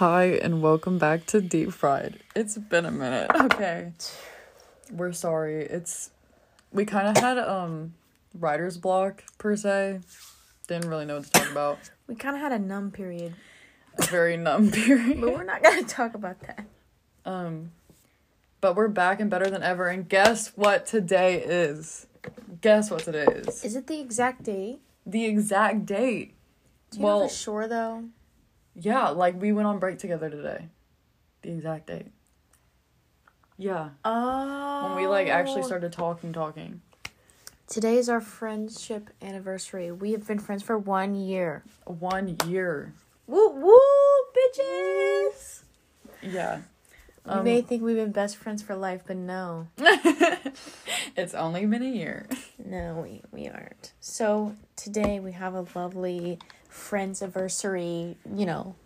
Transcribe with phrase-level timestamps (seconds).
[0.00, 2.20] Hi, and welcome back to Deep Fried.
[2.34, 3.30] It's been a minute.
[3.40, 3.92] Okay.
[4.90, 5.66] We're sorry.
[5.66, 6.08] It's.
[6.72, 7.92] We kind of had um
[8.34, 10.00] writer's block, per se.
[10.68, 11.78] Didn't really know what to talk about.
[12.06, 13.34] We kind of had a numb period,
[13.98, 15.20] A very numb period.
[15.20, 16.64] but we're not gonna talk about that.
[17.26, 17.72] Um,
[18.62, 19.88] but we're back and better than ever.
[19.88, 22.06] And guess what today is?
[22.62, 23.62] Guess what today is?
[23.64, 24.80] Is it the exact date?
[25.04, 26.32] The exact date.
[26.90, 28.04] Do you Well- know for sure though?
[28.74, 30.66] Yeah, like we went on break together today.
[31.42, 32.06] The exact date.
[33.58, 33.90] Yeah.
[34.04, 34.88] Oh.
[34.88, 36.80] When we like actually started talking, talking.
[37.66, 39.92] Today is our friendship anniversary.
[39.92, 41.62] We have been friends for one year.
[41.84, 42.94] One year.
[43.26, 43.78] Woo woo,
[44.36, 45.62] bitches!
[46.20, 46.56] Yeah.
[47.24, 49.68] you Um, may think we've been best friends for life, but no,
[51.16, 52.26] it's only been a year.
[52.64, 53.92] no, we we aren't.
[54.00, 58.76] So today we have a lovely friends anniversary, you know,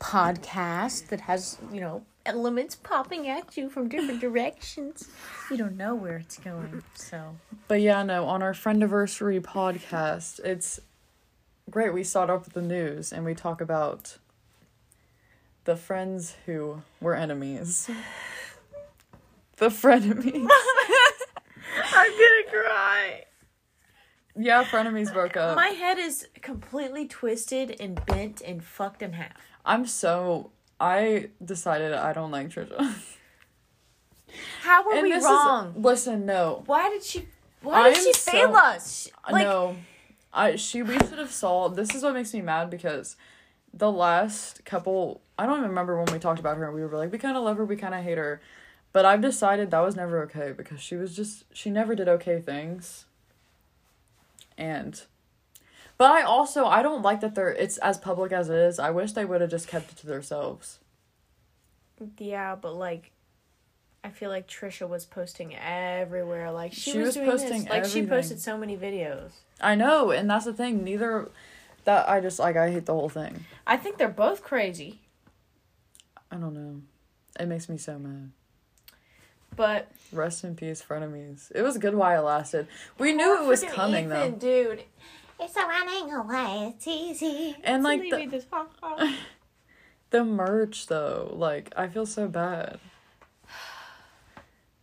[0.00, 5.08] podcast that has you know elements popping at you from different directions.
[5.50, 7.36] You don't know where it's going, so.
[7.68, 10.80] But yeah, no, on our Friendiversary podcast, it's
[11.70, 11.92] great.
[11.94, 14.18] We start off with the news and we talk about
[15.64, 17.88] the friends who were enemies.
[19.56, 20.34] The frenemies.
[21.94, 23.24] I'm gonna cry.
[24.36, 25.56] Yeah, frenemies broke up.
[25.56, 29.32] My head is completely twisted and bent and fucked in half.
[29.64, 30.50] I'm so.
[30.80, 32.94] I decided I don't like Trisha.
[34.62, 35.74] How were and we wrong?
[35.76, 35.84] is.
[35.84, 36.62] Listen, no.
[36.66, 37.28] Why did she?
[37.62, 39.08] Why did she so- fail us?
[39.30, 39.76] Like, no,
[40.32, 41.68] I she we should have saw.
[41.68, 43.16] This is what makes me mad because
[43.72, 45.22] the last couple.
[45.38, 47.36] I don't even remember when we talked about her and we were like, we kind
[47.36, 48.40] of love her, we kind of hate her,
[48.92, 52.40] but I've decided that was never okay because she was just she never did okay
[52.40, 53.06] things.
[54.56, 55.00] And,
[55.98, 58.78] but I also I don't like that they're it's as public as it is.
[58.78, 60.78] I wish they would have just kept it to themselves.
[62.18, 63.12] yeah, but like,
[64.02, 66.50] I feel like Trisha was posting everywhere.
[66.52, 67.70] Like she, She was, was doing posting this.
[67.70, 69.32] Like she posted so many videos.
[69.60, 70.84] I know, and that's the thing.
[70.84, 71.30] Neither
[71.84, 73.44] that I just like I hate the whole thing.
[73.66, 75.00] I think they're both crazy,
[76.30, 76.82] I don't know.
[77.38, 78.30] It makes me so mad.
[79.56, 81.50] But Rest in peace, frenemies.
[81.54, 82.66] It was good while it lasted.
[82.98, 84.36] We knew it oh, was coming Ethan, though.
[84.38, 84.84] dude.
[85.40, 86.72] It's a running away.
[86.76, 87.56] It's easy.
[87.64, 88.46] And, It's like, the- this.
[88.82, 89.16] Oh.
[90.10, 92.78] The merch though, like I feel so bad.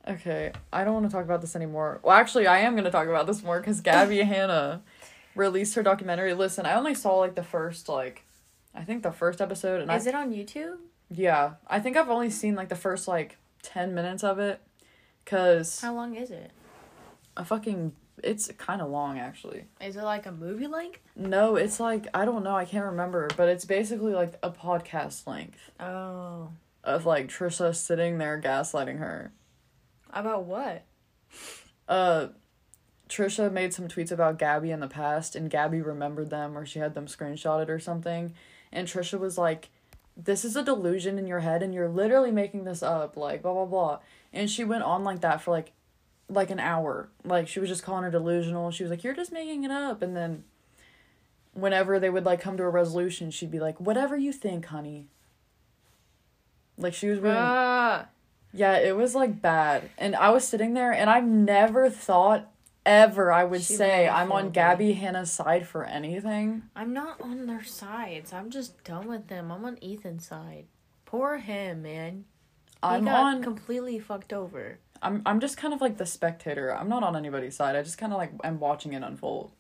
[0.07, 1.99] Okay, I don't want to talk about this anymore.
[2.03, 4.81] Well, actually, I am going to talk about this more because Gabbie Hanna
[5.35, 6.33] released her documentary.
[6.33, 8.23] Listen, I only saw like the first like,
[8.73, 10.77] I think the first episode, and Is I it on YouTube?
[11.09, 14.61] yeah, I think I've only seen like the first like ten minutes of it,
[15.25, 16.51] cause How long is it?
[17.37, 19.65] a fucking it's kind of long actually.
[19.79, 20.99] Is it like a movie length?
[21.15, 25.25] No, it's like I don't know, I can't remember, but it's basically like a podcast
[25.27, 26.49] length Oh.
[26.83, 29.31] of like Trisha sitting there gaslighting her.
[30.13, 30.83] About what?
[31.87, 32.27] Uh
[33.09, 36.79] Trisha made some tweets about Gabbie in the past and Gabbie remembered them or she
[36.79, 38.33] had them screenshotted or something
[38.71, 39.69] and Trisha was like
[40.17, 43.53] this is a delusion in your head and you're literally making this up like blah
[43.53, 43.99] blah blah.
[44.33, 45.71] And she went on like that for like
[46.29, 47.09] like an hour.
[47.23, 48.71] Like she was just calling her delusional.
[48.71, 50.01] She was like you're just making it up.
[50.01, 50.43] And then
[51.53, 55.07] whenever they would like come to a resolution she'd be like whatever you think honey.
[56.77, 58.07] Like she was really Ah.
[58.53, 59.89] yeah, it was like bad.
[59.97, 62.50] And I was sitting there and I've never thought
[62.85, 64.93] ever I would She say really I'm on Gabbie me.
[64.93, 66.63] Hanna's side for anything.
[66.75, 68.33] I'm not on their sides.
[68.33, 69.51] I'm just done with them.
[69.51, 70.65] I'm on Ethan's side.
[71.05, 72.25] Poor him, man.
[72.67, 74.79] He I'm got on completely fucked over.
[75.01, 76.75] I'm I'm just kind of like the spectator.
[76.75, 77.75] I'm not on anybody's side.
[77.75, 79.51] I just kind of like am watching it unfold.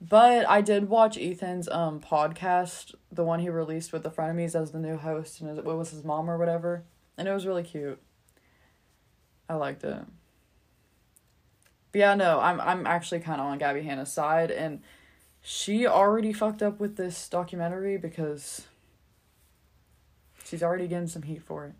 [0.00, 4.72] But I did watch Ethan's um podcast, the one he released with the frenemies as
[4.72, 6.84] the new host and it was his mom or whatever,
[7.16, 8.00] and it was really cute.
[9.48, 9.98] I liked it.
[11.92, 14.80] But yeah, no, I'm I'm actually kind of on Gabbie Hanna's side, and
[15.42, 18.66] she already fucked up with this documentary because
[20.44, 21.72] she's already getting some heat for it.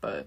[0.00, 0.26] But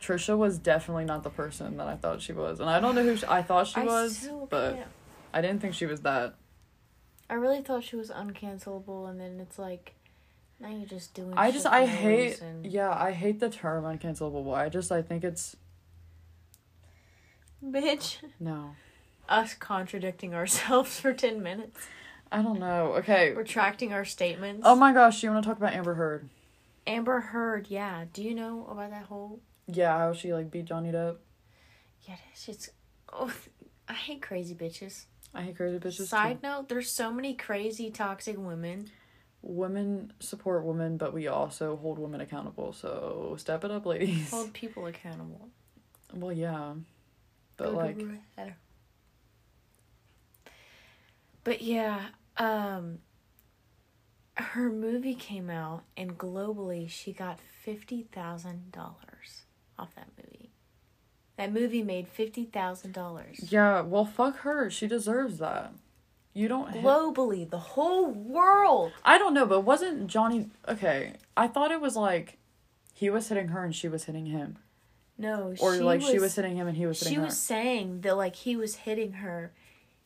[0.00, 3.02] Trisha was definitely not the person that I thought she was, and I don't know
[3.04, 4.88] who she, I thought she I was, but can't-
[5.32, 6.34] I didn't think she was that.
[7.28, 9.94] I really thought she was uncancelable, and then it's like,
[10.58, 11.34] now you're just doing.
[11.36, 14.52] I just I hate yeah I hate the term uncancelable.
[14.54, 15.56] I just I think it's
[17.64, 18.74] Bitch, no
[19.30, 21.86] us contradicting ourselves for ten minutes,
[22.30, 22.94] I don't know.
[22.94, 23.32] Okay.
[23.32, 24.62] retracting our statements.
[24.64, 26.28] Oh my gosh, you want to talk about Amber Heard?
[26.86, 28.04] Amber Heard, yeah.
[28.12, 29.40] Do you know about that whole?
[29.66, 31.16] Yeah, how she like beat Johnny Depp.
[32.02, 32.16] Yeah,
[32.46, 32.70] it's.
[33.12, 33.32] Oh,
[33.88, 35.04] I hate crazy bitches.
[35.34, 36.06] I hate crazy bitches.
[36.06, 38.90] Side note: There's so many crazy toxic women.
[39.42, 42.72] women support women, but we also hold women accountable.
[42.72, 44.30] So step it up, ladies.
[44.30, 45.48] Hold people accountable.
[46.12, 46.74] Well, yeah,
[47.62, 47.96] but like.
[51.44, 52.00] But yeah,
[52.36, 52.98] um
[54.36, 58.06] her movie came out and globally she got $50,000
[59.78, 60.50] off that movie.
[61.36, 63.50] That movie made $50,000.
[63.52, 63.80] yeah.
[63.82, 64.70] Well, fuck her.
[64.70, 65.72] She deserves that.
[66.32, 66.70] You don't.
[66.70, 68.92] hit- Globally, the whole world.
[69.04, 71.14] I don't know, but wasn't Johnny okay?
[71.36, 72.38] I thought it was like
[72.94, 74.58] he was hitting her and she was hitting him,
[75.20, 77.26] No, or she like was, she was hitting him and he was hitting She her.
[77.26, 79.52] was saying that like he was hitting her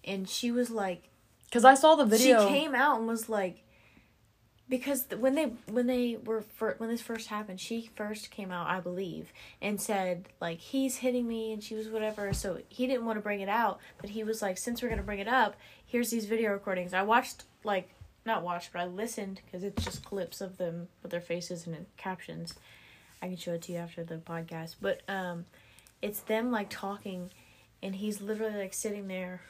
[0.04, 1.04] and she was like
[1.44, 2.46] Because I saw the video.
[2.46, 3.62] She came out and was like,
[4.68, 8.66] because when they when they were fir- when this first happened, she first came out,
[8.66, 9.32] I believe,
[9.62, 12.32] and said like he's hitting me, and she was whatever.
[12.32, 15.02] So he didn't want to bring it out, but he was like, since we're gonna
[15.02, 15.54] bring it up,
[15.86, 16.92] here's these video recordings.
[16.92, 17.90] I watched like
[18.26, 21.86] not watched, but I listened because it's just clips of them with their faces and
[21.96, 22.54] captions.
[23.24, 25.46] I can show it to you after the podcast, but um,
[26.02, 27.30] it's them like talking,
[27.82, 29.40] and he's literally like sitting there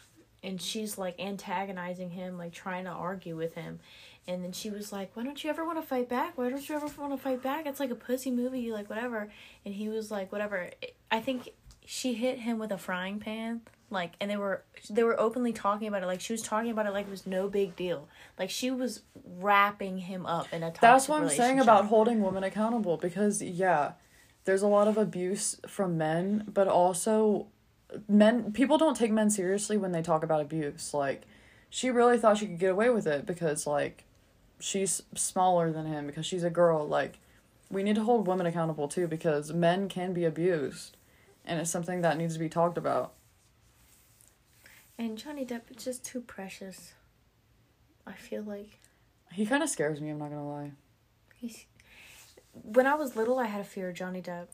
[0.44, 3.80] and she's like antagonizing him, like trying to argue with him.
[4.28, 6.38] And then she was like, "Why don't you ever want to fight back?
[6.38, 7.66] Why don't you ever want to fight back?
[7.66, 9.28] It's like a pussy movie, like whatever."
[9.64, 10.70] And he was like, "Whatever."
[11.10, 11.48] I think
[11.84, 13.62] she hit him with a frying pan,
[13.94, 16.86] like, and they were they were openly talking about it, like she was talking about
[16.86, 18.08] it like it was no big deal,
[18.38, 22.20] like she was wrapping him up in a toxic That's what I'm saying about holding
[22.20, 23.92] women accountable because yeah,
[24.44, 27.46] there's a lot of abuse from men, but also
[28.08, 30.92] men people don't take men seriously when they talk about abuse.
[30.92, 31.22] Like
[31.70, 34.04] she really thought she could get away with it because like
[34.60, 36.86] she's smaller than him because she's a girl.
[36.86, 37.18] Like
[37.70, 40.96] we need to hold women accountable too because men can be abused
[41.44, 43.12] and it's something that needs to be talked about.
[44.98, 46.94] And Johnny Depp is just too precious.
[48.06, 48.78] I feel like
[49.32, 50.72] He kind of scares me, I'm not to lie.
[51.36, 51.66] he's.
[52.52, 54.46] When I was little, I had a fear of Johnny Depp.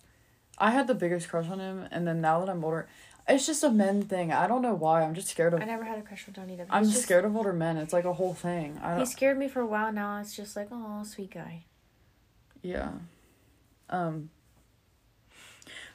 [0.56, 2.88] I had the biggest crush on him and then now that I'm older,
[3.28, 4.32] it's just a men thing.
[4.32, 5.02] I don't know why.
[5.02, 6.66] I'm just scared of I never had a crush on Johnny Depp.
[6.70, 7.76] I'm just- scared of older men.
[7.76, 8.78] It's like a whole thing.
[8.82, 9.06] I He don't.
[9.06, 9.92] scared me for a while.
[9.92, 11.64] Now it's just like, oh, sweet guy.
[12.62, 12.92] Yeah.
[13.90, 14.30] Um.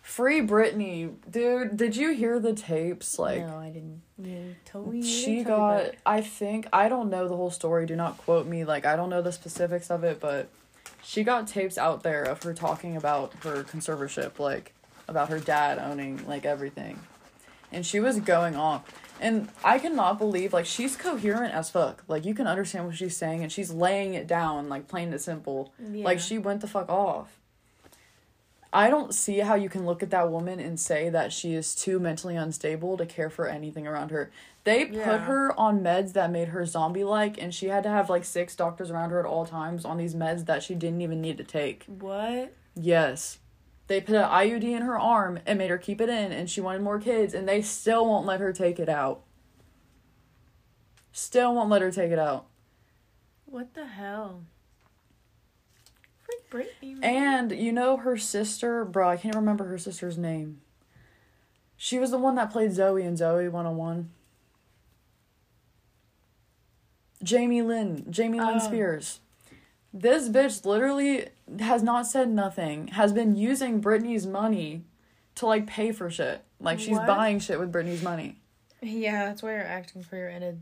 [0.05, 1.75] Free Britney, dude.
[1.75, 3.17] Did you hear the tapes?
[3.17, 4.03] Like no, I didn't.
[4.19, 4.55] Me.
[4.93, 5.95] you she tell me about got.
[6.05, 7.87] I think I don't know the whole story.
[7.87, 8.65] Do not quote me.
[8.65, 10.47] Like I don't know the specifics of it, but
[11.03, 14.75] she got tapes out there of her talking about her conservatorship, like
[15.07, 16.99] about her dad owning like everything,
[17.71, 18.83] and she was going off.
[19.19, 22.03] And I cannot believe like she's coherent as fuck.
[22.07, 25.19] Like you can understand what she's saying, and she's laying it down like plain and
[25.19, 25.73] simple.
[25.79, 26.05] Yeah.
[26.05, 27.39] Like she went the fuck off.
[28.75, 31.73] I don't see how you can look at that woman and say that she is
[31.73, 34.31] too mentally unstable to care for anything around her.
[34.65, 35.17] They put Yeah.
[35.19, 38.53] her on meds that made her zombie like, and she had to have like six
[38.55, 41.43] doctors around her at all times on these meds that she didn't even need to
[41.45, 41.85] take.
[41.85, 42.53] What?
[42.75, 43.39] Yes.
[43.87, 46.59] They put an IUD in her arm and made her keep it in, and she
[46.59, 49.21] wanted more kids, and they still won't let her take it out.
[51.13, 52.47] Still won't let her take it out.
[53.45, 54.41] What the hell?
[56.49, 57.03] Britney.
[57.03, 60.61] And you know her sister, bro, I can't remember her sister's name.
[61.77, 64.09] She was the one that played Zoey in Zoey 101.
[67.23, 68.65] Jamie Lynn, Jamie Lynn Oh.
[68.67, 69.19] Spears.
[69.93, 74.83] This bitch literally has not said nothing, has been using Britney's money
[75.35, 76.43] to like pay for shit.
[76.59, 77.07] Like she's What?
[77.07, 78.37] buying shit with Britney's money.
[78.81, 80.61] Yeah, that's why you're acting for your Ed,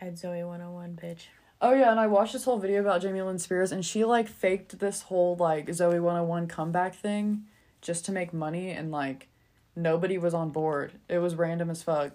[0.00, 1.24] Ed Zoey 101, bitch.
[1.60, 4.28] Oh yeah, and I watched this whole video about Jamie Lynn Spears and she like
[4.28, 7.44] faked this whole like Zoey 101 comeback thing
[7.80, 9.28] just to make money and like
[9.74, 10.92] nobody was on board.
[11.08, 12.12] It was random as fuck.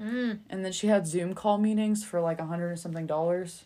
[0.00, 0.40] Mm.
[0.48, 3.64] And then she had Zoom call meetings for like a hundred and something dollars.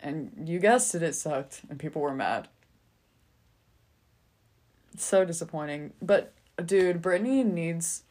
[0.00, 2.48] And you guessed it, it sucked and people were mad.
[4.96, 5.92] So disappointing.
[6.02, 8.02] But dude, Britney needs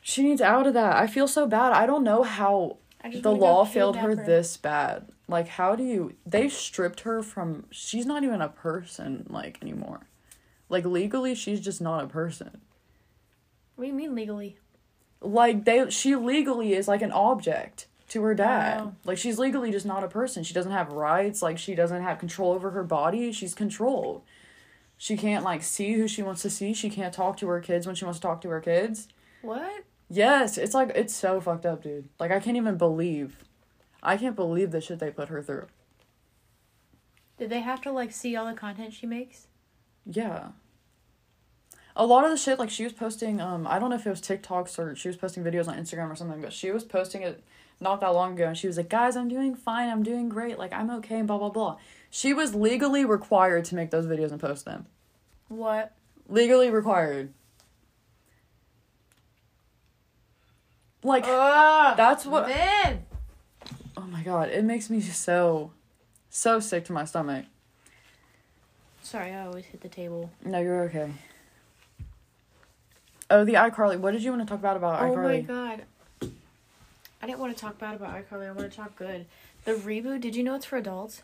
[0.00, 0.96] she needs out of that.
[0.96, 1.72] I feel so bad.
[1.72, 5.08] I don't know how the law failed her this bad.
[5.28, 6.14] Like, how do you?
[6.26, 7.66] They stripped her from.
[7.70, 10.08] She's not even a person like anymore.
[10.68, 12.60] Like legally, she's just not a person.
[13.76, 14.58] What do you mean legally?
[15.20, 18.80] Like they, she legally is like an object to her dad.
[18.80, 18.92] Wow.
[19.04, 20.42] Like she's legally just not a person.
[20.42, 21.42] She doesn't have rights.
[21.42, 23.32] Like she doesn't have control over her body.
[23.32, 24.22] She's controlled.
[24.96, 26.74] She can't like see who she wants to see.
[26.74, 29.08] She can't talk to her kids when she wants to talk to her kids.
[29.42, 29.84] What?
[30.08, 32.08] Yes, it's like it's so fucked up, dude.
[32.18, 33.44] Like I can't even believe.
[34.02, 35.66] I can't believe the shit they put her through.
[37.38, 39.46] Did they have to like see all the content she makes?
[40.06, 40.48] Yeah.
[41.94, 44.10] A lot of the shit like she was posting um I don't know if it
[44.10, 47.22] was TikToks or she was posting videos on Instagram or something, but she was posting
[47.22, 47.44] it
[47.80, 49.88] not that long ago, and she was like, "Guys, I'm doing fine.
[49.88, 50.58] I'm doing great.
[50.58, 51.76] Like I'm okay." And blah blah blah.
[52.10, 54.86] She was legally required to make those videos and post them.
[55.48, 55.92] What?
[56.28, 57.32] Legally required.
[61.02, 62.48] Like Ugh, that's what.
[62.48, 63.04] Man.
[63.96, 65.72] Oh my god, it makes me so,
[66.30, 67.46] so sick to my stomach.
[69.02, 70.30] Sorry, I always hit the table.
[70.44, 71.10] No, you're okay.
[73.30, 73.98] Oh, the iCarly.
[73.98, 75.46] What did you want to talk about about Oh my iCarly?
[75.46, 75.82] god.
[77.22, 78.48] I didn't want to talk bad about iCarly.
[78.48, 79.26] I want to talk good.
[79.64, 80.20] The reboot.
[80.20, 81.22] Did you know it's for adults?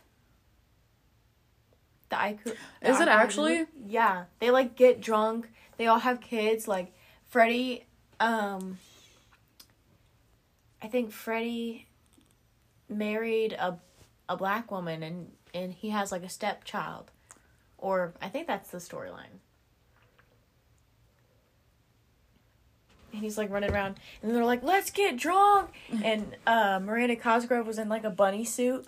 [2.11, 2.57] The iCarly.
[2.83, 3.66] Is it actually?
[3.87, 4.25] Yeah.
[4.40, 5.49] They like get drunk.
[5.76, 6.69] They all have kids.
[6.69, 6.93] Like
[7.28, 7.85] Freddie.
[8.21, 8.78] Um.
[10.85, 11.87] I think Freddie
[12.91, 13.79] married a
[14.29, 17.11] a black woman and and he has like a stepchild,
[17.79, 19.41] or I think that's the storyline.
[23.12, 25.71] and he's like running around and they're like let's get drunk!
[26.05, 28.87] And uh miranda cosgrove was in like a bunny suit.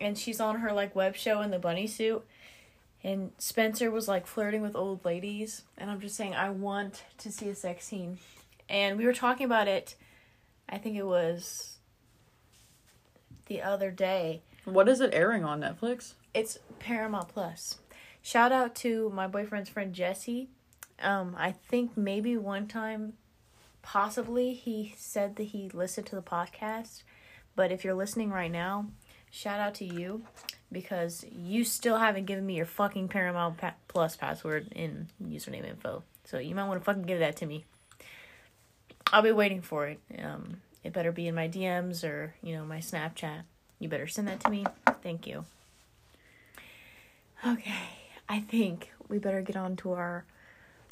[0.00, 2.24] And she's on her like web show in the bunny suit.
[3.04, 5.64] And spencer was like flirting with old ladies.
[5.76, 8.18] And i'm just saying i want to see a sex scene.
[8.70, 9.94] And we were talking about it
[10.68, 11.76] i think it was
[13.46, 16.14] the other day What is it airing on Netflix?
[16.34, 17.78] it's Paramount Plus.
[18.22, 20.48] Shout out to my boyfriend's friend Jesse.
[21.00, 23.14] Um, I think maybe one time,
[23.82, 27.02] possibly, he said that he listened to the podcast.
[27.56, 28.88] But if you're listening right now,
[29.30, 30.22] shout out to you
[30.70, 36.02] because you still haven't given me your fucking Paramount pa- Plus password and username info.
[36.24, 37.64] So you might want to fucking give that to me.
[39.12, 40.00] I'll be waiting for it.
[40.22, 43.42] Um, it better be in my DMs or you know my Snapchat.
[43.78, 44.66] You better send that to me.
[45.02, 45.44] Thank you.
[47.46, 47.72] Okay,
[48.28, 50.24] I think we better get on to our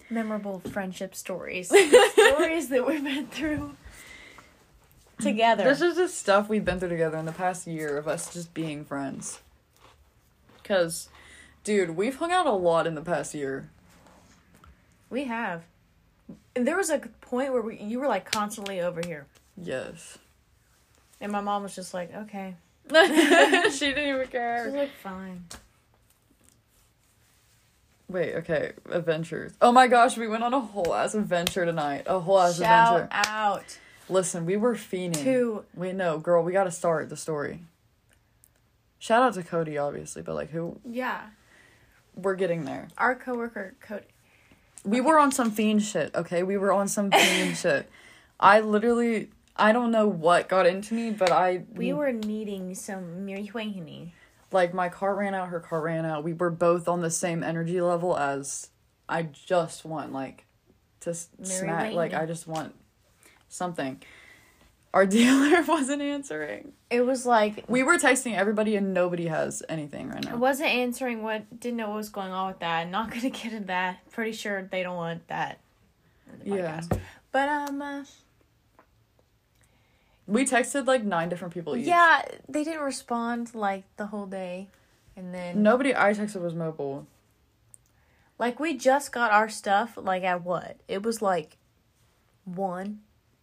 [0.09, 1.69] memorable friendship stories.
[2.13, 3.75] Stories that we've been through
[5.21, 5.65] together.
[5.65, 8.55] This is just stuff we've been through together in the past year of us just
[8.55, 9.41] being friends.
[10.63, 11.09] Cause,
[11.65, 13.69] dude, we've hung out a lot in the past year.
[15.11, 15.63] we have.
[16.55, 19.27] And there was a point where we, you were like constantly over here.
[19.57, 20.19] Yes.
[21.21, 22.55] And my mom was just like, okay.
[22.91, 24.61] she didn't even care.
[24.65, 25.45] She was like, fine.
[28.09, 29.53] Wait, okay, adventures.
[29.61, 32.05] Oh my gosh, we went on a whole ass adventure tonight.
[32.07, 33.09] A whole ass Shout adventure.
[33.29, 33.79] out
[34.09, 35.25] Listen, we were fiending.
[35.25, 37.61] to Wait, no, girl, we gotta start the story.
[39.01, 40.79] Shout out to Cody, obviously, but like, who?
[40.89, 41.23] yeah,
[42.15, 42.89] We're getting there.
[42.97, 44.05] our coworker Cody.
[44.87, 46.43] We were on some fiend shit, okay?
[46.43, 47.91] We were on some fiend shit.
[48.39, 53.27] I literally, I don't know what got into me, but I, We were needing some
[53.27, 54.13] marijuana.
[54.53, 56.23] like, my car ran out, her car ran out.
[56.25, 58.71] We were both on the same energy level as
[59.09, 60.47] I just want, like,
[61.01, 62.75] to smack, like, I just want
[63.49, 64.01] something.
[64.97, 66.73] Our dealer wasn't answering.
[66.89, 70.33] It was like We were texting everybody, and nobody has anything right now.
[70.33, 72.89] I wasn't answering what didn't know what was going on with that.
[72.89, 73.99] Not gonna get into that.
[74.11, 75.59] Pretty sure they don't want that.
[76.43, 76.81] Yeah.
[77.31, 78.05] But um uh,
[80.27, 81.87] We texted like nine different people each.
[81.87, 84.69] yeah, they didn't respond like the whole day.
[85.15, 87.07] And then Nobody I texted was mobile.
[88.39, 90.79] like we just got our stuff like at what?
[90.89, 91.59] It was like
[92.47, 93.01] one.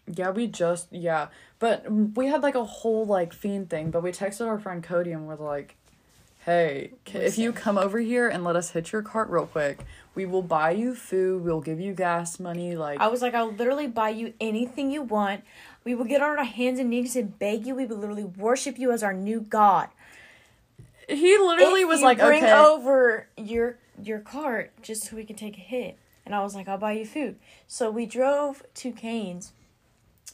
[0.07, 1.27] Yeah, we just yeah,
[1.59, 3.89] but we had like a whole like fiend thing.
[3.91, 5.75] But we texted our friend Cody and was like,
[6.45, 10.25] "Hey, if you come over here and let us hit your cart real quick, we
[10.25, 11.43] will buy you food.
[11.43, 12.75] We'll give you gas money.
[12.75, 15.43] Like, I was like, I'll literally buy you anything you want.
[15.85, 17.75] We will get on our hands and knees and beg you.
[17.75, 19.87] We will literally worship you as our new God.
[21.07, 25.35] he literally If was like, bring okay, over your your cart just so we can
[25.35, 25.97] take a hit.
[26.25, 27.37] And I was like, I'll buy you food.
[27.67, 29.51] So we drove to Cane's,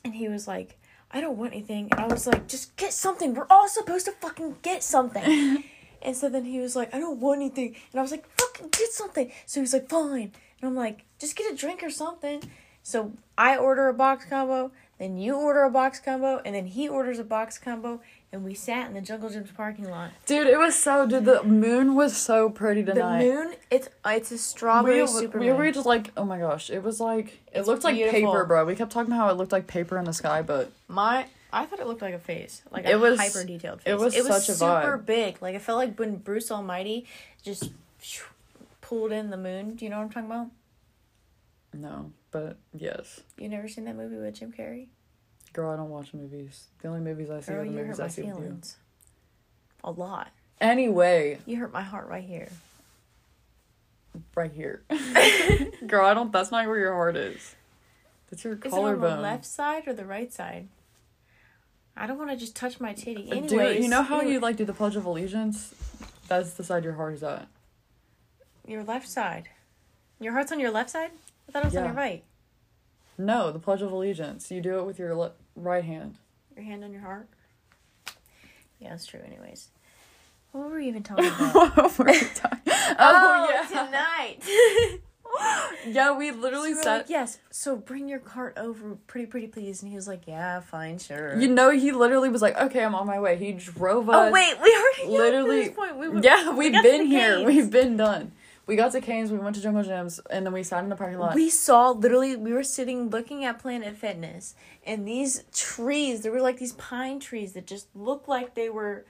[0.03, 0.77] and he was like,
[1.12, 1.89] I don't want anything.
[1.91, 3.34] And I was like, just get something.
[3.34, 5.63] We're all supposed to fucking get something.
[6.01, 7.75] and so then he was like, I don't want anything.
[7.91, 9.32] And I was like, fucking get something.
[9.46, 10.32] So he's like, fine.
[10.62, 12.44] And I'm like, just get a drink or something.
[12.84, 16.88] So I order a box combo, then you order a box combo, and then he
[16.88, 18.01] orders a box combo,
[18.32, 20.12] and we sat in the Jungle Jim's parking lot.
[20.26, 21.26] dude, it was so dude.
[21.26, 23.24] The moon was so pretty tonight.
[23.24, 26.70] The moon, it's it's a strawberry we, super we were just like, oh my gosh,
[26.70, 28.66] it was like it It's looked like paper, bro.
[28.66, 31.66] We kept talking about how it looked like paper in the sky, but My, I
[31.66, 33.92] thought it looked like a face, like a It was- hyper detailed face.
[33.92, 35.42] it was such a super big.
[35.42, 37.06] Like it felt like when Bruce Almighty
[37.44, 37.72] just
[38.82, 39.76] pulled in the moon.
[39.76, 40.48] Do you know what I'm talking about?
[41.74, 44.88] no, but yes, You never seen that movie with Jim Carrey?
[45.60, 46.68] Girl, I don't watch movies.
[46.82, 48.30] The only movies I see Girl, are the you movies hurt I my see with
[48.30, 48.36] you.
[48.36, 48.78] feelings.
[49.84, 50.30] A lot.
[50.62, 52.50] Anyway, You hurt my heart right here.
[54.36, 54.84] right here.
[55.88, 56.32] Girl, I don't.
[56.32, 57.56] That's not where your heart is.
[58.30, 59.18] That's your Is it on collarbone.
[59.18, 60.68] the left side or the right side?
[61.98, 63.30] I don't want to just touch my titty.
[63.32, 65.74] Anyways, you know how you like do the Pledge of Allegiance?
[66.28, 67.48] That's the side your heart is at.
[68.68, 69.50] your left side.
[70.20, 71.12] Your heart's on your left side.
[71.48, 71.89] I thought it was on Yeah.
[71.89, 72.24] your right.
[73.18, 74.50] No, the Pledge of Allegiance.
[74.51, 76.18] You do it with your le- right hand.
[76.56, 77.28] Your hand on your heart.
[78.80, 79.20] Yeah, that's true.
[79.25, 79.70] Anyways,
[80.51, 81.54] what were we even talking about?
[81.78, 83.86] What were we talking- oh, oh, yeah.
[83.86, 85.00] tonight.
[85.88, 86.98] Yeah, we literally So said.
[86.98, 87.39] like, yes.
[87.51, 89.82] So bring your cart over, pretty pretty please.
[89.82, 91.39] And he was like, yeah, fine, sure.
[91.39, 94.30] You know, he literally was like, "Okay, I'm on my way." He drove oh, us.
[94.30, 95.68] oh wait, we already literally.
[95.68, 95.98] this point.
[95.98, 97.36] We were, yeah, we we've got to been here.
[97.38, 97.46] Cane's.
[97.48, 98.32] We've been done.
[98.70, 99.32] We got to Cane's.
[99.32, 101.34] We went to Jungle Jim's, and then we sat in the parking lot.
[101.34, 104.54] We saw literally, we were sitting looking at Planet Fitness,
[104.86, 109.08] and these trees, there were like these pine trees that just looked like they were,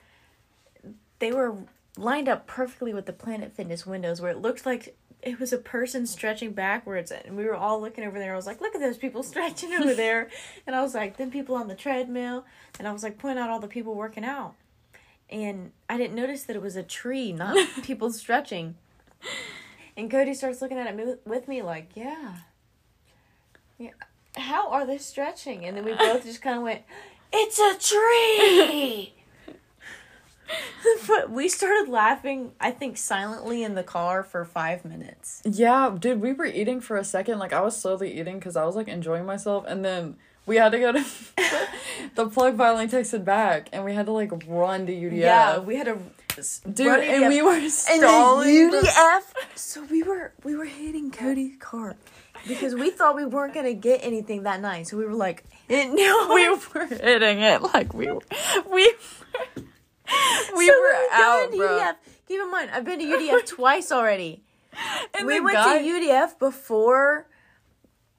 [1.20, 1.58] they were
[1.98, 5.58] lined up perfectly with the Planet Fitness windows, where it looked like it was a
[5.58, 8.32] person stretching backwards, and we were all looking over there.
[8.32, 10.30] I was like, look at those people stretching over there,
[10.68, 12.46] and I was like, then people on the treadmill,
[12.80, 14.56] and I was like pointing out all the people working out,
[15.30, 18.76] and I didn't notice that it was a tree, not people stretching.
[19.98, 22.38] And Cody starts looking at it with me like, yeah.
[23.78, 23.92] Yeah.
[24.36, 25.66] How are they stretching?
[25.66, 26.84] And then we both just kind of went,
[27.34, 29.14] it's a tree!
[31.08, 35.42] but we started laughing, I think, silently in the car for five minutes.
[35.46, 37.40] Yeah, dude, we were eating for a second.
[37.40, 40.72] Like I was slowly eating because I was like enjoying myself, and then we had
[40.72, 41.06] to go to
[42.16, 45.18] the plug finally texted back, and we had to like run to UDF.
[45.18, 45.98] Yeah, we had a
[46.74, 48.72] dude, and we were and stalling.
[48.72, 49.22] the- UDF.
[49.56, 51.96] So we were we were hitting Cody's car
[52.48, 54.88] because we thought we weren't gonna get anything that night.
[54.88, 55.90] So we were like, it
[56.34, 58.22] we were hitting it like we were,
[58.72, 58.92] we
[60.56, 61.68] we So were out, bro.
[61.68, 61.96] UDF.
[62.28, 64.44] Keep in mind, I've been to UDF twice already.
[65.18, 67.28] And we went guy- to UDF before.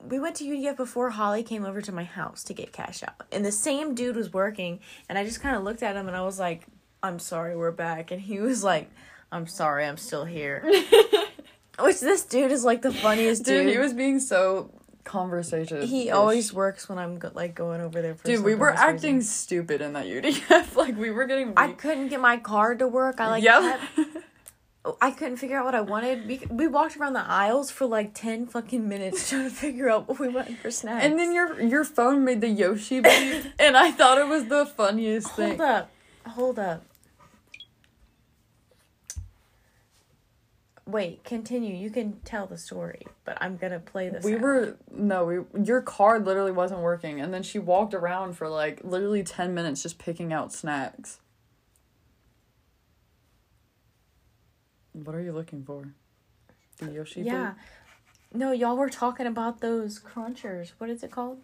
[0.02, 3.26] We went to UDF before Holly came over to my house to get cash out,
[3.30, 6.16] and the same dude was working, and I just kind of looked at him and
[6.16, 6.66] I was like,
[7.02, 8.90] "I'm sorry, we're back," and he was like,
[9.32, 10.62] "I'm sorry, I'm still here."
[11.78, 13.64] Which this dude is like the funniest dude.
[13.64, 14.70] Dude, he was being so
[15.04, 15.86] conversational.
[15.86, 18.24] He always works when I'm go- like going over there for.
[18.24, 20.76] Dude, we were acting stupid in that UDF.
[20.76, 21.54] like we were getting.
[21.56, 23.20] I couldn't get my card to work.
[23.20, 23.78] I like yeah.
[23.96, 24.24] kept
[25.00, 26.26] I couldn't figure out what I wanted.
[26.26, 30.08] We, we walked around the aisles for like 10 fucking minutes trying to figure out
[30.08, 31.04] what we wanted for snacks.
[31.04, 34.64] and then your your phone made the Yoshi beep, and I thought it was the
[34.64, 35.58] funniest thing.
[35.58, 35.90] Hold up.
[36.26, 36.84] Hold up.
[40.90, 41.74] Wait, continue.
[41.74, 44.24] You can tell the story, but I'm going to play this.
[44.24, 48.48] We were no, we your card literally wasn't working, and then she walked around for
[48.48, 51.20] like literally ten minutes just picking out snacks.
[54.92, 55.94] What are you looking for?
[56.78, 57.22] The Yoshi.
[57.22, 57.52] Yeah.
[58.32, 60.72] No, y'all were talking about those crunchers.
[60.78, 61.38] What is it called?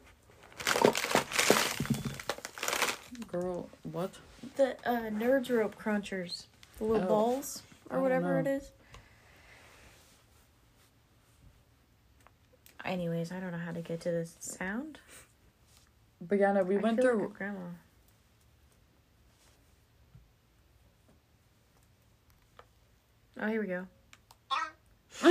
[3.28, 4.12] Girl, what?
[4.56, 6.44] The uh, Nerds Rope crunchers.
[6.78, 7.09] The little Oh.
[7.09, 8.70] balls or whatever it is.
[12.87, 14.99] Anyways, I don't know how to get to this sound.
[16.20, 17.25] But yeah, no, we I went like through.
[17.25, 17.61] a grandma.
[23.40, 23.87] Oh, here we go.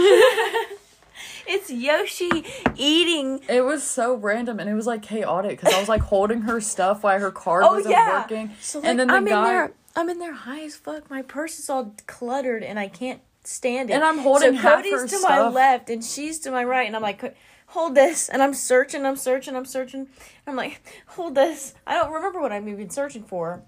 [1.48, 3.40] it's Yoshi eating.
[3.48, 6.60] It was so random and it was like chaotic because I was like holding her
[6.62, 8.22] stuff while her card Oh wasn't yeah.
[8.22, 8.52] working.
[8.62, 9.72] So like, and then the I'm guy in there.
[9.96, 11.10] I'm in there high as fuck.
[11.10, 13.94] My purse is all cluttered and I can't stand it.
[13.94, 17.02] And I'm holding so Cody's to my left and she's to my right, and I'm
[17.02, 17.36] like,
[17.68, 20.08] hold this, and I'm searching, I'm searching, I'm searching.
[20.48, 21.74] I'm like, hold this.
[21.86, 23.64] I don't remember what I'm even searching for.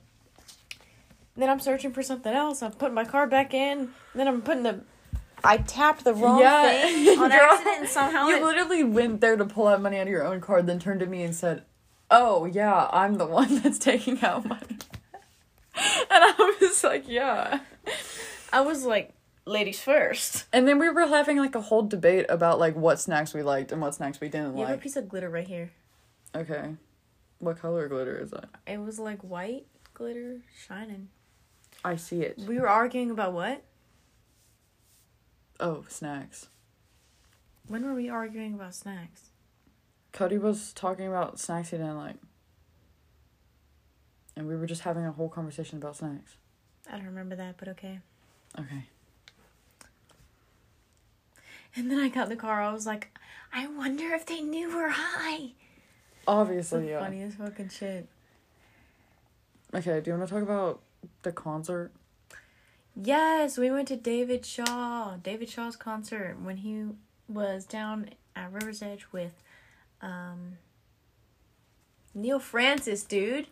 [1.36, 2.64] Then I'm searching for something else.
[2.64, 3.90] I'm putting my card back in.
[4.16, 4.82] Then I'm putting the.
[5.44, 6.64] I tapped the wrong Yeah.
[6.64, 10.04] thing on Girl, accident, somehow you it, literally went there to pull out money out
[10.04, 11.64] of your own card, then turned to me and said,
[12.10, 14.66] "Oh yeah, I'm the one that's taking out money."
[15.76, 17.60] and I was like, "Yeah."
[18.52, 19.14] I was like,
[19.48, 20.46] ladies first.
[20.54, 23.72] And then we were having like a whole debate about like what snacks we liked
[23.72, 24.60] and what snacks we didn't like.
[24.60, 25.72] You have a piece of glitter right here.
[26.36, 26.76] Okay,
[27.40, 28.50] what color glitter is that?
[28.66, 31.10] It was like white glitter shining.
[31.84, 32.38] I see it.
[32.40, 33.64] We were arguing about what?
[35.60, 36.50] Oh, snacks.
[37.68, 39.30] When were we arguing about snacks?
[40.12, 42.16] Cody was talking about snacks he didn't like.
[44.36, 46.36] And we were just having a whole conversation about snacks.
[46.90, 48.00] I don't remember that, but okay.
[48.58, 48.86] Okay.
[51.78, 52.62] And then I got in the car.
[52.62, 53.16] I was like,
[53.54, 55.38] I wonder if they knew we're high.
[56.26, 57.00] The Obviously, yeah.
[57.00, 58.08] funniest fucking shit.
[59.74, 60.82] Okay, do you want to talk about
[61.22, 61.92] the concert?
[62.96, 66.86] Yes, we went to David Shaw, David Shaw's concert when he
[67.30, 69.44] was down at River's Edge with
[70.02, 70.58] um
[72.16, 73.46] Neal Francis, dude.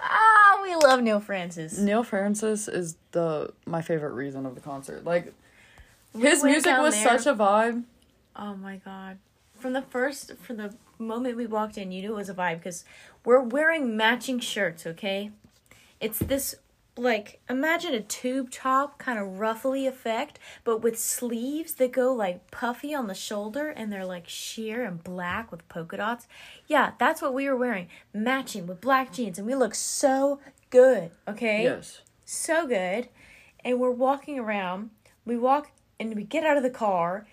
[0.00, 1.76] Ah, we love Neal Francis.
[1.78, 5.04] Neal Francis is the my favorite reason of the concert.
[5.04, 5.34] Like
[6.14, 7.84] We his music was there- such a vibe.
[8.36, 9.18] Oh my god.
[9.58, 12.58] From the first from the moment we walked in, you knew it was a vibe
[12.58, 12.84] because
[13.24, 15.30] we're wearing matching shirts, okay?
[16.00, 16.54] It's this
[16.96, 22.50] like imagine a tube top kind of ruffly effect, but with sleeves that go like
[22.50, 26.26] puffy on the shoulder and they're like sheer and black with polka dots.
[26.66, 27.88] Yeah, that's what we were wearing.
[28.12, 30.40] Matching with black jeans and we look so
[30.70, 31.62] good, okay?
[31.64, 32.00] Yes.
[32.24, 33.08] so good.
[33.64, 34.90] And we're walking around.
[35.24, 37.26] We walk and we get out of the car,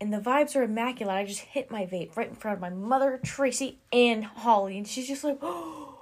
[0.00, 1.14] and the vibes are immaculate.
[1.14, 4.86] I just hit my vape right in front of my mother, Tracy, and Holly, and
[4.86, 5.96] she's just like, oh.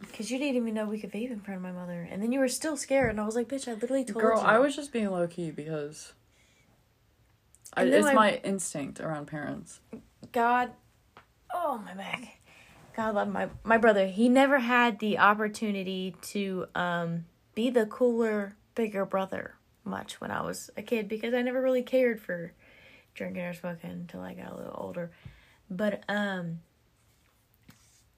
[0.00, 2.06] Because you didn't even know we could vape in front of my mother.
[2.10, 4.40] And then you were still scared, and I was like, bitch, I literally told Girl,
[4.40, 4.46] you.
[4.46, 6.12] I was just being low key because
[7.74, 9.80] I, it's I- my instinct around parents.
[10.32, 10.70] God,
[11.52, 12.38] oh my back.
[12.94, 14.06] God love my my brother.
[14.06, 20.42] He never had the opportunity to um be the cooler, bigger brother much when I
[20.42, 22.52] was a kid because I never really cared for
[23.14, 25.10] drinking or smoking until I got a little older.
[25.70, 26.60] But um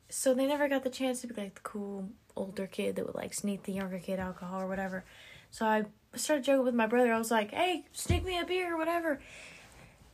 [0.08, 3.14] so they never got the chance to be like the cool older kid that would
[3.14, 5.04] like sneak the younger kid alcohol or whatever.
[5.50, 7.12] So I started joking with my brother.
[7.12, 9.20] I was like, "Hey, sneak me a beer or whatever."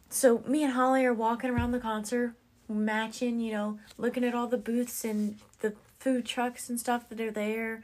[0.08, 2.34] So me and Holly are walking around the concert,
[2.68, 7.20] matching, you know, looking at all the booths and the food trucks and stuff that
[7.20, 7.82] are there.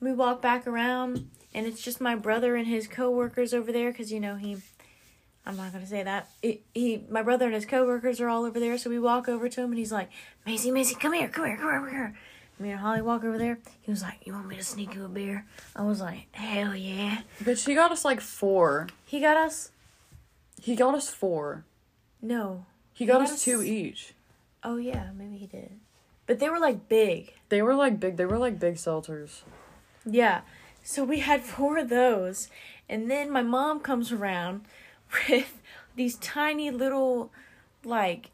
[0.00, 4.10] We walk back around, and it's just my brother and his coworkers over there, cause
[4.10, 4.56] you know he.
[5.44, 6.28] I'm not gonna say that.
[6.42, 8.78] He, he, my brother and his coworkers are all over there.
[8.78, 10.10] So we walk over to him, and he's like,
[10.46, 12.16] "Macy, Macy, come here, come here, come here, come here."
[12.58, 13.58] Me and Holly walk over there.
[13.80, 16.74] He was like, "You want me to sneak you a beer?" I was like, "Hell
[16.74, 18.88] yeah!" But she got us like four.
[19.04, 19.70] He got us.
[20.60, 21.64] He got us four.
[22.22, 22.66] No.
[22.92, 24.12] He got got us two each.
[24.62, 25.80] Oh yeah, maybe he did.
[26.26, 27.32] But they were like big.
[27.48, 28.18] They were like big.
[28.18, 29.40] They were like big seltzers.
[30.06, 30.40] Yeah.
[30.82, 32.48] So we had four of those.
[32.88, 34.62] And then my mom comes around
[35.28, 35.60] with
[35.96, 37.30] these tiny little
[37.84, 38.30] like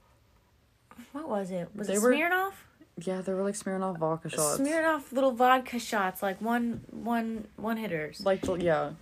[1.12, 1.68] what was it?
[1.74, 2.52] Was They it were- Smirnoff?
[2.98, 4.58] Yeah, they were like Smirnoff vodka shots.
[4.58, 8.24] Smirnoff little vodka shots, like one one one hitters.
[8.24, 8.92] like yeah.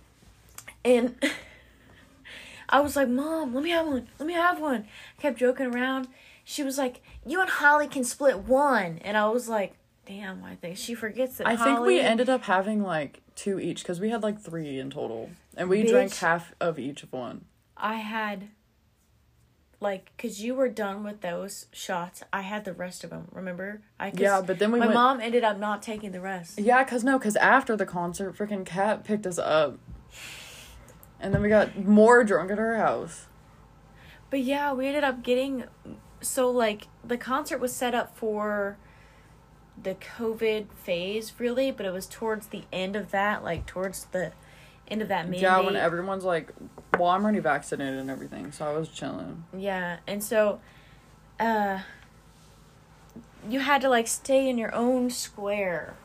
[0.83, 1.15] And
[2.69, 4.07] I was like, Mom, let me have one.
[4.19, 4.85] Let me have one.
[5.17, 6.07] I kept joking around.
[6.43, 8.99] She was like, You and Holly can split one.
[9.03, 9.75] And I was like,
[10.05, 11.47] Damn, I think she forgets it.
[11.47, 14.89] I think we ended up having like two each because we had like three in
[14.91, 15.89] total, and we Bitch.
[15.89, 17.45] drank half of each of one.
[17.75, 18.49] I had
[19.79, 22.23] like because you were done with those shots.
[22.31, 23.27] I had the rest of them.
[23.31, 23.81] Remember?
[23.99, 24.95] I Yeah, but then we my went.
[24.95, 26.59] mom ended up not taking the rest.
[26.59, 29.79] Yeah, cause no, cause after the concert, freaking cat picked us up,
[31.19, 33.25] and then we got more drunk at her house.
[34.29, 35.65] But yeah, we ended up getting
[36.21, 38.77] so like the concert was set up for
[39.81, 44.31] the COVID phase, really, but it was towards the end of that, like towards the
[44.87, 45.41] end of that mandate.
[45.41, 46.51] Yeah, when everyone's like,
[46.97, 49.43] "Well, I'm already vaccinated and everything," so I was chilling.
[49.55, 50.59] Yeah, and so
[51.39, 51.79] uh
[53.47, 55.95] you had to like stay in your own square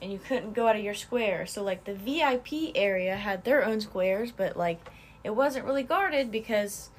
[0.00, 1.46] and you couldn't go out of your square.
[1.46, 4.90] So like the VIP area had their own squares, but like
[5.24, 6.90] it wasn't really guarded because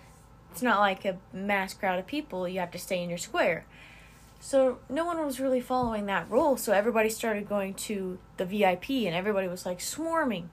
[0.52, 2.48] it's not like a mass crowd of people.
[2.48, 3.66] You have to stay in your square.
[4.40, 8.90] So no one was really following that rule, so everybody started going to the VIP
[8.92, 10.50] and everybody was like swarming.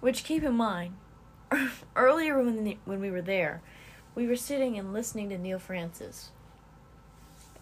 [0.00, 0.96] Which keep in mind,
[1.96, 3.62] earlier when when we were there,
[4.14, 6.30] we were sitting and listening to Neal Francis,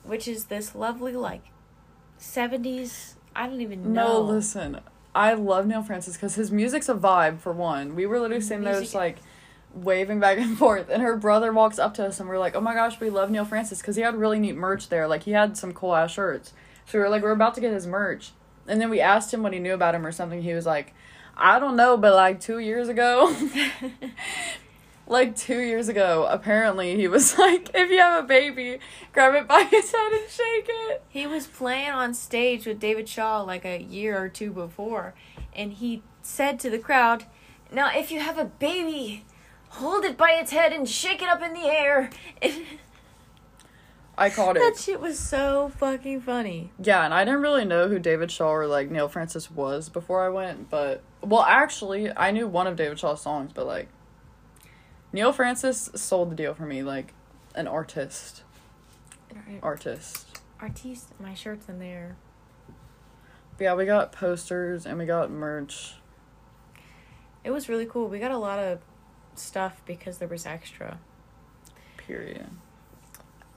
[0.05, 1.45] which is this lovely like
[2.19, 4.07] 70s, I don't even know.
[4.07, 4.81] No, listen,
[5.15, 7.41] I love Neal Francis because his music's a vibe.
[7.41, 9.19] For one, we were literally sitting there just like
[9.75, 12.61] waving back and forth, and her brother walks up to us, and we're like, "Oh
[12.61, 15.07] my gosh, we love Neal Francis" because he had really neat merch there.
[15.07, 16.53] Like he had some cool ass shirts.
[16.87, 18.33] So we were like, we're about to get his merch,
[18.67, 20.43] and then we asked him what he knew about him or something.
[20.43, 20.95] He was like,
[21.37, 23.35] "I don't know, but like two years ago."
[25.07, 28.79] like two years ago, apparently he was like, if you have a baby,
[29.13, 31.03] grab it by his head and shake it.
[31.09, 35.15] He was playing on stage with David Shaw like a year or two before,
[35.55, 37.27] and he said to the crowd,
[37.71, 39.25] "Now, if you have a baby,
[39.73, 42.11] hold it by its head and shake it up in the air."
[44.17, 44.61] I caught it.
[44.61, 46.71] that shit was so fucking funny.
[46.83, 50.25] Yeah, and I didn't really know who David Shaw or like Neal Francis was before
[50.25, 53.89] I went, but well, actually, I knew one of David Shaw's songs, but like
[55.13, 57.15] Neil Francis sold the deal for me, like
[57.55, 58.43] an artist,
[59.63, 60.41] artist.
[60.61, 62.17] Artiste, my shirt's in there.
[63.57, 65.95] But yeah, we got posters and we got merch.
[67.45, 68.09] It was really cool.
[68.09, 68.79] We got a lot of
[69.35, 70.99] stuff because there was extra.
[71.97, 72.47] Period.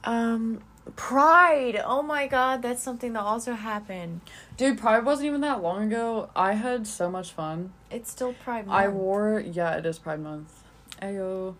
[0.03, 0.61] Um,
[0.95, 1.81] Pride.
[1.83, 4.21] Oh my god, that's something that also happened.
[4.55, 6.29] Dude, Pride wasn't even that long ago.
[6.35, 7.73] I had so much fun.
[7.89, 8.77] It's still Pride Month.
[8.77, 10.63] I wore yeah, it is Pride Month.
[11.01, 11.55] Ayo.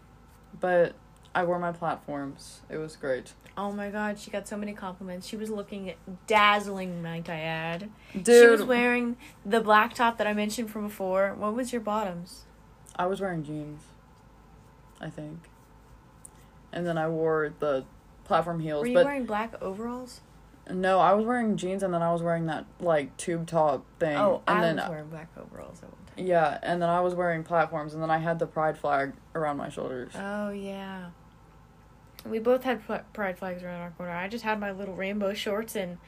[0.60, 0.93] But
[1.34, 2.62] I wore my platforms.
[2.69, 3.34] It was great.
[3.58, 5.28] Oh my god, she got so many compliments.
[5.28, 5.93] She was looking
[6.28, 7.89] dazzling, might I add.
[8.13, 11.34] Dude, She was wearing the black top that I mentioned from before.
[11.36, 12.43] What was your bottoms?
[12.95, 13.82] I was wearing jeans.
[15.01, 15.39] I think.
[16.71, 17.86] And then I wore the
[18.25, 20.21] platform heels, Were you but wearing black overalls?
[20.69, 24.17] no, I was wearing jeans and then I was wearing that like tube top thing.
[24.17, 26.25] Oh, and I then was wearing black overalls at one time.
[26.25, 29.58] yeah, and then I was wearing platforms and then I had the pride flag around
[29.58, 30.12] my shoulders.
[30.15, 31.10] Oh yeah.
[32.25, 32.81] We both had
[33.13, 34.12] pride flags around our corner.
[34.12, 35.99] I just had my little rainbow shorts and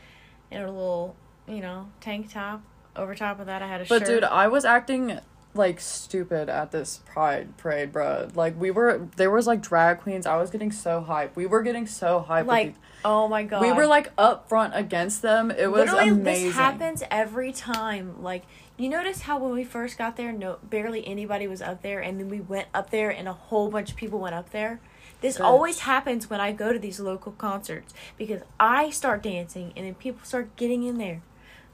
[0.50, 1.16] and a little,
[1.48, 2.64] you know, tank top.
[2.96, 4.08] Over top of that, I had a But shirt.
[4.08, 5.20] But dude, I was acting
[5.58, 8.30] like stupid at this pride parade, bro.
[8.36, 10.26] Like we were, there was like drag queens.
[10.26, 11.36] I was getting so hyped.
[11.36, 12.46] We were getting so hyped.
[12.46, 15.52] like, oh my god, we were like up front against them.
[15.52, 16.48] It was Literally, amazing.
[16.48, 18.22] this happens every time.
[18.22, 18.44] Like,
[18.78, 22.20] you notice how when we first got there, no, barely anybody was up there, and
[22.20, 24.80] then we went up there, and a whole bunch of people went up there.
[25.22, 25.46] This Bitch.
[25.46, 29.96] always happens when I go to these local concerts because I start dancing, and then
[29.96, 31.22] people start getting in there.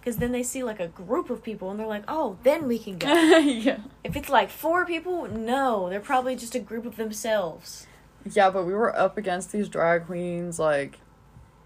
[0.03, 2.77] Because then they see like a group of people, and they're like, "Oh, then we
[2.77, 3.77] can go." yeah.
[4.03, 7.87] if it's like four people, no, they're probably just a group of themselves.
[8.29, 10.99] Yeah, but we were up against these drag queens, like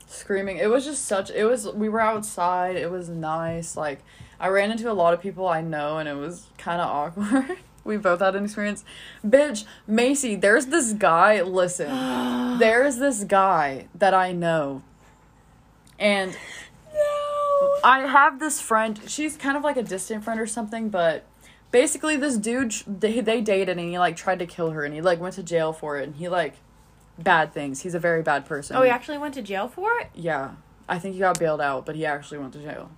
[0.06, 0.58] screaming.
[0.58, 1.32] It was just such.
[1.32, 1.68] It was.
[1.74, 2.76] We were outside.
[2.76, 3.76] It was nice.
[3.76, 4.04] Like
[4.40, 7.58] I ran into a lot of people I know, and it was kind of awkward.
[7.84, 8.86] we both had an experience.
[9.26, 11.42] Bitch, Macy, there's this guy.
[11.42, 11.90] Listen,
[12.60, 14.84] there's this guy that I know,
[15.98, 16.38] and.
[17.84, 19.00] I have this friend.
[19.08, 21.26] She's kind of like a distant friend or something, but
[21.72, 25.02] basically, this dude they they dated and he like tried to kill her and he
[25.02, 26.56] like went to jail for it and he like
[27.18, 27.82] bad things.
[27.82, 28.76] He's a very bad person.
[28.76, 30.10] Oh, he actually went to jail for it.
[30.14, 30.52] Yeah,
[30.88, 32.92] I think he got bailed out, but he actually went to jail.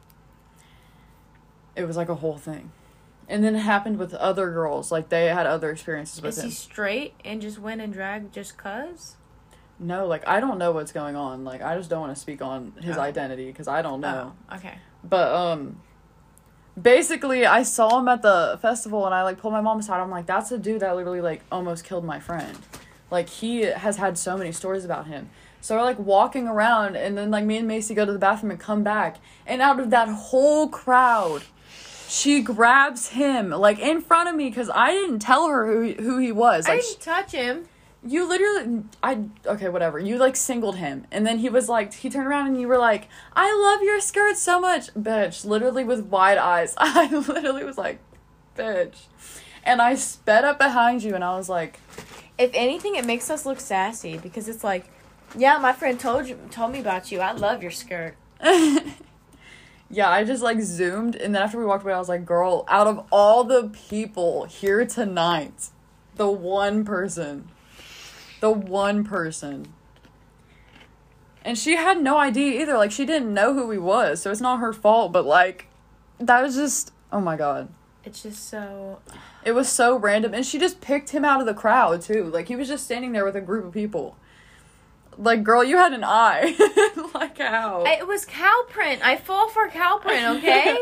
[1.76, 2.72] It was like a whole thing,
[3.28, 4.92] and then it happened with other girls.
[4.92, 6.40] Like they had other experiences with him.
[6.40, 6.50] Is him.
[6.50, 9.16] he straight and just went and dragged just cuz?
[9.80, 11.46] No, like I don't know what's going on.
[11.46, 13.02] Like I just don't want to speak on his Oh.
[13.02, 14.34] identity because I don't know.
[14.52, 14.78] Oh, okay.
[15.04, 15.80] But um
[16.82, 20.00] basically I saw him at the festival and I like pulled my mom aside.
[20.02, 22.58] I'm like, that's the dude that literally like almost killed my friend.
[23.12, 25.30] Like he has had so many stories about him.
[25.62, 28.52] So we're like walking around and then like me and Macy go to the bathroom
[28.52, 29.18] and come back.
[29.46, 31.44] And out of that whole crowd,
[32.08, 35.94] she grabs him like in front of me because I didn't tell her who he,
[35.94, 36.66] who he was.
[36.68, 37.68] I Like didn't touch him.
[38.06, 40.00] You literally, I okay, whatever.
[40.00, 42.78] You like singled him, and then he was like, he turned around and you were
[42.78, 47.78] like, "I love your skirt so much, bitch." Literally with wide eyes, I literally was
[47.78, 48.00] like,
[48.58, 49.06] "Bitch,"
[49.64, 51.80] and I sped up behind you, and I was like,
[52.38, 54.90] If anything, it makes us look sassy because it's like,
[55.38, 57.20] yeah, my friend told you told me about you.
[57.20, 58.16] I love your skirt.
[58.42, 62.64] "Yeah." I just like zoomed, and then after we walked away, I was like, "Girl,
[62.70, 65.68] out of all the people here tonight,
[66.16, 67.50] the one person,
[68.40, 69.74] the one person."
[71.44, 72.78] And she had no idea either.
[72.78, 75.12] Like she didn't know who he was, so it's not her fault.
[75.12, 75.68] But like,
[76.20, 77.70] that was just oh my god.
[78.06, 79.00] It's just so.
[79.44, 82.26] It was so random, and she just picked him out of the crowd too.
[82.26, 84.16] Like he was just standing there with a group of people.
[85.18, 86.56] Like, girl, you had an eye.
[87.14, 87.84] like how?
[87.86, 89.06] It was cow print.
[89.06, 90.38] I fall for cow print.
[90.38, 90.78] Okay.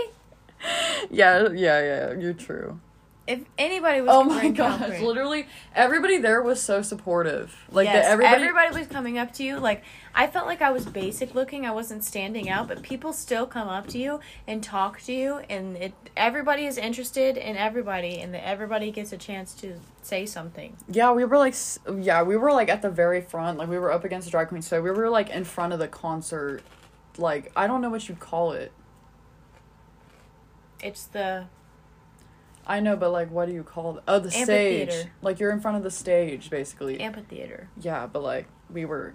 [1.09, 2.13] yeah, yeah, yeah.
[2.13, 2.79] You're true.
[3.27, 4.09] If anybody was.
[4.11, 4.79] Oh my wearing gosh!
[4.79, 7.55] print- Literally, everybody there was so supportive.
[7.69, 8.35] Like yes, the, everybody.
[8.35, 9.57] everybody was coming up to you.
[9.57, 9.83] Like
[10.15, 11.65] I felt like I was basic looking.
[11.65, 15.41] I wasn't standing out, but people still come up to you and talk to you,
[15.49, 15.93] and it.
[16.15, 20.77] Everybody is interested in everybody, and that everybody gets a chance to say something.
[20.89, 21.55] Yeah, we were like,
[21.99, 23.57] yeah, we were like at the very front.
[23.57, 25.79] Like we were up against the drag queen, so we were like in front of
[25.79, 26.61] the concert.
[27.17, 28.71] Like I don't know what you'd call it.
[30.81, 31.45] It's the
[32.69, 34.03] I know, but like, what do you call it?
[34.07, 34.93] Oh, the stage.
[35.21, 36.99] Like you're in front of the stage, basically.
[36.99, 37.69] amphitheater.
[37.79, 39.13] yeah, but like we were,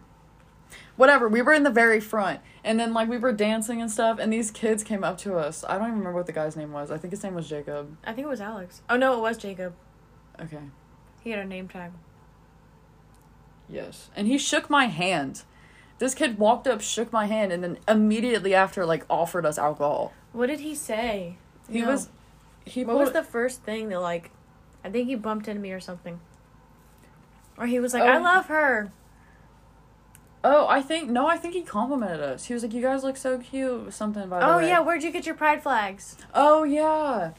[0.97, 1.29] whatever.
[1.29, 4.33] We were in the very front, and then like we were dancing and stuff, and
[4.33, 5.65] these kids came up to us.
[5.69, 6.91] I don't even remember what the guy's name was.
[6.91, 7.95] I think his name was Jacob.
[8.05, 8.81] I think it was Alex.
[8.89, 9.75] Oh no, it was Jacob.
[10.41, 10.59] Okay.
[11.23, 11.93] He had a name tag.
[13.69, 14.11] Yes.
[14.17, 15.43] And he shook my hand.
[15.99, 20.13] This kid walked up, shook my hand, and then immediately after, like, offered us alcohol.
[20.33, 21.37] What did he say?
[21.71, 21.89] He No.
[21.93, 22.09] was.
[22.65, 24.31] He What was the first thing that like?
[24.85, 26.21] I think he bumped into me or something.
[27.59, 28.23] Or he was like, "I Oh.
[28.23, 28.91] love her."
[30.45, 32.47] Oh, I think no, I think he complimented us.
[32.47, 34.69] He was like, "You guys look so cute." Something by the Oh way.
[34.69, 36.17] yeah, where'd you get your pride flags?
[36.35, 37.31] Oh yeah.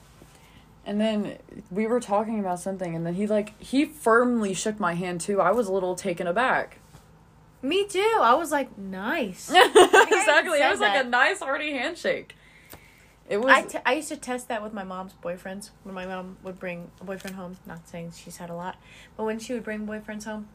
[0.85, 1.37] And then
[1.71, 5.41] we were talking about something, and then he like he firmly shook my hand too.
[5.41, 6.79] I was a little taken aback.
[7.61, 8.17] Me too.
[8.21, 9.49] I was like, nice.
[9.53, 10.57] exactly.
[10.57, 12.35] It said was like a nice hearty handshake.
[13.33, 16.05] It was I, t- I used to test that with my mom's boyfriends when my
[16.05, 17.57] mom would bring a boyfriend home.
[17.65, 18.75] Not saying she's had a lot,
[19.17, 20.49] but when she would bring boyfriends home,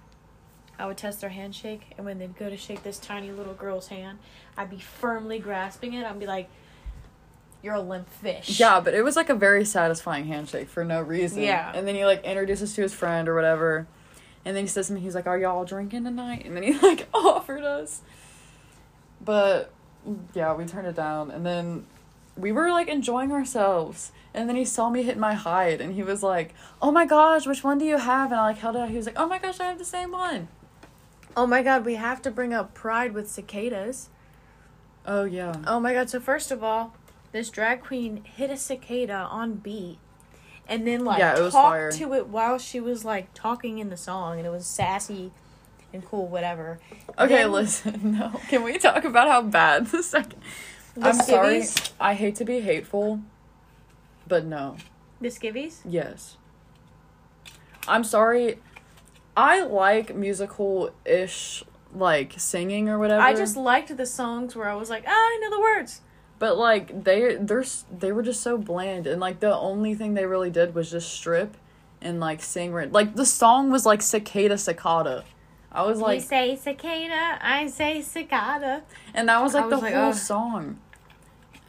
[0.79, 3.89] I would test their handshake, and when they'd go to shake this tiny little girl's
[3.89, 4.21] hand,
[4.57, 6.07] I'd be firmly grasping it.
[6.07, 6.49] I'd be like,
[7.65, 11.03] "You're a limp fish." Yeah, but it was like a very satisfying handshake for no
[11.03, 11.43] reason.
[11.43, 11.73] Yeah.
[11.75, 13.89] And then he like introduces to his friend or whatever.
[14.45, 16.47] And then he says to me, he's like, Are y'all drinking tonight?
[16.47, 18.03] And then he like offered us.
[19.21, 19.73] But
[20.33, 21.33] yeah, we turned it down.
[21.33, 21.85] And then
[22.39, 24.13] we were like enjoying ourselves.
[24.35, 27.47] And then he saw me hit my Hyde and he was like, Oh my gosh,
[27.47, 28.31] which one do you have?
[28.31, 28.91] And I like held it out.
[28.91, 30.49] He was like, Oh my gosh, I have the same one.
[31.37, 34.09] Oh my god, we have to bring up Pride with cicadas.
[35.07, 35.55] Oh yeah.
[35.67, 36.95] Oh my god, so first of all,
[37.33, 39.99] this drag queen hit a cicada on beat
[40.69, 41.93] and then like Yeah, it was talked fire.
[41.93, 45.33] to it while she was like talking in the song and it was sassy
[45.93, 46.79] and cool, whatever.
[47.19, 48.01] Okay, Then- listen.
[48.19, 48.41] No.
[48.49, 50.41] Can we talk about how bad the second
[51.01, 51.65] The I'm sorry.
[52.01, 53.21] I hate to be hateful,
[54.27, 54.77] but no.
[55.21, 55.79] The skivvies?
[55.85, 56.37] Yes.
[57.87, 58.59] I'm sorry.
[59.37, 63.23] I like musical ish like singing or whatever.
[63.23, 66.01] I just liked the songs where I was like, ah, I know the words.
[66.39, 67.65] but like they they're
[67.97, 71.13] they were just so bland and like the only thing they really did was just
[71.13, 71.57] strip
[72.01, 75.25] and like sing like the song was like cicada cicada.
[75.71, 78.83] I was like, you say cicada, I say cicada.
[79.15, 80.15] and that was like was the like, whole ugh.
[80.15, 80.79] song.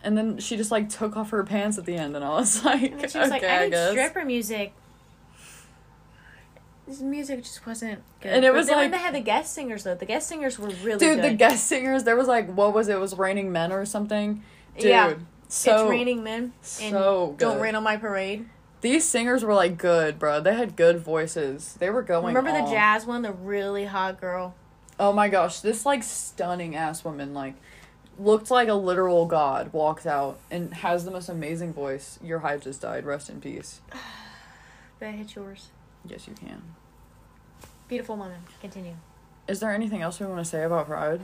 [0.04, 2.64] And then she just like took off her pants at the end and I was
[2.66, 3.92] like And she was okay, like, I need guess.
[3.92, 4.74] stripper music.
[6.88, 8.32] This music just wasn't good.
[8.34, 9.96] And it But was like- they had the guest singers though.
[9.96, 11.00] The guest singers were really good.
[11.00, 11.32] Dude, good.
[11.32, 12.94] the guest singers, there was like, what was it?
[12.94, 14.44] It was Raining Men or something.
[14.78, 15.14] Dude, Yeah.
[15.50, 18.48] so it's raining men and so don't rain on my parade.
[18.82, 20.40] These singers were like good, bro.
[20.40, 21.76] They had good voices.
[21.80, 22.34] They were going.
[22.34, 24.56] Remember the jazz one, the really hot girl.
[24.98, 27.56] Oh my gosh, this like stunning ass woman like
[28.20, 32.20] looked like a literal god walks out and has the most amazing voice.
[32.22, 33.06] Your hive just died.
[33.06, 33.82] Rest in peace.
[35.00, 35.70] That hit yours.
[36.06, 36.62] Yes, you can.
[37.88, 38.42] Beautiful woman.
[38.60, 38.96] Continue.
[39.48, 41.22] Is there anything else we want to say about Pride?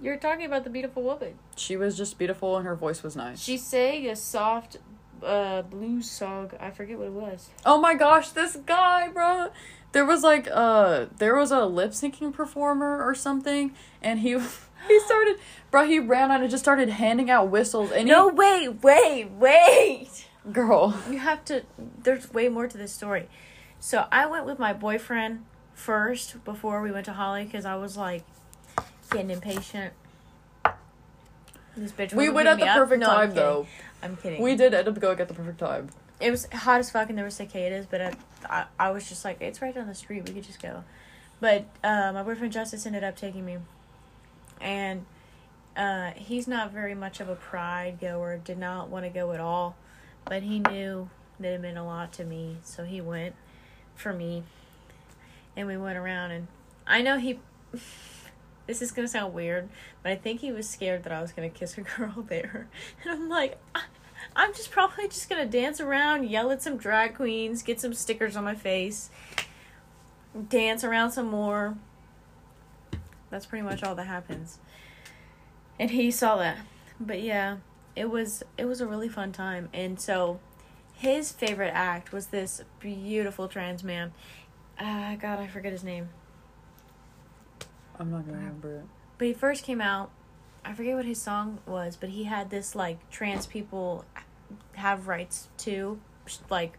[0.00, 1.34] You're talking about the beautiful woman.
[1.56, 3.40] She was just beautiful and her voice was nice.
[3.42, 4.76] She sang a soft
[5.22, 6.52] uh blues song.
[6.60, 7.50] I forget what it was.
[7.66, 9.50] Oh my gosh, this guy, bro.
[9.90, 14.38] There was like uh there was a lip syncing performer or something and he
[14.88, 15.38] he started
[15.70, 20.26] bro, he ran out and just started handing out whistles and No, wait, wait, wait.
[20.52, 20.98] girl.
[21.10, 21.62] You have to.
[22.02, 23.28] There's way more to this story.
[23.80, 27.96] So I went with my boyfriend first before we went to Holly because I was
[27.96, 28.24] like
[29.10, 29.92] getting impatient.
[31.76, 32.12] This bitch.
[32.12, 32.76] We went at the up.
[32.76, 33.66] perfect No, I'm time though.
[34.02, 34.42] I'm kidding.
[34.42, 35.90] We did end up going at the perfect time.
[36.20, 38.12] it was hot as fuck and there were cicadas, but I,
[38.48, 40.24] I, I was just like, it's right down the street.
[40.26, 40.82] We could just go.
[41.40, 43.58] But uh, my boyfriend Justice ended up taking me,
[44.60, 45.06] and
[45.76, 48.40] uh, he's not very much of a pride goer.
[48.42, 49.76] Did not want to go at all,
[50.24, 53.34] but he knew that it meant a lot to me, so he went
[53.94, 54.42] for me,
[55.56, 56.32] and we went around.
[56.32, 56.48] And
[56.86, 57.38] I know he.
[58.66, 59.70] This is gonna sound weird,
[60.02, 62.68] but I think he was scared that I was gonna kiss a girl there,
[63.02, 63.58] and I'm like.
[64.36, 68.36] I'm just probably just gonna dance around, yell at some drag queens, get some stickers
[68.36, 69.10] on my face,
[70.48, 71.76] dance around some more.
[73.30, 74.58] That's pretty much all that happens.
[75.78, 76.58] And he saw that.
[76.98, 77.58] But yeah,
[77.94, 79.68] it was it was a really fun time.
[79.72, 80.40] And so
[80.94, 84.12] his favorite act was this beautiful trans man.
[84.78, 86.08] Uh, God, I forget his name.
[87.98, 88.84] I'm not gonna remember it.
[89.18, 90.10] But he first came out.
[90.64, 94.04] I forget what his song was, but he had this like trans people
[94.74, 96.00] have rights to
[96.50, 96.78] like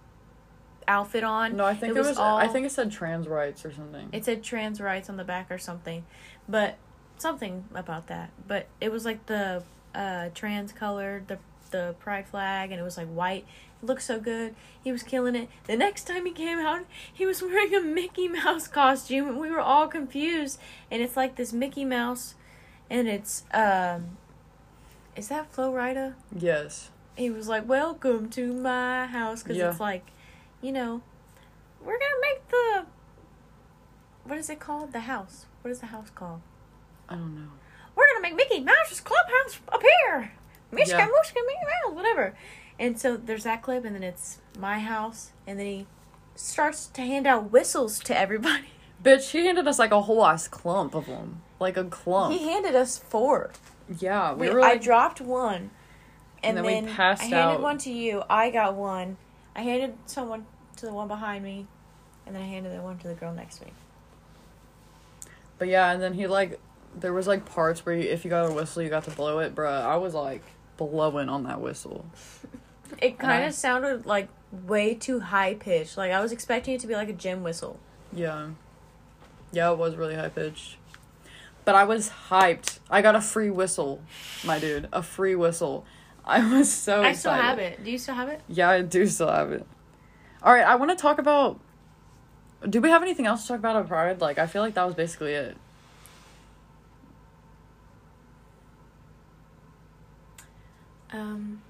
[0.88, 1.55] outfit on.
[1.55, 4.09] No, I think it was was, all- I think it said trans rights or something.
[4.12, 6.05] It said trans rights on the back or something,
[6.49, 6.75] but
[7.17, 8.31] something about that.
[8.47, 9.63] But it was like the
[9.95, 11.38] uh, trans colored the
[11.71, 13.45] the pride flag, and it was like white.
[13.81, 14.55] It looked so good.
[14.83, 15.47] He was killing it.
[15.65, 19.49] The next time he came out, he was wearing a Mickey Mouse costume, and we
[19.51, 20.59] were all confused.
[20.89, 22.33] And it's like this Mickey Mouse,
[22.89, 24.17] and it's um,
[25.15, 26.15] is that Flo Rida?
[26.35, 26.89] yes.
[27.15, 29.69] he was like, "Welcome to my house," because Yeah.
[29.69, 30.06] it's like,
[30.62, 31.02] you know,
[31.83, 32.85] we're gonna make the
[34.30, 34.94] what is it called?
[34.94, 35.46] The house.
[35.62, 36.42] What is the house called?
[37.10, 37.50] I don't know.
[37.96, 40.32] We're gonna make Mickey Mouse's clubhouse up here.
[40.71, 41.08] Mishka, Yeah.
[41.08, 42.36] Mushka, Mickey Mouse, whatever.
[42.77, 45.88] And so there's that clip, and then it's my house, and then he
[46.36, 48.69] starts to hand out whistles to everybody.
[49.04, 51.42] Bitch, he handed us like a whole ass clump of them.
[51.60, 52.34] Like a clump.
[52.34, 53.52] He handed us four.
[54.00, 55.71] yeah, we, We, were I dropped one,
[56.44, 57.62] And and, then we passed I handed out.
[57.62, 58.23] one to you.
[58.30, 59.17] I got one.
[59.56, 60.46] I handed someone
[60.77, 61.67] to the one behind me,
[62.25, 63.71] and then I handed the one to the girl next to me.
[65.60, 66.60] But yeah, and then he like
[66.97, 69.39] there was like parts where you, if you got a whistle, you got to blow
[69.39, 69.83] it, bruh.
[69.83, 70.41] I was like
[70.77, 72.05] blowing on that whistle.
[72.97, 75.95] It kind of sounded like way too high pitched.
[75.95, 77.79] Like I was expecting it to be like a gym whistle.
[78.12, 78.49] Yeah.
[79.51, 80.77] Yeah, it was really high pitched.
[81.65, 82.79] But I was hyped.
[82.89, 84.01] I got a free whistle,
[84.43, 84.89] my dude.
[84.91, 85.85] A free whistle.
[86.25, 87.19] I was so I excited.
[87.19, 87.83] still have it.
[87.83, 88.41] Do you still have it?
[88.47, 89.65] Yeah, I do still have it.
[90.41, 91.60] All right, I want to talk about.
[92.67, 94.19] Do we have anything else to talk about at Pride?
[94.19, 95.57] Like, I feel like that was basically it.
[101.12, 101.62] Um.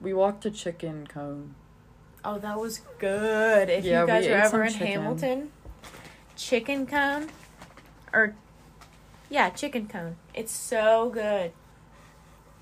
[0.00, 1.54] We walked to Chicken Cone.
[2.24, 3.68] Oh, that was good.
[3.68, 4.86] If Yeah, you guys are ever in chicken.
[4.86, 5.52] Hamilton,
[6.36, 7.30] chicken cone,
[8.12, 8.34] or
[9.28, 10.16] yeah, chicken cone.
[10.34, 11.52] It's so good.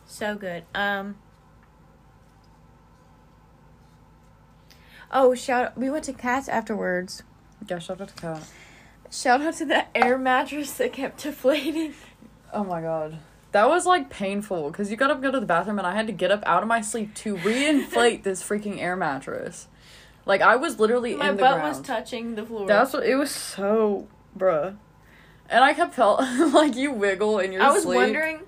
[0.07, 0.65] So good.
[0.75, 1.17] Um.
[5.13, 5.77] Oh, shout!
[5.77, 7.23] We went to Kat's afterwards.
[7.69, 8.43] Yeah, shout out to Kat.
[9.11, 11.95] Shout out to the air mattress that kept deflating.
[12.53, 13.19] Oh my god.
[13.53, 16.07] That was like painful because you got to go to the bathroom and I had
[16.07, 19.67] to get up out of my sleep to reinflate this freaking air mattress.
[20.27, 21.69] Like I was literally My in the butt ground.
[21.77, 22.69] was touching the floor.
[22.69, 24.07] That's what it was so,
[24.39, 24.77] bruh.
[25.49, 26.21] And I kept felt
[26.53, 27.71] like you wiggle in your sleep.
[27.71, 27.97] I was sleep.
[27.97, 28.41] wondering.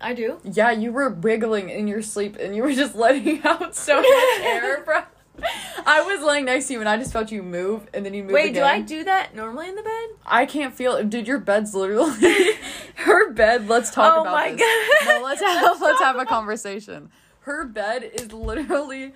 [0.00, 0.38] I do.
[0.44, 4.40] Yeah, you were wiggling in your sleep and you were just letting out so much
[4.40, 5.02] air, bro.
[5.86, 8.22] I was laying next to you and I just felt you move and then you
[8.22, 10.08] moved Wait, do I do that normally in the bed?
[10.24, 11.08] I can't feel it.
[11.10, 12.52] Dude, your bed's literally
[12.96, 13.68] her bed.
[13.68, 14.60] Let's talk Oh about my this.
[14.60, 15.20] God.
[15.20, 17.10] No, let's have let's have a conversation.
[17.40, 19.12] Her bed is literally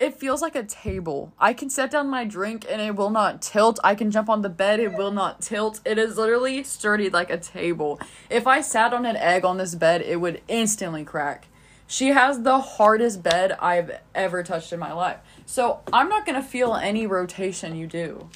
[0.00, 1.32] it feels like a table.
[1.38, 3.78] I can set down my drink and it will not tilt.
[3.84, 5.80] I can jump on the bed, it will not tilt.
[5.84, 8.00] It is literally sturdy like a table.
[8.28, 11.46] If I sat on an egg on this bed, it would instantly crack.
[11.86, 15.18] She has the hardest bed I've ever touched in my life.
[15.46, 18.28] So I'm not gonna feel any rotation you do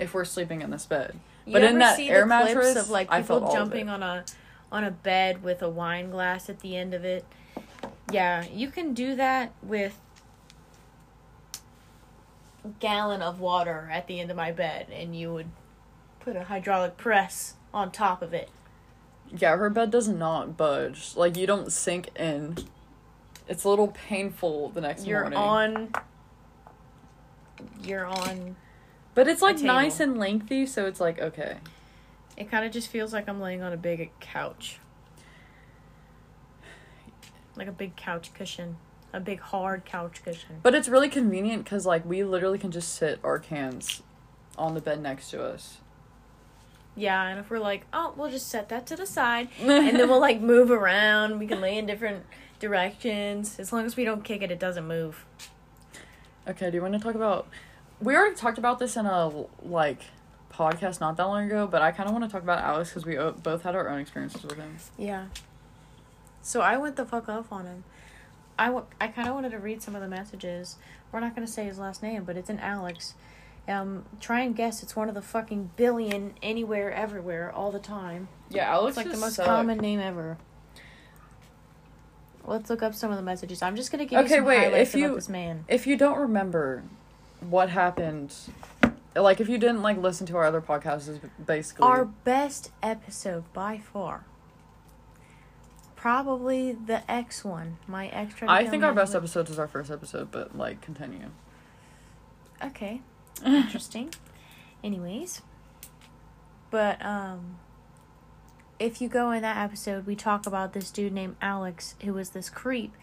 [0.00, 1.18] if we're sleeping in this bed.
[1.46, 4.24] You But in that see air the clips mattress, of like people jumping on a
[4.70, 7.24] on a bed with a wine glass at the end of it?
[8.12, 9.98] Yeah, you can do that with
[12.64, 15.50] a gallon of water at the end of my bed, and you would
[16.20, 18.50] put a hydraulic press on top of it.
[19.34, 21.16] Yeah, her bed does not budge.
[21.16, 22.56] Like you don't sink in.
[23.48, 25.38] It's a little painful the next You're morning.
[25.38, 25.92] on.
[27.82, 28.56] You're on.
[29.14, 31.58] but it's like nice and lengthy, so it's like okay.
[32.36, 34.78] It kind of just feels like I'm laying on a big couch.
[37.56, 38.76] Like a big couch cushion.
[39.12, 40.60] A big hard couch cushion.
[40.62, 44.02] But it's really convenient because like we literally can just sit our cans
[44.56, 45.78] on the bed next to us.
[46.96, 50.08] Yeah, and if we're like, oh, we'll just set that to the side, and then
[50.08, 51.38] we'll like move around.
[51.38, 52.24] We can lay in different
[52.58, 53.58] directions.
[53.58, 55.24] As long as we don't kick it, it doesn't move.
[56.48, 57.46] Okay, do you want to talk about?
[58.00, 59.30] We already talked about this in a
[59.62, 60.00] like
[60.52, 63.04] podcast not that long ago, but I kind of want to talk about Alex because
[63.06, 64.76] we o- both had our own experiences with him.
[64.98, 65.26] Yeah.
[66.42, 67.84] So I went the fuck off on him.
[68.58, 70.76] I, w- I kind of wanted to read some of the messages.
[71.12, 73.14] We're not going to say his last name, but it's an Alex.
[73.68, 74.82] Um, try and guess.
[74.82, 78.28] It's one of the fucking billion anywhere, everywhere, all the time.
[78.48, 79.46] Yeah, Alex It's like the most sucked.
[79.48, 80.38] common name ever.
[82.44, 83.62] Let's look up some of the messages.
[83.62, 85.64] I'm just gonna give you Okay, some wait, highlights if you- about this man.
[85.68, 86.82] If you don't remember
[87.40, 88.34] what happened,
[89.14, 93.78] like if you didn't like listen to our other podcasts, basically Our best episode by
[93.78, 94.24] far.
[95.96, 97.76] Probably the X one.
[97.86, 98.50] My extra.
[98.50, 101.26] I think our best episode is our first episode, but like continue.
[102.64, 103.02] Okay.
[103.44, 104.14] Interesting.
[104.82, 105.42] Anyways.
[106.70, 107.56] But um
[108.80, 112.30] if you go in that episode, we talk about this dude named Alex who was
[112.30, 112.94] this creep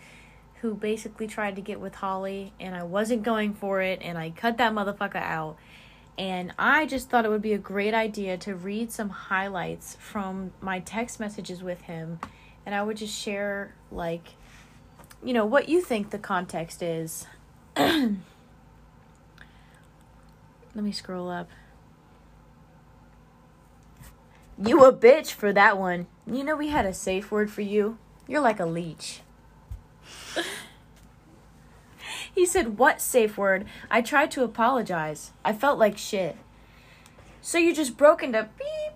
[0.61, 4.31] who basically tried to get with Holly and I wasn't going for it and I
[4.31, 5.55] cut that motherfucker out.
[6.17, 10.51] And I just thought it would be a great idea to read some highlights from
[10.59, 12.19] my text messages with him
[12.65, 14.29] and I would just share like
[15.23, 17.27] you know what you think the context is.
[17.77, 18.15] Let
[20.75, 21.49] me scroll up.
[24.59, 26.07] You a bitch for that one.
[26.25, 27.97] You know we had a safe word for you.
[28.27, 29.21] You're like a leech.
[32.33, 33.65] he said, What safe word?
[33.89, 35.31] I tried to apologize.
[35.45, 36.37] I felt like shit.
[37.41, 38.93] So you just broke into beep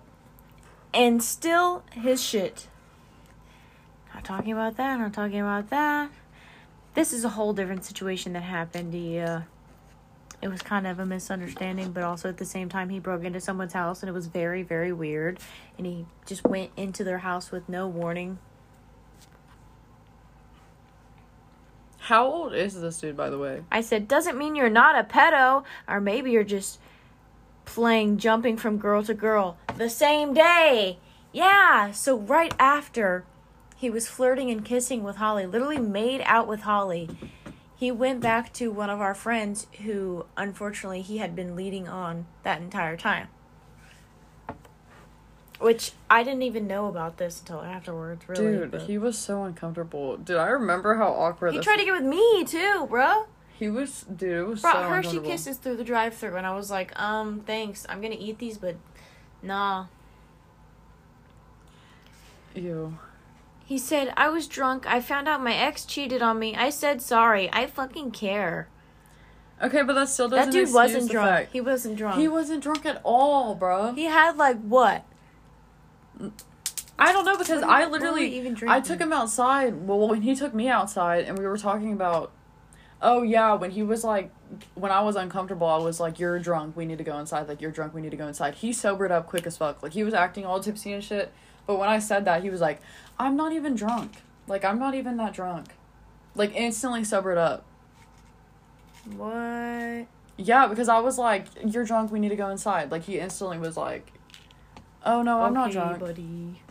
[0.94, 2.68] and still his shit.
[4.14, 6.12] Not talking about that, not talking about that.
[6.96, 8.94] This is a whole different situation that happened.
[8.94, 9.42] He, uh,
[10.42, 13.40] it was kind of a misunderstanding, but also at the same time, he broke into
[13.40, 15.40] someone's house and it was very, very weird.
[15.78, 18.40] And he just went into their house with no warning.
[22.00, 23.62] How old is this dude, by the way?
[23.72, 26.80] I said, doesn't mean you're not a pedo, or maybe you're just
[27.66, 30.98] playing jumping from girl to girl the same day.
[31.32, 33.24] Yeah, so right after
[33.78, 37.10] he was flirting and kissing with Holly, literally made out with Holly,
[37.82, 42.28] he went back to one of our friends who unfortunately he had been leading on
[42.44, 43.28] that entire time.
[45.60, 48.52] Which I didn't even know about this until afterwards, really.
[48.52, 50.18] Dude, but- he was so uncomfortable.
[50.18, 53.26] Dude, I remember how awkward he tried to get with me too, bro.
[53.58, 56.70] He was dude, it was Brought so Hershey kisses through the drive-through, and I was
[56.70, 57.88] like, um, thanks.
[57.90, 58.76] I'm gonna eat these, but
[59.42, 59.88] nah.
[62.54, 63.00] Ew.
[63.66, 64.86] He said, I was drunk.
[64.86, 66.56] I found out my ex cheated on me.
[66.56, 67.50] I said sorry.
[67.54, 68.68] I fucking care.
[69.62, 71.30] Okay, but that still doesn't That dude wasn't drunk.
[71.30, 72.20] fact- He wasn't drunk.
[72.20, 73.94] He wasn't drunk at all, bro.
[73.94, 75.06] He had like what?
[77.00, 79.88] I don't know because I literally even drink I took him outside.
[79.88, 82.32] Well, when he took me outside and we were talking about
[83.02, 84.32] Oh yeah, when he was like
[84.76, 87.48] when I was uncomfortable, I was like you're drunk, we need to go inside.
[87.48, 88.56] Like you're drunk, we need to go inside.
[88.56, 89.82] He sobered up quick as fuck.
[89.82, 91.32] Like he was acting all tipsy and shit.
[91.66, 92.82] But when I said that, he was like,
[93.22, 94.14] "I'm not even drunk.
[94.48, 95.68] Like I'm not even that drunk."
[96.36, 97.64] Like instantly sobered up.
[99.16, 100.08] What?
[100.38, 102.12] Yeah, because I was like, "You're drunk.
[102.12, 104.12] We need to go inside." Like he instantly was like,
[105.06, 106.62] "Oh no, I'm not drunk." buddy.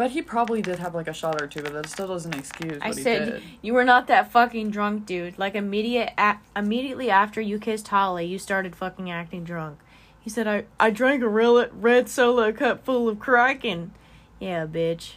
[0.00, 2.80] But he probably did have like a shot or two, but that still doesn't excuse
[2.80, 5.38] what I he said you were not that fucking drunk, dude.
[5.38, 9.78] Like immediate a- immediately after you kissed Holly, you started fucking acting drunk.
[10.18, 13.92] He said I I drank a real red solo cup full of Kraken.
[14.38, 15.16] Yeah, bitch.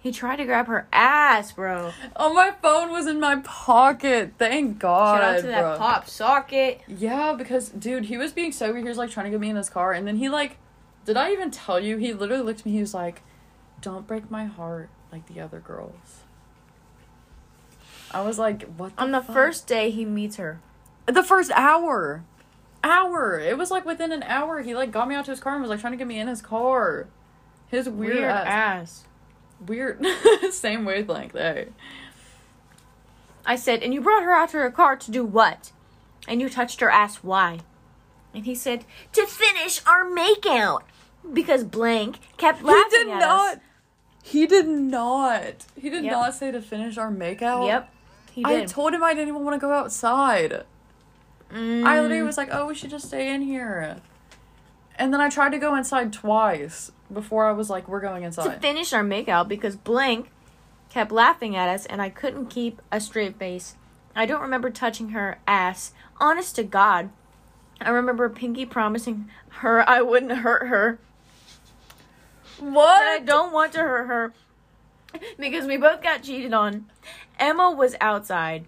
[0.00, 1.92] He tried to grab her ass, bro.
[2.16, 4.32] Oh, my phone was in my pocket.
[4.38, 6.80] Thank God, Shout out to that pop socket.
[6.88, 8.78] Yeah, because dude, he was being sober.
[8.78, 10.56] He was like trying to get me in his car, and then he like,
[11.08, 11.96] did I even tell you?
[11.96, 12.72] He literally looked at me.
[12.72, 13.22] He was like,
[13.80, 16.20] "Don't break my heart like the other girls."
[18.10, 19.34] I was like, "What?" The On the fuck?
[19.34, 20.60] first day he meets her.
[21.06, 22.24] the first hour,
[22.84, 23.38] hour.
[23.40, 24.60] It was like within an hour.
[24.60, 26.18] He like got me out to his car and was like trying to get me
[26.20, 27.06] in his car.
[27.68, 28.46] His weird, Weird ass.
[28.46, 29.04] ass.
[29.66, 30.04] Weird.
[30.50, 31.32] Same wavelength.
[31.32, 31.68] Hey.
[33.46, 35.72] I said, and you brought her out to her car to do what?
[36.26, 37.60] And you touched her ass, why?
[38.34, 38.84] And he said,
[39.14, 40.82] to finish our makeout.
[41.32, 43.22] Because blank kept laughing at us.
[43.22, 43.54] he did at not.
[43.56, 43.60] us.
[44.22, 45.66] He did not.
[45.76, 46.12] He did Yep.
[46.12, 47.66] not say to finish our makeout.
[47.66, 47.90] Yep,
[48.32, 48.68] he did I did.
[48.68, 50.64] told him I didn't even want to go outside.
[51.52, 51.84] Mm.
[51.84, 53.96] I literally was like, "Oh, we should just stay in here."
[54.96, 58.26] And then I tried to go inside twice before I was like, "We're going to
[58.26, 60.30] inside." finish our makeout because blank
[60.90, 63.76] kept laughing at us and I couldn't keep a straight face.
[64.16, 65.92] I don't remember touching her ass.
[66.20, 67.10] Honest to God.
[67.80, 70.98] I remember Pinky promising her I wouldn't hurt her.
[72.60, 74.32] But I don't want to hurt her
[75.38, 76.86] because we both got cheated on.
[77.38, 78.66] Emma was outside.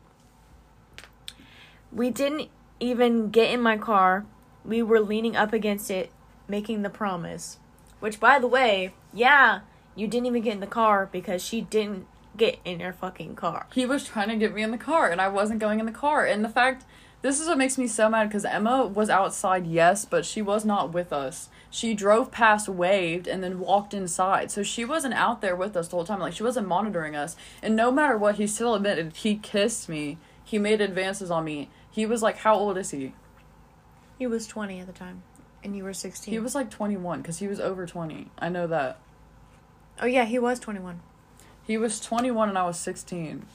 [1.93, 4.27] We didn't even get in my car.
[4.65, 6.11] We were leaning up against it,
[6.47, 7.59] making the promise.
[7.99, 9.61] Which, by the way, yeah,
[9.95, 13.67] you didn't even get in the car because she didn't get in your fucking car.
[13.75, 15.93] He was trying to get me in the car, and I wasn't going in the
[15.93, 16.25] car.
[16.25, 16.85] And the fact,
[17.21, 20.65] this is what makes me so mad because Emma was outside, yes, but she was
[20.65, 21.50] not with us.
[21.71, 24.51] She drove past, waved, and then walked inside.
[24.51, 26.19] So she wasn't out there with us the whole time.
[26.19, 27.37] Like, she wasn't monitoring us.
[27.63, 30.19] And no matter what, he still admitted he kissed me.
[30.45, 31.71] He made advances on me.
[31.89, 33.15] He was like, how old is he?
[34.19, 35.23] He was 20 at the time,
[35.63, 36.31] and you were 16.
[36.31, 38.29] He was like 21 because he was over 20.
[38.39, 38.99] I know that.
[40.03, 41.01] Oh, yeah, he was 21.
[41.67, 43.47] He was 21 and I was 16.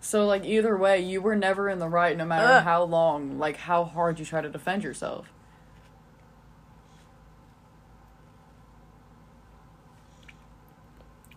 [0.00, 2.64] So, like, either way, you were never in the right no matter Ugh.
[2.64, 5.30] how long, like, how hard you try to defend yourself.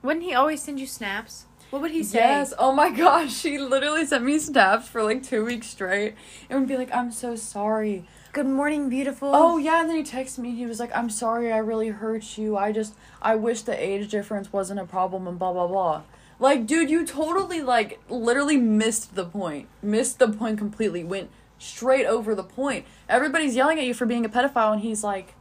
[0.03, 1.45] Wouldn't he always send you snaps?
[1.69, 2.19] What would he say?
[2.19, 2.53] Yes.
[2.59, 3.33] Oh my gosh.
[3.33, 6.13] She literally sent me snaps for like two weeks straight
[6.49, 8.05] and would be like, I'm so sorry.
[8.33, 9.31] Good morning, beautiful.
[9.33, 9.81] Oh, yeah.
[9.81, 10.55] And then he texted me.
[10.55, 11.53] He was like, I'm sorry.
[11.53, 12.57] I really hurt you.
[12.57, 16.01] I just, I wish the age difference wasn't a problem and blah, blah, blah.
[16.39, 19.69] Like, dude, you totally, like, literally missed the point.
[19.81, 21.03] Missed the point completely.
[21.03, 21.29] Went
[21.59, 22.85] straight over the point.
[23.07, 25.35] Everybody's yelling at you for being a pedophile, and he's like,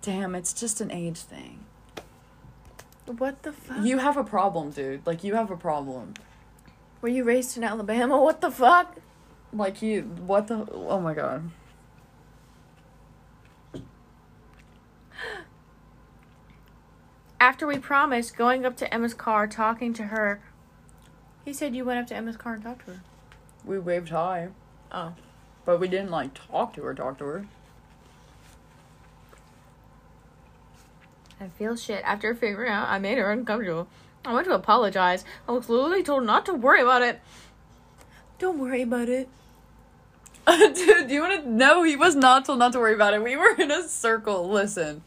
[0.00, 1.65] damn, it's just an age thing.
[3.06, 3.84] What the fuck?
[3.84, 5.06] You have a problem, dude.
[5.06, 6.14] Like, you have a problem.
[7.00, 8.20] Were you raised in Alabama?
[8.22, 8.96] What the fuck?
[9.52, 11.50] Like, you, what the, oh my god.
[17.38, 20.40] After we promised going up to Emma's car, talking to her,
[21.44, 23.02] he said you went up to Emma's car and talked to her.
[23.64, 24.48] We waved hi.
[24.90, 25.14] Oh.
[25.64, 27.46] But we didn't, like, talk to her, talk to her.
[31.40, 33.88] I feel shit after figuring out I made her uncomfortable.
[34.24, 35.24] I went to apologize.
[35.48, 37.20] I was literally told not to worry about it.
[38.38, 39.28] Don't worry about it.
[40.46, 41.48] Dude, do you want to?
[41.48, 43.22] No, he was not told not to worry about it.
[43.22, 44.48] We were in a circle.
[44.48, 45.02] Listen,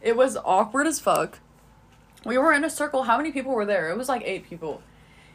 [0.00, 1.38] it was awkward as fuck.
[2.24, 3.04] We were in a circle.
[3.04, 3.90] How many people were there?
[3.90, 4.82] It was like eight people.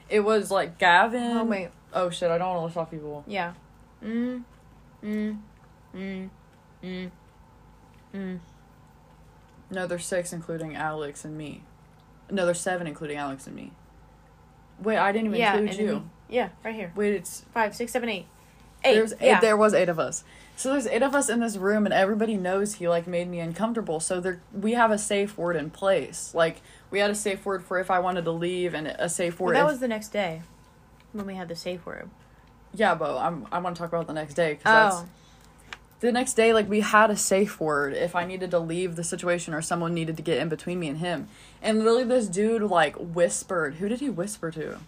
[0.10, 1.38] It was like Gavin.
[1.38, 1.70] Oh wait.
[1.94, 2.30] Oh shit!
[2.30, 3.24] I don't want to list off people.
[3.28, 3.54] Yeah.
[4.04, 4.44] Mm.
[5.04, 5.40] Mm.
[5.96, 6.30] Mm.
[6.84, 7.12] Mm.
[8.14, 8.40] Mm.
[9.70, 11.64] No, there's six, including Alex and me.
[12.30, 13.72] No, there's seven, including Alex and me.
[14.82, 15.58] Wait, I didn't even Yeah.
[15.58, 15.88] include you.
[15.88, 16.10] then.
[16.30, 16.92] Yeah, right here.
[16.96, 18.28] Wait, it's Five, six, seven, eight.
[18.84, 18.94] Eight.
[18.96, 19.22] there's eight.
[19.22, 19.40] yeah.
[19.40, 20.24] There was eight of us.
[20.56, 23.40] So there's eight of us in this room, and everybody knows he like made me
[23.40, 24.00] uncomfortable.
[24.00, 26.32] So there, we have a safe word in place.
[26.34, 26.62] Like
[26.92, 29.48] we had a safe word for if I wanted to leave, and a safe Well,
[29.48, 29.56] word.
[29.56, 30.42] that if- was the next day
[31.14, 32.10] when we had the safe word.
[32.74, 34.98] yeah, but I'm I want to talk about the next day because Oh.
[35.00, 35.10] that's
[36.00, 36.54] the next day.
[36.54, 39.94] Like we had a safe word if I needed to leave the situation or someone
[39.94, 41.28] needed to get in between me and him.
[41.62, 43.76] And literally, this dude like whispered.
[43.76, 44.80] Who did he whisper to?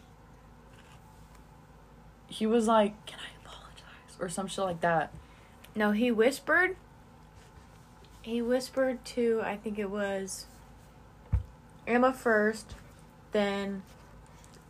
[2.27, 5.11] He was like, "Can I apologize?" or some shit like that.
[5.75, 6.75] No, he whispered.
[8.21, 10.45] He whispered to I think it was
[11.89, 12.75] Emma first,
[13.31, 13.81] then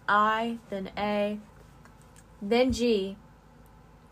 [0.07, 1.39] I, then A,
[2.41, 3.17] then G,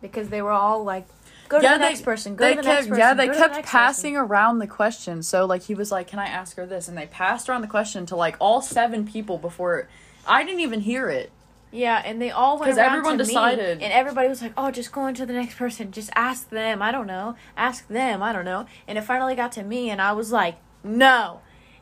[0.02, 1.08] because they were all like,
[1.50, 2.36] "Go to Yeah, the they- next person.
[2.36, 4.68] Go to the kept next person." yeah they to the kept passing person." around the
[4.68, 7.62] question so like he was like can i ask her this and they passed around
[7.62, 9.88] the question to like all seven people before
[10.28, 11.32] i didn't even hear it
[11.72, 14.54] Yeah, and they all went 'Cause around everyone to decided- me, and everybody was like,
[14.58, 15.92] "Oh, just go on to the next person.
[15.92, 16.82] Just ask them.
[16.82, 17.36] I don't know.
[17.58, 18.24] Ask them.
[18.24, 21.42] I don't know." And it finally got to me, and I was like, "No."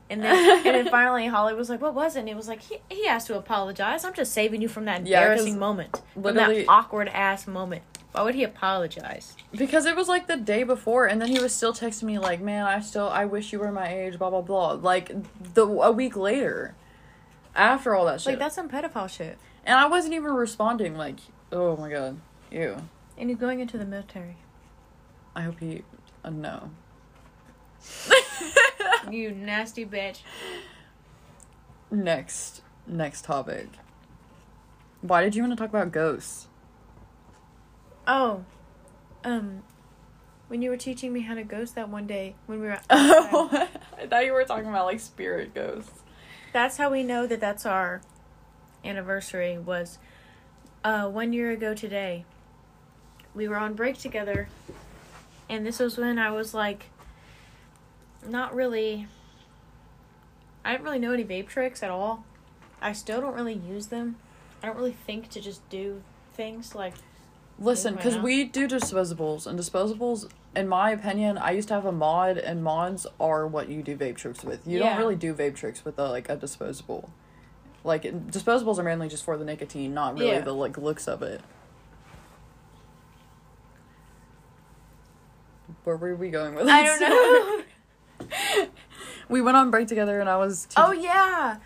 [0.10, 0.34] And then,
[0.66, 3.06] and then finally, Holly was like, "What was it?" And he was like, "He he
[3.06, 4.04] has to apologize.
[4.04, 7.84] I'm just saving you from that Yeah, embarrassing moment, from that awkward ass moment.
[8.16, 11.54] Why would he apologize?" because it was like the day before and then he was
[11.54, 14.42] still texting me like man i still i wish you were my age blah blah
[14.42, 15.12] blah like
[15.54, 16.76] the a week later
[17.56, 19.38] after all that shit Like that's some pedophile shit.
[19.66, 21.20] and i wasn't even responding like
[21.52, 22.20] oh my god
[22.52, 22.76] ew
[23.18, 24.36] And he's going into the military.
[25.36, 25.84] i hope he
[26.24, 26.72] uh, no
[29.12, 30.20] you nasty bitch.
[31.92, 33.68] next next topic
[35.02, 36.48] why did you want to talk about ghosts
[38.08, 38.44] Oh,
[39.24, 39.64] um,
[40.48, 42.80] when you were teaching me how to ghost that one day when we were.
[42.90, 43.50] Oh,
[44.00, 45.92] I thought you were talking about like spirit ghosts.
[46.54, 48.02] that's how we know that that's our
[48.84, 49.98] anniversary was
[50.84, 52.24] uh one year ago today
[53.34, 54.48] we were on break together
[55.50, 56.86] and this was when i was like
[58.28, 59.08] not really
[60.64, 62.24] i didn't really know any vape tricks at all
[62.80, 64.16] i still don't really use them
[64.62, 66.02] i don't really think to just do
[66.36, 66.94] things like
[67.58, 71.92] Listen, because we do disposables, and disposables, in my opinion, I used to have a
[71.92, 74.68] mod, and mods are what you do vape tricks with.
[74.68, 74.90] You Yeah.
[74.90, 77.10] don't really do vape tricks with a, like a disposable.
[77.86, 80.42] Like disposables are mainly just for the nicotine, not really Yeah.
[80.42, 81.40] the like looks of it.
[85.84, 86.74] Where were we going with this?
[86.74, 87.00] i don't
[88.60, 88.68] know
[89.30, 90.68] we went on break together, and I was.
[90.78, 91.58] oh yeah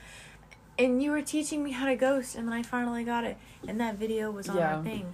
[0.77, 3.37] and you were teaching me how to ghost and then i finally got it
[3.67, 4.77] and that video was on Yeah.
[4.77, 5.13] our thing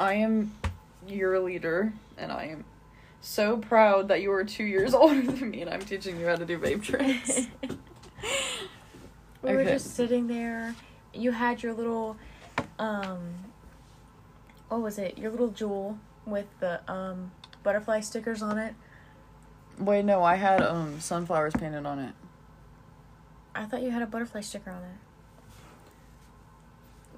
[0.00, 0.52] I am
[1.06, 2.64] your leader, and I am
[3.20, 6.36] so proud that you are two years older than me, and I'm teaching you how
[6.36, 7.46] to do vape tricks.
[9.42, 10.74] We were just sitting there.
[11.14, 12.18] You had your little,
[12.78, 13.20] um,
[14.68, 15.16] what was it?
[15.16, 15.96] Your little Juul
[16.26, 17.30] with the um
[17.62, 18.74] butterfly stickers on it.
[19.78, 22.14] Wait, no, I had um sunflowers painted on it.
[23.54, 24.98] I thought you had a butterfly sticker on it.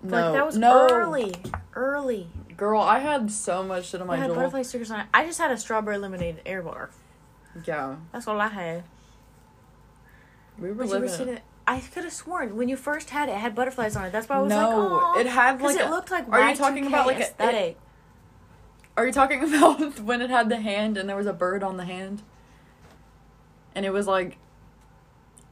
[0.02, 1.32] No, like that was no, early,
[1.74, 2.28] early.
[2.56, 4.34] girl, I had so much shit on I my had Juul.
[4.34, 5.06] butterfly stickers on it.
[5.14, 6.90] I just had a strawberry lemonade air bar.
[7.64, 8.84] Yeah, That's all I had.
[10.58, 11.08] we were But were living.
[11.08, 11.38] sitting.
[11.66, 14.10] I could have sworn when you first had it, it had butterflies on it.
[14.12, 15.84] That's why I was like, no, oh, it had because like.
[15.86, 16.28] it looked like.
[16.28, 17.78] are you talking about, like, a- aesthetic?
[18.96, 21.76] Are you talking about when it had the hand and there was a bird on
[21.76, 22.22] the hand?
[23.74, 24.36] And it was like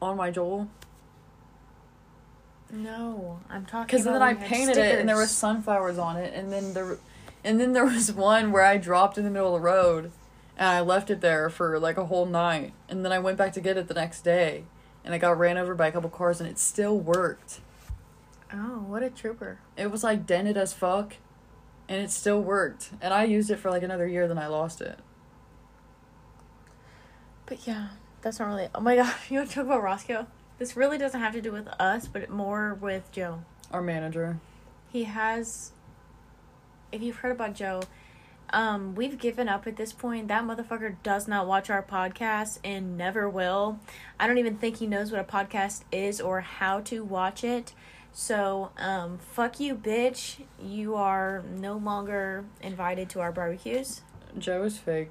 [0.01, 0.67] on my Juul.
[2.71, 3.85] No, I'm talking.
[3.87, 6.51] Because then I when you had painted it and there was sunflowers on it, and
[6.51, 6.97] then there,
[7.43, 10.11] and then there was one where I dropped in the middle of the road,
[10.57, 13.53] and I left it there for like a whole night, and then I went back
[13.53, 14.63] to get it the next day,
[15.03, 17.59] and I got ran over by a couple cars, and it still worked.
[18.53, 19.59] Oh, what a trooper!
[19.77, 21.15] It was like dented as fuck,
[21.89, 24.81] and it still worked, and I used it for like another year, then I lost
[24.81, 24.99] it.
[27.45, 27.89] But yeah,
[28.21, 28.69] that's not really.
[28.73, 30.27] Oh my god, you want to talk about Roscoe?
[30.61, 33.41] This really doesn't have to do with us, but more with Joe.
[33.71, 34.39] Our manager.
[34.91, 35.71] He has.
[36.91, 37.81] If you've heard about Joe,
[38.53, 40.27] Um, we've given up at this point.
[40.27, 43.79] That motherfucker does not watch our podcast and never will.
[44.19, 47.73] I don't even think he knows what a podcast is or how to watch it.
[48.13, 50.43] So, um, fuck you, bitch.
[50.61, 54.01] You are no longer invited to our barbecues.
[54.37, 55.09] Joe is fake.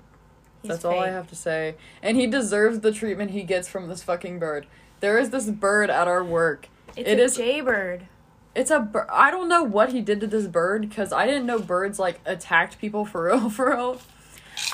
[0.62, 1.74] He's That's all I have to say.
[2.02, 4.68] And he deserves the treatment he gets from this fucking bird.
[5.00, 6.68] There is this bird at our work.
[6.96, 8.06] It's It a is- jaybird.
[8.54, 11.46] It's a bir- I don't know what he did to this bird because I didn't
[11.46, 14.00] know birds like attacked people for real, for real.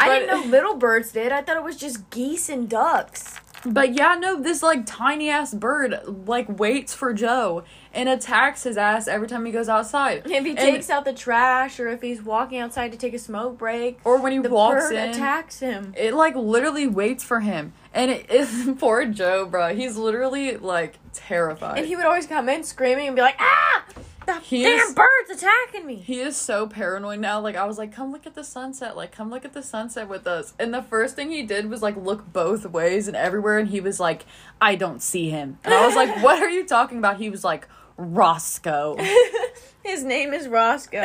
[0.01, 1.31] I didn't know little birds did.
[1.31, 3.39] I thought it was just geese and ducks.
[3.64, 8.77] But yeah, no, this like tiny ass bird like waits for Joe and attacks his
[8.77, 10.22] ass every time he goes outside.
[10.24, 13.18] If he And- takes out the trash or if he's walking outside to take a
[13.18, 15.93] smoke break, or when he the walks bird in, attacks him.
[15.97, 17.72] it like literally waits for him.
[17.97, 19.74] And it is poor Joe, bro.
[19.74, 21.78] He's literally like terrified.
[21.78, 23.84] And he would always come in screaming and be like, ah!
[24.26, 25.94] The He damn is- bird's attacking me.
[25.97, 27.38] He is so paranoid now.
[27.40, 28.97] Like I was like, "Come look at the sunset.
[28.97, 31.80] Like come look at the sunset with us." And the first thing he did was
[31.80, 34.26] like look both ways and everywhere and he was like,
[34.61, 37.44] "I don't see him." And I was like, "What are you talking about?" He was
[37.44, 38.97] like, "Roscoe."
[39.84, 41.05] His name is Roscoe.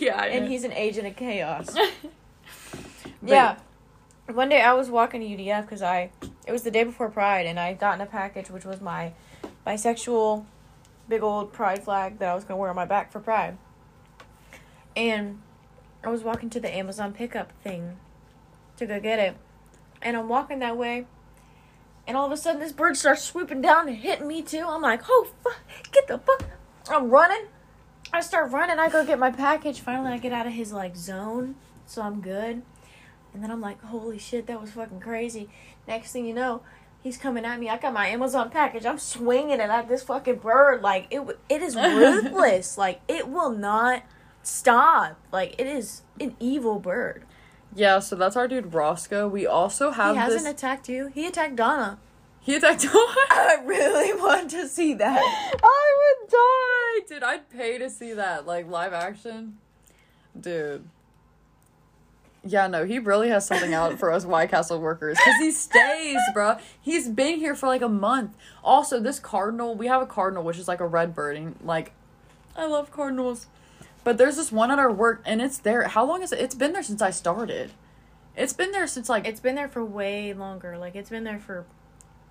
[0.00, 0.24] yeah.
[0.24, 1.76] and he's an agent of chaos.
[3.22, 3.56] Yeah.
[4.32, 6.10] One day I was walking to UDF because I,
[6.46, 9.12] it was the day before Pride, and I had gotten a package which was my
[9.66, 10.46] bisexual
[11.06, 13.58] big old Pride flag that I was to wear on my back for Pride.
[14.96, 15.40] And
[16.02, 17.98] I was walking to the Amazon pickup thing
[18.78, 19.36] to go get it.
[20.00, 21.06] And I'm walking that way,
[22.06, 24.64] and all of a sudden this bird starts swooping down and hitting me too.
[24.66, 25.60] I'm like, oh, fuck,
[25.92, 26.44] get the fuck.
[26.88, 27.48] I'm running.
[28.12, 28.78] I start running.
[28.78, 29.80] I go get my package.
[29.80, 31.56] Finally, I get out of his like zone,
[31.86, 32.62] so I'm good.
[33.34, 35.48] And then I'm like, holy shit, that was fucking crazy.
[35.88, 36.62] Next thing you know,
[37.02, 37.68] he's coming at me.
[37.68, 38.84] I got my Amazon package.
[38.84, 40.82] I'm swinging it at this fucking bird.
[40.82, 42.76] Like it, it is ruthless.
[42.76, 44.02] like it will not
[44.42, 45.18] stop.
[45.32, 47.24] Like it is an evil bird.
[47.74, 49.26] Yeah, so that's our dude Roscoe.
[49.28, 50.52] We also have he hasn't this.
[50.52, 51.06] attacked you.
[51.14, 51.98] He attacked Donna.
[52.40, 52.84] he attacked.
[53.30, 55.22] I really want to see that.
[55.64, 57.22] I would die, dude.
[57.22, 59.56] I'd pay to see that, like live action,
[60.38, 60.86] dude.
[62.44, 66.18] Yeah, no, he really has something out for us White Castle workers because he stays,
[66.34, 66.56] bro.
[66.80, 68.34] He's been here for like a month.
[68.64, 71.92] Also, this cardinal, we have a cardinal which is like a red bird, and like,
[72.56, 73.46] I love cardinals.
[74.04, 75.86] But there's this one at our work, and it's there.
[75.86, 76.40] How long is it?
[76.40, 77.70] It's been there since I started.
[78.36, 80.76] It's been there since like It's been there for way longer.
[80.78, 81.64] Like it's been there for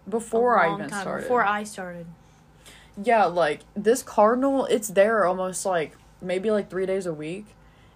[0.10, 1.24] before I even time, started.
[1.24, 2.08] Before I started.
[3.02, 7.46] Yeah, like this cardinal, it's there almost like maybe like three days a week.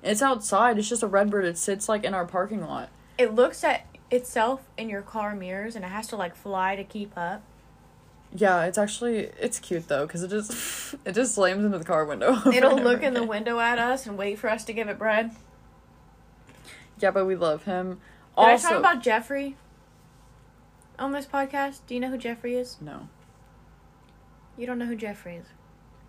[0.06, 0.78] It's outside.
[0.78, 1.46] It's just a redbird.
[1.46, 2.90] It sits like in our parking lot.
[3.18, 6.84] It looks at itself in your car mirrors, and it has to like fly to
[6.84, 7.42] keep up.
[8.34, 12.06] Yeah, it's actually it's cute though because it just it just slams into the car
[12.06, 12.36] window.
[12.54, 15.32] It'll look in the window at us and wait for us to give it bread.
[17.00, 18.00] Yeah, but we love him.
[18.38, 19.56] Did I Also, talk about Jeffrey
[21.00, 21.80] on this podcast?
[21.88, 22.78] Do you know who Jeffrey is?
[22.82, 23.08] no,
[24.58, 25.46] You don't know who Jeffrey is.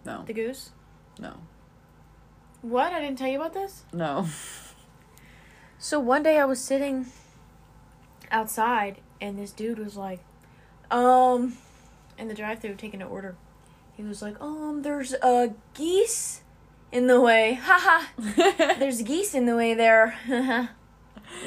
[0.04, 0.70] no, The goose?
[1.18, 1.34] no,
[2.68, 2.92] What?
[2.92, 3.84] I didn't tell you about this?
[3.92, 4.26] no.
[5.78, 7.06] So one day I was sitting
[8.30, 10.20] outside and this dude was like,
[10.90, 11.56] um,
[12.18, 13.36] in the drive thru taking an order.
[13.96, 16.42] He was like, um, there's uh geese
[16.90, 17.54] in the way.
[17.62, 18.06] Haha.
[18.78, 20.18] There's geese in the way there.
[20.28, 20.68] and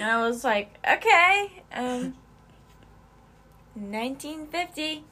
[0.02, 2.16] I was like, okay, um,
[3.74, 5.04] 1950.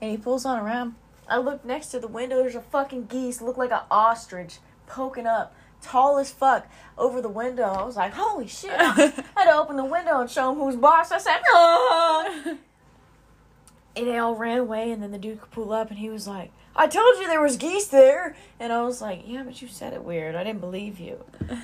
[0.00, 0.94] And he pulls on around.
[1.28, 2.38] I look next to the window.
[2.38, 4.58] There's a fucking geese, look like an ostrich,
[4.92, 7.64] poking up, tall as fuck, over the window.
[7.64, 8.70] I was like, holy shit.
[8.78, 11.10] I had to open the window and show him who's boss.
[11.10, 12.58] I said, no.
[13.94, 16.50] And they all ran away, and then the dude pulled up, and he was like,
[16.74, 18.34] I told you there was geese there.
[18.58, 20.34] And I was like, yeah, but you said it weird.
[20.34, 21.24] I didn't believe you.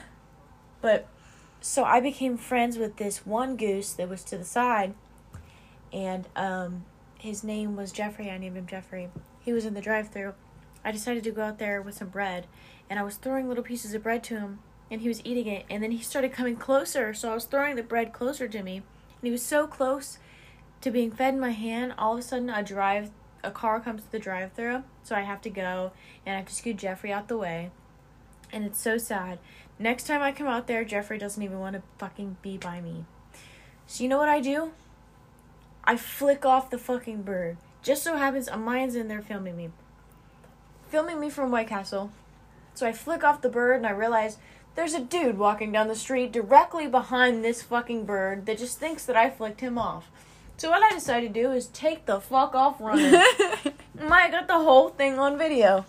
[0.81, 1.09] But
[1.61, 4.95] so I became friends with this one goose that was to the side,
[5.93, 6.85] and um,
[7.19, 8.31] his name was Jeffrey.
[8.31, 9.09] I named him Jeffrey.
[9.41, 10.35] He was in the drive-through.
[10.85, 12.47] I decided to go out there with some bread,
[12.91, 14.61] and I was throwing little pieces of bread to him,
[14.91, 15.67] and he was eating it.
[15.69, 18.77] And then he started coming closer, so I was throwing the bread closer to me,
[18.77, 18.85] and
[19.23, 20.19] he was so close
[20.81, 21.95] to being fed in my hand.
[21.99, 23.11] All of a sudden, a drive,
[23.43, 25.93] a car comes to the drive-through, so I have to go,
[26.25, 27.71] and I have to scoot Jeffrey out the way,
[28.53, 29.39] and it's so sad.
[29.79, 33.05] Next time I come out there, Jeffrey doesn't even want to fucking be by me.
[33.87, 34.73] So you know what I do?
[35.85, 37.57] I flick off the fucking bird.
[37.83, 39.71] Just so happens a Amaya's in there filming me.
[40.89, 42.11] Filming me from White Castle.
[42.79, 44.39] So I flick off the bird and I realize
[44.77, 49.05] there's a dude walking down the street directly behind this fucking bird that just thinks
[49.07, 50.09] that I flicked him off.
[50.59, 53.11] So what I decided to do is take the fuck off running.
[53.99, 55.87] Amaya got the whole thing on video.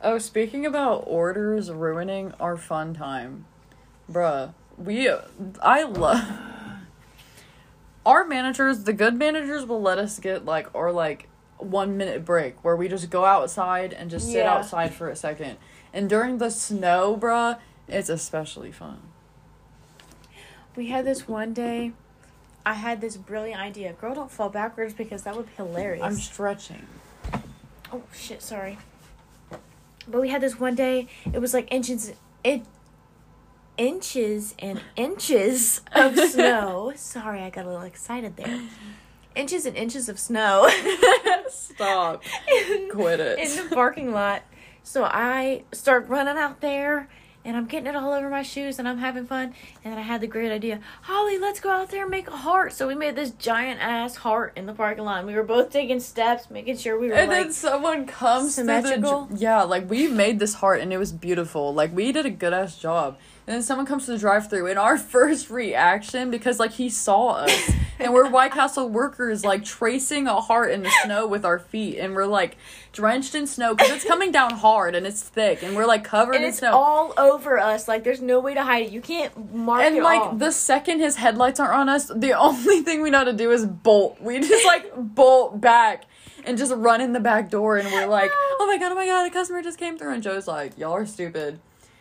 [0.00, 3.44] Oh, speaking about orders ruining our fun time,
[4.10, 5.10] bruh, we,
[5.62, 6.26] I love.
[8.06, 11.28] Our managers, the good managers, will let us get like our like
[11.58, 14.54] one minute break where we just go outside and just sit Yeah.
[14.54, 15.56] outside for a second.
[15.92, 19.00] And during the snow, bruh, it's especially fun.
[20.76, 21.92] We had this one day.
[22.66, 23.92] I had this brilliant idea.
[23.92, 26.02] Girl, don't fall backwards because that would be hilarious.
[26.02, 26.86] I'm stretching.
[27.92, 28.78] Oh shit, sorry.
[30.08, 31.08] But we had this one day.
[31.32, 32.62] It was like inches, it,
[33.76, 36.92] inches and inches of snow.
[36.96, 38.62] sorry, I got a little excited there.
[39.36, 40.68] Inches and inches of snow
[41.54, 42.22] Stop.
[42.70, 43.38] in, Quit it.
[43.38, 44.42] in the parking lot.
[44.82, 47.08] So I start running out there.
[47.46, 49.52] And I'm getting it all over my shoes and I'm having fun.
[49.84, 52.30] And then I had the great idea Holly, let's go out there and make a
[52.38, 52.72] heart.
[52.72, 55.18] So we made this giant ass heart in the parking lot.
[55.18, 57.42] And we were both taking steps, making sure we were And like.
[57.42, 59.28] then someone comes through the symmetrical?
[59.36, 61.74] yeah, like we made this heart and it was beautiful.
[61.74, 63.18] Like we did a good ass job.
[63.46, 66.88] And then someone comes to the drive through and our first reaction because like he
[66.88, 71.44] saw us and we're White Castle workers like tracing a heart in the snow with
[71.44, 72.56] our feet and we're like
[72.92, 76.36] drenched in snow because it's coming down hard and it's thick and we're like covered
[76.36, 76.72] and in it's snow.
[76.72, 77.86] all over us.
[77.86, 78.92] Like there's no way to hide it.
[78.92, 80.38] You can't mark and it And like off.
[80.38, 83.50] the second his headlights aren't on us, the only thing we know how to do
[83.50, 84.18] is bolt.
[84.22, 86.04] We just like bolt back
[86.46, 88.30] and just run in the back door, and we're like,
[88.60, 90.92] "Oh my god, oh my god, a customer just came through." And Joe's like, "Y'all
[90.92, 91.58] are stupid."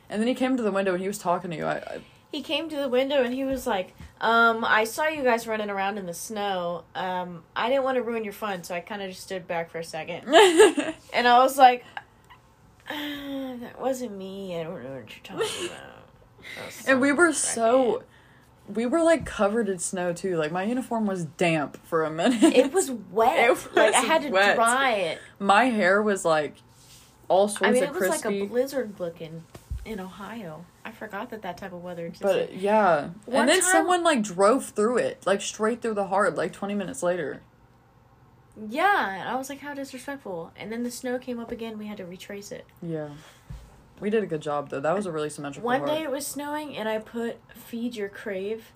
[0.09, 1.65] And then he came to the window and he was talking to you.
[1.65, 2.01] I, I
[2.31, 5.69] he came to the window and he was like, um, I saw you guys running
[5.69, 6.83] around in the snow.
[6.95, 9.69] Um, I didn't want to ruin your fun, so I kind of just stood back
[9.69, 10.23] for a second.
[11.13, 11.85] And I was like,
[12.89, 14.59] "Ah, that wasn't me.
[14.59, 16.87] I don't know what you're talking about.
[16.87, 18.01] And we were so,
[18.67, 20.35] we were like covered in snow too.
[20.37, 22.41] Like my uniform was damp for a minute.
[22.41, 23.37] It was wet.
[23.51, 24.55] It like I was had to wet.
[24.55, 25.19] dry it.
[25.37, 26.55] my hair was like
[27.27, 29.43] all sorts I mean, of it was like a blizzard looking
[29.85, 30.65] in Ohio.
[30.85, 32.49] I forgot that that type of weather existed.
[32.49, 36.07] but yeah, One and then time- someone like drove through it, like straight through the
[36.07, 37.41] heart, like twenty minutes later.
[38.69, 40.51] Yeah, and I was like, how disrespectful.
[40.55, 41.77] And then the snow came up again.
[41.79, 42.65] We had to retrace it.
[42.83, 43.09] Yeah.
[43.99, 44.79] We did a good job though.
[44.79, 45.91] That was a really symmetrical One heart.
[45.91, 48.71] day it was snowing, and I put "Feed Your Crave"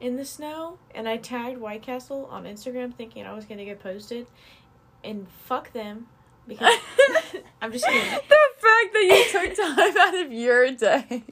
[0.00, 3.80] in the snow, and I tagged White Castle on Instagram, thinking I was gonna get
[3.80, 4.26] posted.
[5.04, 6.06] And fuck them,
[6.46, 6.74] because
[7.62, 8.00] I'm just kidding.
[8.00, 8.18] the
[8.58, 11.22] fact that you took time out of your day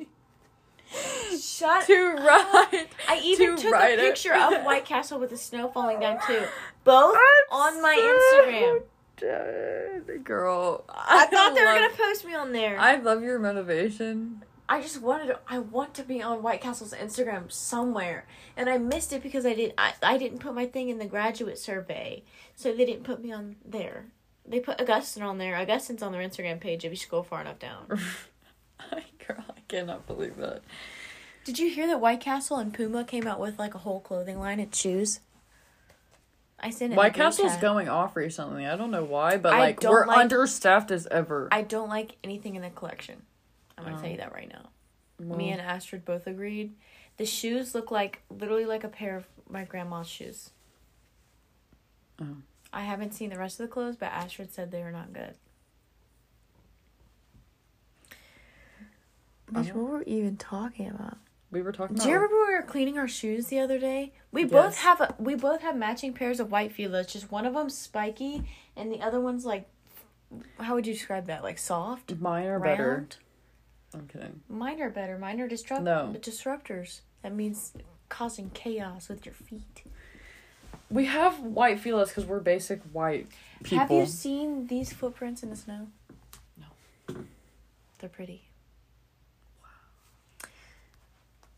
[1.39, 1.87] Shut.
[1.87, 2.89] to write.
[3.09, 3.99] I even to took a it.
[4.01, 6.43] picture of White Castle with the snow falling down too,
[6.85, 7.17] both
[7.51, 8.83] on my Instagram.
[9.19, 10.25] Instagram.
[10.25, 12.79] Girl, I thought they were gonna post me on there.
[12.79, 14.43] I love your motivation.
[14.69, 18.25] I just wanted to, I want to be on White Castle's Instagram somewhere.
[18.57, 21.07] And I missed it because I didn't I, I didn't put my thing in the
[21.07, 22.23] graduate survey.
[22.55, 24.07] So they didn't put me on there.
[24.47, 25.55] They put Augustine on there.
[25.57, 27.87] Augustine's on their Instagram page if you scroll far enough down.
[29.27, 30.63] Girl, I cannot believe that.
[31.45, 34.39] Did you hear that White Castle and Puma came out with like a whole clothing
[34.39, 35.21] line and shoes?
[36.59, 36.95] I sent it.
[36.95, 37.61] in White the group Castle's chat.
[37.61, 38.67] going off recently.
[38.67, 41.49] I don't know why, but I like we're like- understaffed as ever.
[41.51, 43.23] I don't like anything in the collection.
[43.79, 44.01] I'm gonna Oh.
[44.01, 44.19] tell you oh.
[44.19, 44.69] that right now.
[45.21, 46.75] Well, Me and Astrid both agreed.
[47.17, 50.51] The shoes look like literally like a pair of my grandma's shoes.
[52.21, 52.37] Oh.
[52.73, 55.35] I haven't seen the rest of the clothes, but Ashford said they were not good.
[59.53, 61.19] Bitch, what were we even talking about?
[61.51, 64.13] we were talking Do you remember when we were cleaning our shoes the other day?
[64.31, 67.09] We both have a, we both have matching pairs of white Fila's.
[67.09, 69.69] Just one of them's spiky, and the other one's like,
[70.61, 71.43] how would you describe that?
[71.43, 73.09] Like soft, Mine are better.
[73.93, 74.41] I'm kidding.
[74.49, 75.19] Mine are better.
[75.19, 76.15] Mine are disrupt No.
[76.21, 77.01] disruptors.
[77.23, 77.73] That means
[78.09, 79.83] causing chaos with your feet.
[80.91, 83.29] We have white Filas because we're basic white
[83.63, 83.79] people.
[83.79, 85.87] Have you seen these footprints in the snow?
[86.59, 87.17] No.
[87.99, 88.43] They're pretty.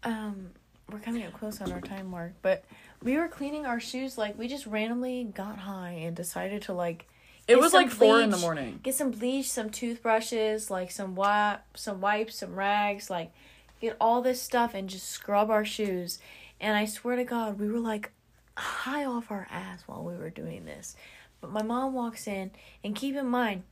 [0.05, 0.13] Wow.
[0.13, 0.51] Um,
[0.91, 2.65] we're coming up close on our time mark, but
[3.03, 7.07] we were cleaning our shoes like we just randomly got high and decided to like
[7.49, 8.81] it was like four in the morning.
[8.83, 13.33] Get some bleach, some toothbrushes, like some wipe, some wipes, some rags, like
[13.81, 16.19] get all this stuff and just scrub our shoes.
[16.61, 18.13] And I swear to God, we were like
[18.57, 20.97] high off our ass while we were doing this.
[21.41, 22.51] But my mom walks in,
[22.85, 23.65] and keep in mind,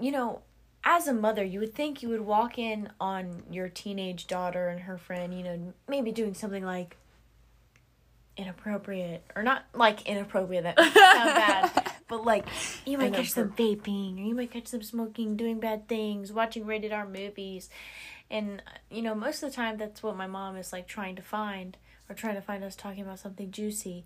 [0.00, 0.40] you know,
[0.84, 4.80] as a mother, you would think you would walk in on your teenage daughter and
[4.80, 6.96] her friend, you know, maybe doing something like
[8.36, 12.44] inappropriate or not like inappropriate that sound bad but like
[12.84, 16.66] you might catch them vaping or you might catch them smoking doing bad things watching
[16.66, 17.70] rated r movies.
[18.30, 21.22] And you know most of the time that's what my mom is like trying to
[21.22, 21.76] find
[22.08, 24.04] or trying to find us talking about something juicy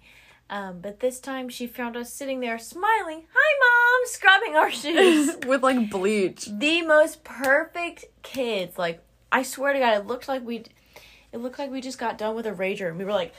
[0.48, 4.70] um, but this time she found us sitting there smiling hi mom scrubbing our
[5.30, 5.36] shoes.
[5.46, 6.46] with like bleach.
[6.46, 8.78] the most perfect kids.
[8.78, 10.64] Like I swear to God, it looked like we,
[11.32, 13.34] it looked like we just got done with a rager, and we were like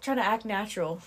[0.00, 1.00] trying to act natural.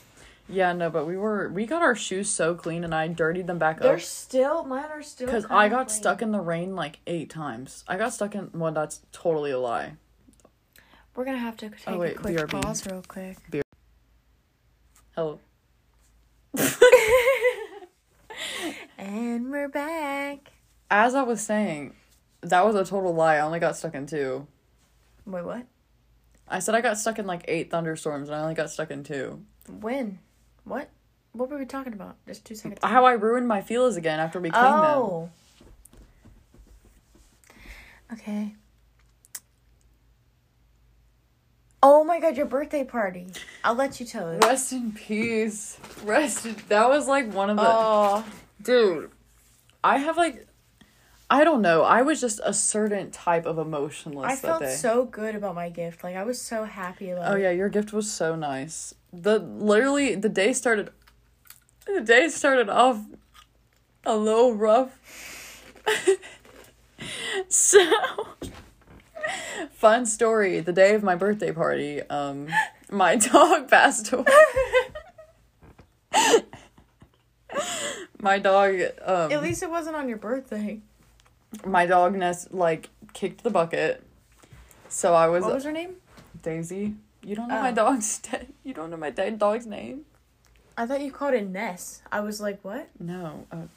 [0.50, 3.60] Yeah, no, but we were we got our shoes so clean and I dirtied them
[3.60, 3.84] back up.
[3.84, 7.86] They're still mine are still because I got stuck in the rain like eight times.
[7.88, 9.94] I got stuck in well, that's totally a lie.
[11.16, 12.62] We're gonna have to take Oh, wait, a quick BRB.
[12.62, 13.38] pause real quick.
[15.16, 15.40] Oh.
[18.98, 20.52] And we're back.
[20.90, 21.94] As I was saying,
[22.42, 23.36] that was a total lie.
[23.36, 24.48] I only got stuck in two.
[25.26, 25.66] Wait, what?
[26.48, 29.04] I said I got stuck in like eight thunderstorms and I only got stuck in
[29.04, 29.42] two.
[29.82, 30.20] When?
[30.64, 30.90] What?
[31.34, 32.16] What were we talking about?
[32.28, 32.80] Just two seconds.
[32.84, 34.74] How I ruined my Filas again after we cleaned them.
[34.86, 35.30] oh.
[38.14, 38.54] Okay.
[41.86, 43.28] Oh my god, your birthday party.
[43.62, 44.42] I'll let you tell it.
[44.44, 45.78] Rest in peace.
[46.06, 46.46] Rest.
[46.46, 48.24] In, that was like one of the Oh.
[48.62, 49.12] dude.
[49.84, 50.48] I have like,
[51.30, 51.84] I don't know.
[51.84, 54.74] I was just a certain type of emotionless I felt day.
[54.76, 56.06] so good about my gift.
[56.06, 57.42] Like I was so happy about oh it.
[57.42, 58.94] yeah, your gift was so nice.
[59.12, 60.90] The literally the day started.
[61.86, 63.02] The day started off
[64.06, 64.98] a little rough.
[67.50, 67.80] so
[69.72, 70.60] fun story.
[70.60, 72.48] The day of my birthday party, um,
[72.92, 74.26] my dog passed away.
[78.22, 80.80] my dog, um, At least it wasn't on your birthday.
[81.66, 84.04] my dog nest like kicked the bucket.
[84.90, 85.96] So I was, What was her name?
[86.42, 86.96] Daisy.
[87.24, 87.76] You don't know my Oh.
[87.76, 88.22] dog's
[88.64, 90.06] you don't know my da- dog's name?
[90.78, 92.02] I thought you called it Ness.
[92.12, 92.90] I was like, what?
[93.00, 93.46] No.
[93.52, 93.68] Uh,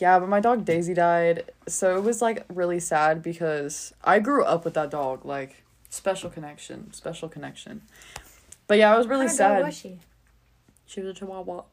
[0.00, 1.50] yeah, but my dog Daisy died.
[1.66, 6.30] So it was like really sad because I grew up with that dog, like special
[6.30, 7.82] connection, special connection.
[8.66, 9.64] But yeah, I was really sad.
[9.64, 9.98] was she?
[10.86, 11.64] She was a chihuahua.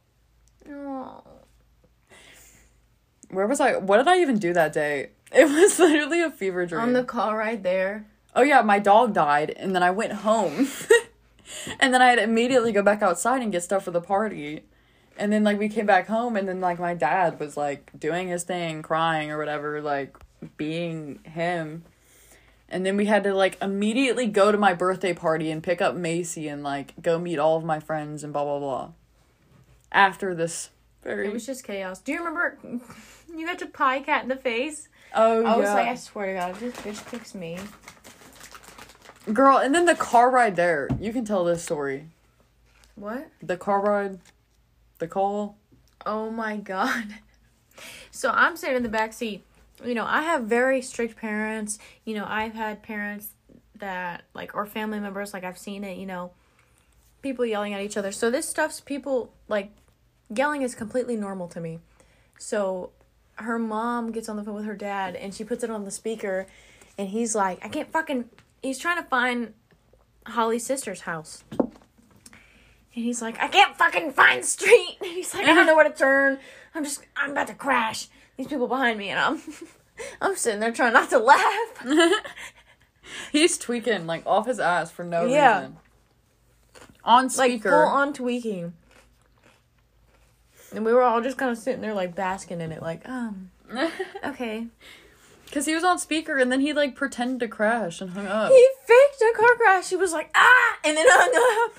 [0.70, 1.24] Oh.
[3.30, 3.78] Where was I?
[3.78, 5.12] What did I even do that day?
[5.30, 6.82] It was literally a fever dream.
[6.82, 8.06] On the car ride there.
[8.34, 10.70] Oh yeah, my dog died, and then I went home,
[11.82, 14.64] and then I had to immediately go back outside and get stuff for the party,
[15.18, 18.28] and then like we came back home, and then like my dad was like doing
[18.30, 20.16] his thing, crying or whatever, like
[20.58, 21.84] being him,
[22.70, 25.96] and then we had to like immediately go to my birthday party and pick up
[25.96, 28.90] Macy and like go meet all of my friends and blah blah blah.
[29.92, 30.70] After this
[31.04, 32.00] very It was just chaos.
[32.00, 32.58] Do you remember
[33.36, 34.90] you got to pie Kat in the face?
[35.16, 35.74] oh I was yeah.
[35.74, 37.58] like, I swear to God, this bitch kicks me.
[39.32, 40.90] girl, and then the car ride there.
[41.00, 42.10] You can tell this story.
[42.96, 43.30] What?
[43.42, 44.20] The car ride,
[45.00, 45.58] the call.
[46.06, 47.06] Oh my god.
[48.10, 49.44] So I'm sitting in the back seat.
[49.86, 51.78] You know, I have very strict parents.
[52.06, 53.30] You know, I've had parents
[53.76, 56.32] that like or family members like I've seen it, you know,
[57.22, 58.12] people yelling at each other.
[58.12, 59.72] So this stuff's people like
[60.36, 61.80] yelling is completely normal to me.
[62.40, 62.92] So
[63.36, 65.92] her mom gets on the phone with her dad and she puts it on the
[65.92, 66.48] speaker
[66.98, 68.30] and he's like, I can't fucking
[68.64, 69.54] he's trying to find
[70.26, 71.44] Holly's sister's house.
[72.98, 74.98] And he's like, I can't fucking find the street.
[75.02, 76.40] And he's like, I don't know where to turn.
[76.74, 78.08] I'm just, I'm about to crash.
[78.38, 79.40] These people behind me, and I'm,
[80.22, 81.86] I'm sitting there trying not to laugh.
[83.32, 85.60] He's tweaking like off his ass for no Yeah.
[85.60, 85.78] reason.
[87.04, 87.70] On Like speaker.
[87.70, 88.74] full on tweaking.
[90.74, 93.52] And we were all just kind of sitting there, like basking in it, like, um,
[94.26, 94.66] okay.
[95.54, 98.52] Cause he was on speaker and then he like pretended to crash and hung up.
[98.52, 99.90] He faked a car crash.
[99.90, 101.78] He was like, ah, and then hung up.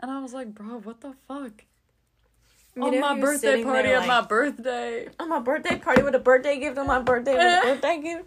[0.00, 1.64] And I was like, bro, what the fuck?
[2.74, 5.08] You on my birthday party there on my birthday.
[5.18, 8.24] on my birthday party with a birthday gift on my birthday with a birthday gift.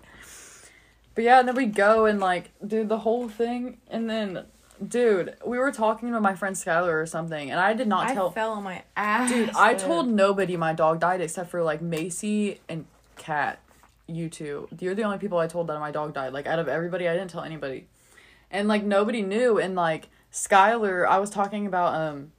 [1.14, 4.46] But yeah, and then we go and like do the whole thing and then
[4.86, 8.14] dude, we were talking to my friend Skylar or something and I did not I
[8.16, 9.30] tell fell on my ass.
[9.30, 12.86] Dude, I told nobody my dog died except for like Macy and
[13.18, 13.60] Kat.
[14.08, 14.68] You two.
[14.80, 16.34] You're the only people I told that my dog died.
[16.34, 17.86] Like out of everybody, I didn't tell anybody.
[18.50, 19.60] And like nobody knew.
[19.60, 22.32] And like Skylar, I was talking about um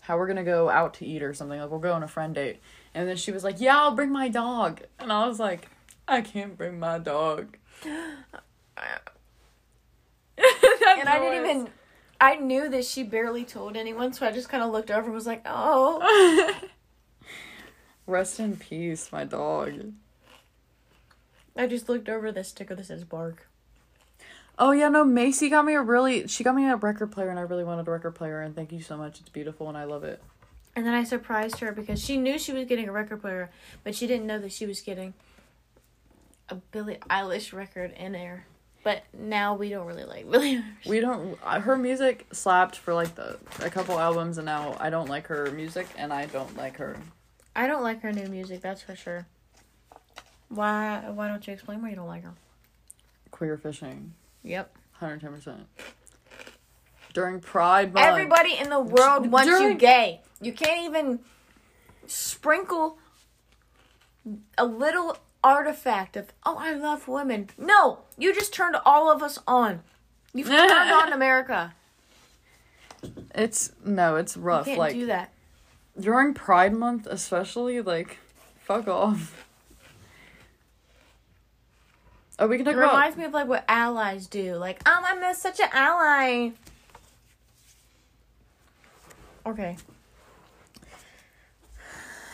[0.00, 1.60] how we're gonna go out to eat or something.
[1.60, 2.60] Like we'll go on a friend date.
[2.94, 4.82] And then she was like, Yeah, I'll bring my dog.
[4.98, 5.68] And I was like,
[6.06, 7.56] I can't bring my dog.
[10.36, 11.68] and I didn't even.
[12.20, 15.14] I knew that she barely told anyone, so I just kind of looked over and
[15.14, 16.60] was like, "Oh."
[18.06, 19.92] Rest in peace, my dog.
[21.56, 23.48] I just looked over the sticker that says "bark."
[24.64, 27.36] Oh yeah, no, Macy got me a really she got me a record player and
[27.36, 29.18] I really wanted a record player and thank you so much.
[29.18, 30.22] It's beautiful and I love it.
[30.76, 33.50] And then I surprised her because she knew she was getting a record player,
[33.82, 35.14] but she didn't know that she was getting
[36.48, 38.46] a Billie Eilish record in there.
[38.84, 40.86] But now we don't really like Billie Eilish.
[40.86, 44.90] We don't uh, her music slapped for like the a couple albums and now I
[44.90, 46.96] don't like her music and I don't like her.
[47.56, 49.26] I don't like her new music, that's for sure.
[50.50, 52.34] Why why don't you explain why you don't like her?
[53.32, 54.14] Queer fishing.
[54.42, 54.76] Yep.
[55.00, 55.64] 110%.
[57.12, 58.06] During Pride Month.
[58.06, 60.20] Everybody in the world wants you gay.
[60.40, 61.20] You can't even
[62.06, 62.98] sprinkle
[64.56, 67.50] a little artifact of, oh, I love women.
[67.58, 69.82] No, you just turned all of us on.
[70.32, 71.74] You've turned on America.
[73.34, 74.64] It's no, it's You rough.
[74.66, 75.32] can't Like do that.
[75.98, 78.18] during Pride Month, especially, like,
[78.60, 79.46] fuck off.
[82.38, 82.92] Oh, we can It talk about.
[82.94, 84.56] reminds me of like what allies do.
[84.56, 86.50] Like, um, I'm such an ally.
[89.46, 89.76] Okay.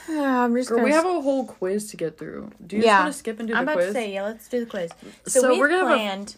[0.09, 0.87] Yeah, I'm just Girl, gonna.
[0.89, 2.51] we have a whole quiz to get through.
[2.67, 2.93] Do you Yeah.
[2.93, 3.69] just want to skip and do the quiz?
[3.69, 4.23] I'm about to say yeah.
[4.25, 4.91] Let's do the quiz.
[5.27, 6.37] So, So we've we're gonna have a- planned.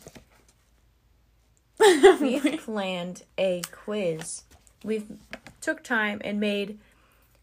[2.21, 4.43] we've planned a quiz.
[4.85, 5.07] We've
[5.61, 6.79] took time and made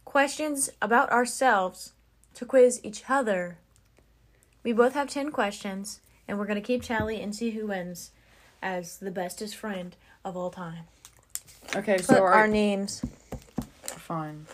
[0.06, 1.94] questions about ourselves
[2.34, 3.58] to quiz each other.
[4.64, 8.12] We both have 10 questions and we're going to keep tally and see who wins
[8.62, 10.84] as the bestest friend of all time.
[11.76, 13.02] okay, Put so our our names
[13.86, 14.46] fine.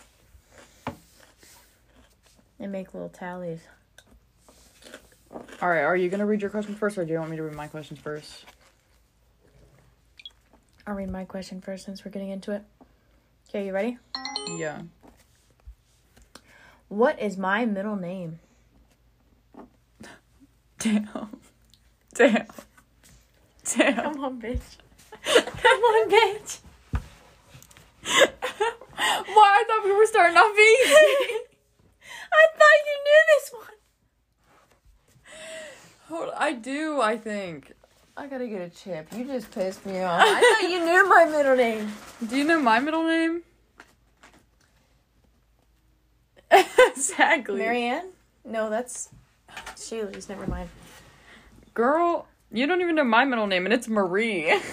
[2.59, 3.61] and make little tallies.
[5.61, 7.43] All right, are you gonna read your question first, or do you want me to
[7.43, 8.45] read my questions first?
[10.85, 12.63] I'll read my question first since we're getting into it.
[13.49, 13.97] Okay, you ready?
[14.57, 14.81] Yeah.
[16.89, 18.39] What is my middle name?
[20.79, 21.29] Damn.
[22.13, 22.45] Damn.
[23.75, 23.95] Damn.
[23.95, 24.77] Come on, bitch.
[25.23, 26.59] Come on, bitch.
[28.05, 29.59] Why?
[29.59, 30.93] I thought we were starting off easy.
[32.33, 33.77] I thought you knew this one.
[36.09, 37.73] Hold I do, I think.
[38.15, 39.07] I gotta get a chip.
[39.15, 40.21] You just pissed me off.
[40.23, 41.91] I thought you knew my middle name.
[42.27, 43.41] Do you know my middle name?
[46.51, 47.57] exactly.
[47.57, 48.09] Marianne?
[48.45, 49.09] No, that's
[49.75, 50.29] Shaylee's.
[50.29, 50.69] Never mind.
[51.73, 54.59] Girl, you don't even know my middle name, and it's Marie.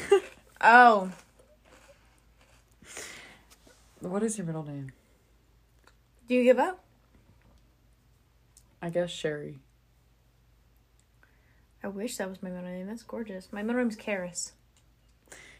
[0.62, 1.11] Oh,
[4.01, 4.92] what is your middle name?
[6.28, 6.84] do you give up?
[8.82, 9.61] I guess Sherry.
[11.82, 12.86] I wish that was my middle name.
[12.88, 13.48] That's gorgeous.
[13.53, 14.53] My middle name's Karis.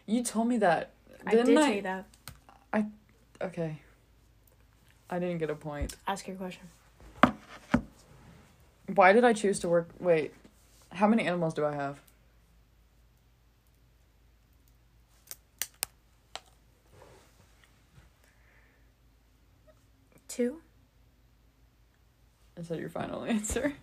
[0.05, 0.91] You told me that.
[1.27, 1.65] I Didn't did I?
[1.65, 2.05] tell you that.
[2.75, 2.87] I
[3.41, 3.79] okay.
[5.09, 5.97] I didn't get a point.
[6.07, 6.65] Ask your question.
[8.95, 9.89] Why did I choose to work?
[9.99, 10.35] Wait,
[10.93, 12.01] how many animals do I have?
[20.29, 20.61] Two?
[22.57, 23.75] Is that your final answer?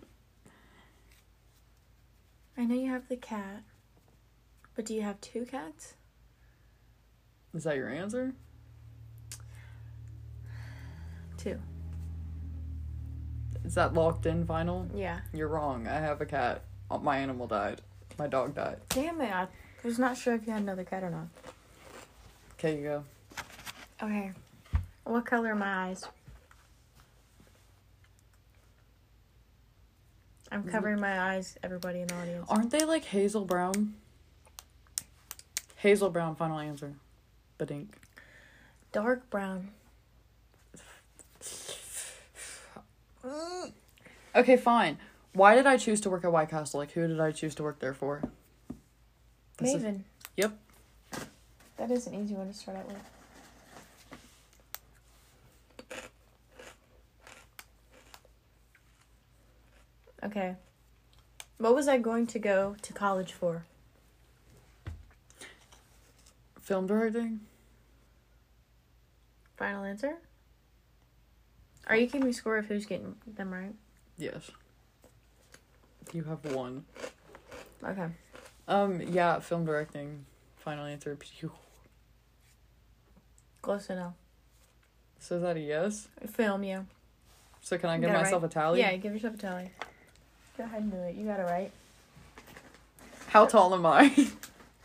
[2.58, 3.64] I know you have the cat,
[4.76, 5.94] but do you have two cats?
[7.54, 8.34] Is that your answer?
[11.38, 11.60] Two.
[13.64, 14.88] Is that locked in final?
[14.96, 15.20] Yeah.
[15.34, 15.88] You're wrong.
[15.88, 16.64] I have a cat.
[16.90, 17.82] Oh, My animal died.
[18.18, 18.78] My dog died.
[18.90, 19.32] Damn it.
[19.32, 19.48] I
[19.84, 21.28] was not sure if you had another cat or not.
[22.54, 23.04] Okay, you go.
[24.02, 24.32] Okay.
[25.04, 26.04] What color are my eyes?
[30.52, 30.70] I'm mm-hmm.
[30.70, 32.46] covering my eyes, everybody in the audience.
[32.50, 33.96] Aren't they like hazel brown?
[35.76, 36.94] Hazel brown, final answer.
[37.60, 37.88] Badink.
[38.92, 39.70] Dark brown.
[44.36, 44.98] Okay, fine.
[45.38, 46.80] Why did I choose to work at White Castle?
[46.80, 48.24] Like, who did I choose to work there for?
[49.60, 50.02] Maven.
[50.36, 50.58] Yep.
[51.78, 52.98] That is an easy one to start out with.
[60.24, 60.56] Okay.
[61.60, 63.66] What was I going to go to college for?
[66.60, 67.42] Film directing?
[69.56, 70.16] Final answer?
[71.86, 73.76] Are you keeping score of who's getting them right?
[74.18, 74.50] Yes.
[76.14, 76.86] You have one.
[77.84, 78.08] Okay.
[78.68, 80.26] Um, yeah, film directing.
[80.58, 81.16] Final answer.
[81.16, 81.52] Pew.
[83.62, 84.14] Close enough.
[85.20, 86.08] So is that a yes?
[86.32, 86.84] Film, yeah.
[87.62, 88.52] So can I You give myself right.
[88.52, 88.80] a tally?
[88.80, 89.70] Yeah, give yourself a tally.
[90.58, 91.16] Go ahead and do it.
[91.16, 91.72] You got it right.
[93.28, 94.28] How tall am I?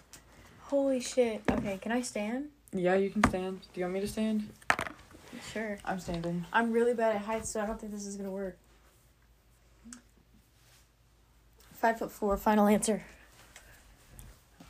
[0.62, 1.42] Holy shit.
[1.50, 2.46] Okay, can I stand?
[2.72, 3.60] yeah, you can stand.
[3.72, 4.48] Do you want me to stand?
[5.52, 5.78] Sure.
[5.84, 6.44] I'm standing.
[6.52, 8.56] I'm really bad at heights, so I don't think this is gonna work.
[11.82, 12.36] Five foot four.
[12.36, 13.02] Final answer.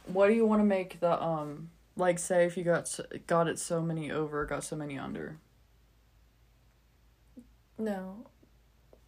[0.06, 3.58] What do you want to make the um like say if you got got it
[3.58, 5.36] so many over, got so many under?
[7.76, 8.24] No.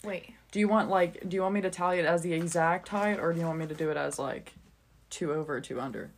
[0.02, 0.34] Wait.
[0.52, 3.18] Do you want like do you want me to tally it as the exact height
[3.18, 4.52] or do you want me to do it as like
[5.08, 6.10] two over, two under?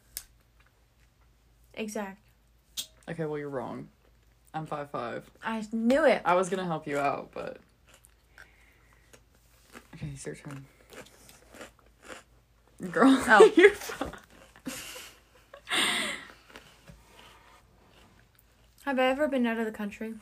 [1.74, 2.18] Exact.
[3.08, 3.86] Okay, well you're wrong.
[4.52, 5.30] I'm five five.
[5.40, 6.22] I knew it.
[6.24, 7.58] I was gonna help you out, but
[9.94, 10.64] Okay, it's your turn.
[12.90, 13.22] Girl.
[13.28, 13.52] Oh.
[13.56, 14.12] you're fine.
[18.84, 20.14] Have I ever been out of the country?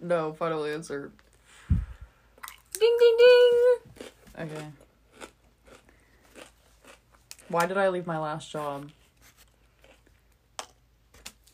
[0.00, 1.10] No, final answer.
[1.68, 3.76] Ding ding ding.
[4.38, 4.66] Okay.
[7.48, 8.90] Why did I leave my last job?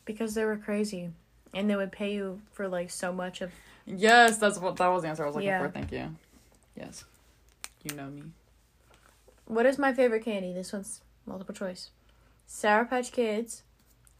[0.05, 1.11] Because they were crazy,
[1.53, 3.51] and they would pay you for like so much of.
[3.85, 5.59] Yes, that's what that was the answer I was looking Yeah.
[5.63, 5.69] for.
[5.69, 6.15] Thank you.
[6.75, 7.05] Yes.
[7.83, 8.23] You know me.
[9.45, 10.53] What is my favorite candy?
[10.53, 11.89] This one's multiple choice.
[12.45, 13.63] Sour Patch Kids,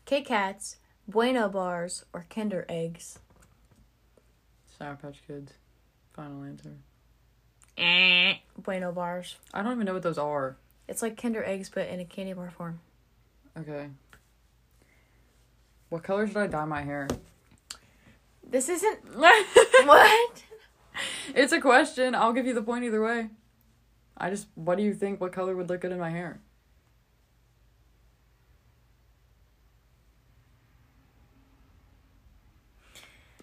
[0.06, 0.78] Kit Kats,
[1.08, 3.20] Bueno bars, or Kinder eggs.
[4.78, 5.54] Sour Patch Kids.
[6.14, 6.74] Final answer.
[7.78, 8.36] Eh.
[8.58, 9.38] Bueno bars.
[9.54, 10.58] I don't even know what those are.
[10.88, 12.80] It's like Kinder eggs, but in a candy bar form.
[13.58, 13.90] Okay.
[15.90, 17.08] What color should I dye my hair?
[18.52, 20.44] This isn't what.
[21.34, 22.14] It's a question.
[22.14, 23.30] I'll give you the point either way.
[24.18, 25.20] I just, what do you think?
[25.22, 26.42] What color would look good in my hair?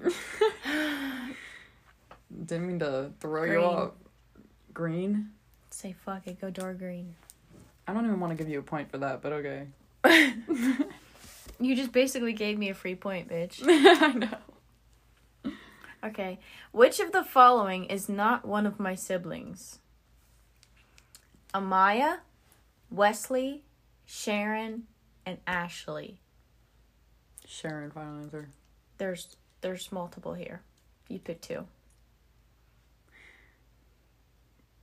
[2.44, 3.92] Didn't mean to throw you off.
[4.72, 5.30] Green?
[5.70, 6.40] Say fuck it.
[6.40, 7.14] Go dark green.
[7.88, 9.66] I don't even want to give you a point for that, but okay.
[11.60, 13.60] You just basically gave me a free point, bitch.
[13.66, 14.28] I know.
[16.08, 16.38] Okay.
[16.72, 19.78] Which of the following is not one of my siblings?
[21.52, 22.20] Amaya,
[22.90, 23.62] Wesley,
[24.06, 24.84] Sharon,
[25.26, 26.18] and Ashley.
[27.46, 28.48] Sharon, final answer.
[28.96, 30.62] There's there's multiple here.
[31.08, 31.66] You pick two.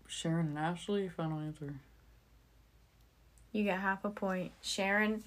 [0.08, 1.74] Sharon and Ashley, final answer.
[3.52, 4.52] You get half a point.
[4.62, 5.24] Sharon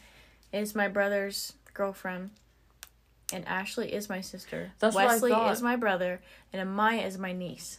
[0.52, 2.30] is my brother's girlfriend.
[3.32, 4.72] And Ashley is my sister.
[4.78, 6.20] That's Wesley is my brother.
[6.52, 7.78] And Amaya is my niece.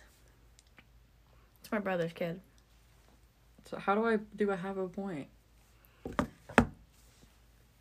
[1.62, 2.40] It's my brother's kid.
[3.70, 5.28] So how do I do I have a point?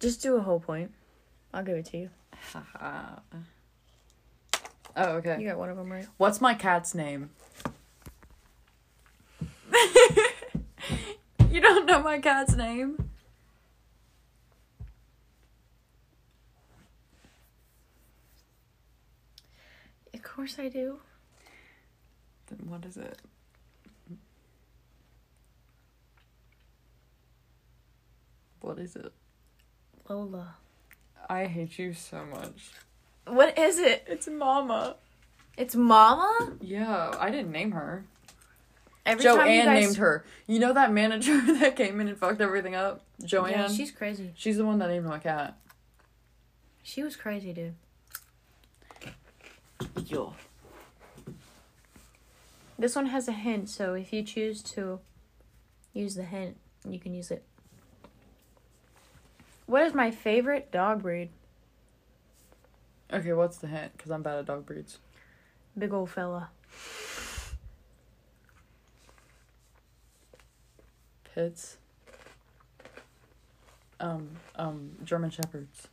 [0.00, 0.92] Just do a whole point.
[1.52, 2.10] I'll give it to you.
[5.00, 5.40] Oh, okay.
[5.40, 6.06] You got one of them right.
[6.16, 7.30] What's my cat's name?
[11.50, 13.10] you don't know my cat's name?
[20.12, 21.01] Of course I do.
[22.47, 23.19] Then what is it?
[28.60, 29.12] What is it?
[30.09, 30.55] Lola.
[31.28, 32.70] I hate you so much.
[33.27, 34.05] What is it?
[34.06, 34.94] It's Mama.
[35.56, 36.52] It's Mama?
[36.60, 38.05] Yeah, I didn't name her.
[39.05, 39.82] Every time you Joanne guys...
[39.82, 40.24] named her.
[40.47, 43.01] You know that manager that came in and fucked everything up?
[43.24, 43.51] Joanne?
[43.51, 44.31] Yeah, she's crazy.
[44.36, 45.59] She's the one that named my cat.
[46.85, 47.74] She was crazy, dude.
[50.06, 50.34] Yo.
[52.78, 55.00] This one has a hint, so if you choose to
[55.92, 56.56] use the hint,
[56.88, 57.44] you can use it.
[59.66, 61.30] What is my favorite dog breed?
[63.12, 63.92] Okay, what's the hint?
[63.96, 64.98] Because I'm bad at dog breeds.
[65.76, 66.50] Big old fella.
[71.34, 71.78] Pits.
[74.00, 75.88] Um, um, German Shepherds.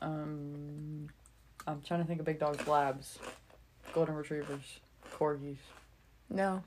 [0.00, 1.08] Um,
[1.68, 2.66] I'm trying to think of big dogs.
[2.66, 3.18] Labs.
[3.92, 4.80] Golden Retrievers.
[5.12, 5.58] Corgis.
[6.30, 6.62] No.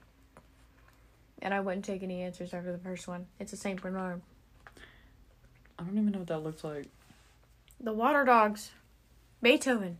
[1.41, 3.25] And I wouldn't take any answers after the first one.
[3.39, 4.21] It's a Saint Bernard.
[5.79, 6.85] I don't even know what that looks like.
[7.79, 8.71] The water dogs.
[9.41, 9.97] Beethoven.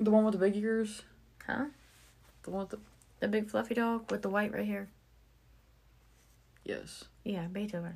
[0.00, 1.02] The one with the big ears?
[1.46, 1.66] Huh?
[2.42, 2.78] The one with the.
[3.20, 4.88] The big fluffy dog with the white right here.
[6.64, 7.04] Yes.
[7.22, 7.94] Yeah, Beethoven.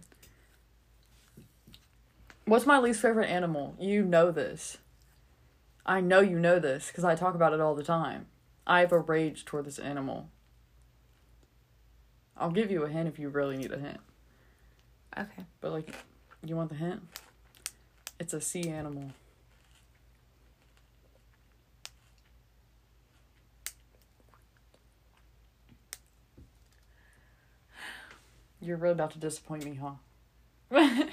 [2.44, 3.74] What's my least favorite animal?
[3.80, 4.76] You know this.
[5.86, 8.26] I know you know this because I talk about it all the time.
[8.66, 10.28] I have a rage toward this animal.
[12.36, 14.00] I'll give you a hint if you really need a hint.
[15.16, 15.44] Okay.
[15.60, 15.94] But, like,
[16.44, 17.02] you want the hint?
[18.18, 19.10] It's a sea animal.
[28.60, 29.92] You're really about to disappoint me, huh?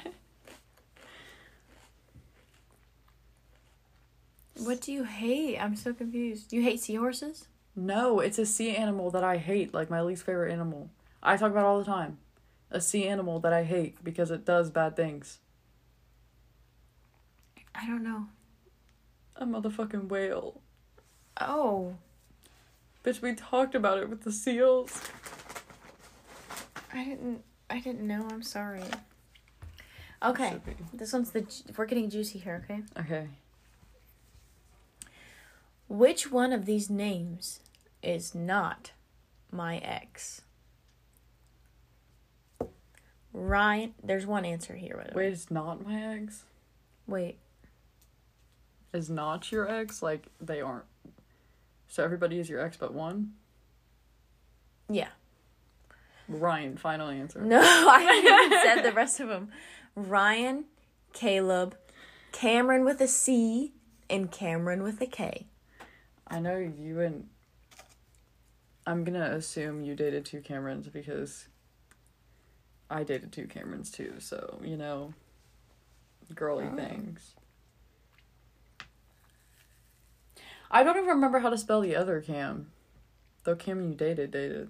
[4.64, 5.58] What do you hate?
[5.58, 6.54] I'm so confused.
[6.54, 7.48] You hate seahorses?
[7.76, 10.90] No, it's a sea animal that I hate, like my least favorite animal.
[11.24, 12.20] I talk about it all the time.
[12.70, 15.40] A sea animal that I hate because it does bad things.
[17.74, 18.28] I don't know.
[19.36, 20.62] A motherfucking whale.
[21.40, 21.96] Oh.
[23.04, 25.02] Bitch, we talked about it with the seals.
[26.94, 28.28] I didn't I didn't know.
[28.30, 28.84] I'm sorry.
[30.24, 30.58] Okay.
[30.94, 32.84] This one's the we're getting juicy here, okay?
[33.00, 33.28] Okay.
[35.92, 37.60] Which one of these names
[38.02, 38.92] is not
[39.52, 40.42] my ex?
[43.34, 44.96] Ryan, there's one answer here.
[44.96, 45.26] By the way.
[45.26, 46.44] Wait, it's not my ex?
[47.08, 47.40] Wait,
[48.94, 50.02] Is not your ex?
[50.02, 50.86] Like, they aren't.
[51.90, 53.34] So everybody is your ex but one?
[54.90, 55.10] yeah.
[56.30, 57.42] Ryan, final answer.
[57.42, 59.50] No, I haven't said the rest of them.
[59.96, 60.64] Ryan,
[61.12, 61.76] Caleb,
[62.32, 63.74] Cameron with a C,
[64.10, 65.48] and Cameron with a K.
[66.32, 67.28] I know you and.
[68.88, 71.48] I'm gonna assume you dated two Camerons because
[72.90, 75.14] I dated two Camerons too, so, you know,
[76.34, 76.76] girly Oh.
[76.76, 77.36] things.
[80.72, 82.72] I don't even remember how to spell the other Cam.
[83.44, 84.70] Though Cam you dated, dated.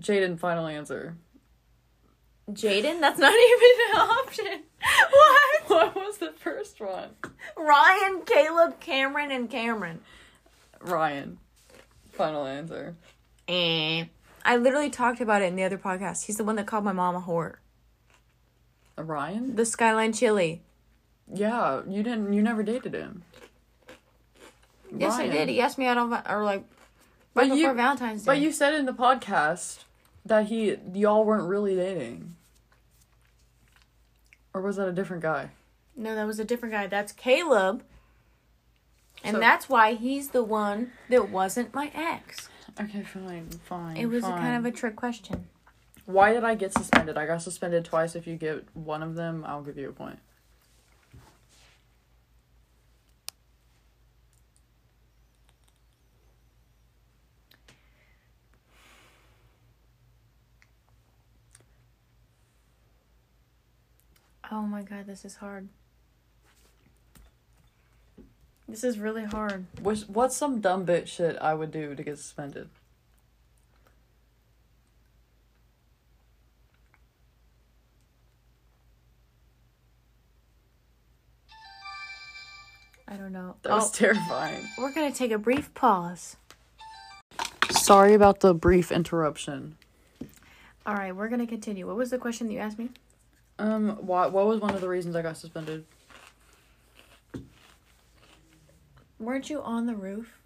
[0.00, 1.16] Jaden, final answer.
[2.50, 3.00] Jaden?
[3.00, 4.62] That's not even an option.
[5.12, 5.68] What?
[5.68, 7.10] What was the first one?
[7.56, 10.00] Ryan, Caleb, Cameron, and Cameron.
[10.86, 11.38] Ryan.
[12.12, 12.94] Final answer.
[13.48, 14.04] Eh.
[14.44, 16.26] I literally talked about it in the other podcast.
[16.26, 17.56] He's the one that called my mom a whore.
[18.96, 19.56] Ryan?
[19.56, 20.62] The Skyline Chili.
[21.32, 22.32] Yeah, you didn't.
[22.32, 23.24] You never dated him.
[24.96, 25.48] Yes, I did.
[25.48, 26.64] He asked me out on, or like,
[27.34, 28.26] But before you- Valentine's Day.
[28.26, 29.80] But you said in the podcast
[30.24, 32.36] that he y'all weren't really dating.
[34.54, 35.50] Or was that a different guy?
[35.96, 36.86] No, that was a different guy.
[36.86, 37.82] That's Caleb.
[39.24, 42.48] And So- that's why he's the one that wasn't my ex.
[42.80, 43.96] Okay, fine, fine.
[43.96, 44.38] It was a fine.
[44.40, 45.48] kind of a trick question.
[46.04, 47.16] Why did I get suspended?
[47.16, 48.14] I got suspended twice.
[48.14, 50.18] If you get one of them, I'll give you a point.
[64.50, 65.68] Oh my god, this is hard.
[68.68, 69.66] This is really hard.
[69.80, 72.68] What's what's some dumb bitch shit I would do to get suspended?
[83.08, 83.56] I don't know.
[83.62, 84.64] That was Oh, terrifying.
[84.78, 86.36] we're gonna take a brief pause.
[87.70, 89.76] Sorry about the brief interruption.
[90.84, 91.86] All right, we're gonna continue.
[91.86, 92.90] What was the question that you asked me?
[93.58, 95.84] Um, what what was one of the reasons I got suspended?
[99.18, 100.38] Weren't you on the roof?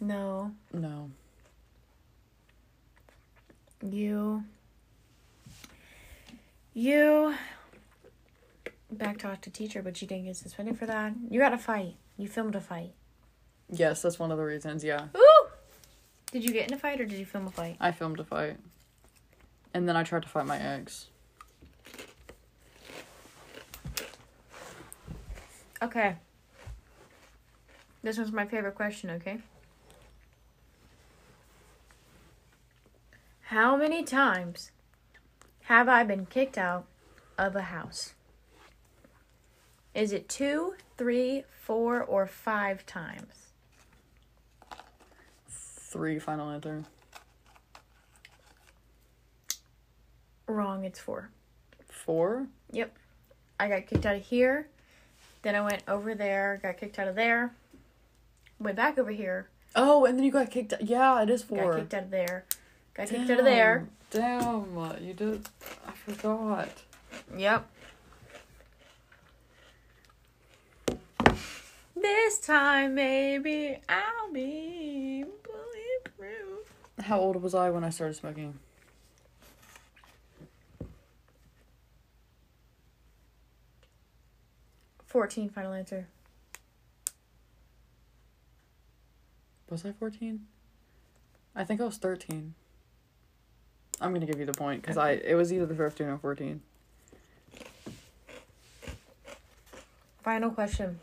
[0.00, 1.10] No, No.
[3.82, 4.44] you.
[6.74, 7.34] You.
[8.90, 11.12] Back talked to teacher, but you didn't get suspended for that.
[11.30, 11.96] You got a fight.
[12.18, 12.92] You filmed a fight.
[13.70, 14.84] Yes, that's one of the reasons.
[14.84, 15.46] Yeah, Ooh!
[16.30, 17.76] Did you get in a fight or did you film a fight?
[17.80, 18.58] I filmed a fight,
[19.74, 21.06] and then I tried to fight my ex.
[25.82, 26.16] Okay.
[28.06, 29.38] This was my favorite question, okay?
[33.46, 34.70] How many times
[35.62, 36.86] have I been kicked out
[37.36, 38.14] of a house?
[39.92, 43.48] Is it two, three, four, or five times?
[45.50, 46.84] Three final answer.
[50.46, 51.30] Wrong, it's four.
[51.88, 52.46] Four.
[52.70, 52.96] Yep.
[53.58, 54.68] I got kicked out of here.
[55.42, 57.52] Then I went over there, got kicked out of there.
[58.58, 60.72] Went back over here, Oh, and then you got kicked.
[60.80, 61.72] Yeah, it is four.
[61.74, 62.44] got kicked out of there.
[62.94, 63.88] Got kicked out of there.
[64.10, 65.46] Damn, you did.
[65.86, 66.68] I forgot.
[67.36, 67.68] Yep.
[71.94, 76.66] This time, maybe I'll be bulletproof.
[77.00, 78.58] How old was I when I started smoking?
[85.06, 85.48] Fourteen.
[85.48, 86.08] Final answer.
[89.68, 90.46] Was I fourteen?
[91.54, 92.54] I think I was thirteen.
[94.00, 96.60] I'm gonna give you the point because I it was either the fifteen or fourteen.
[100.22, 100.98] Final question.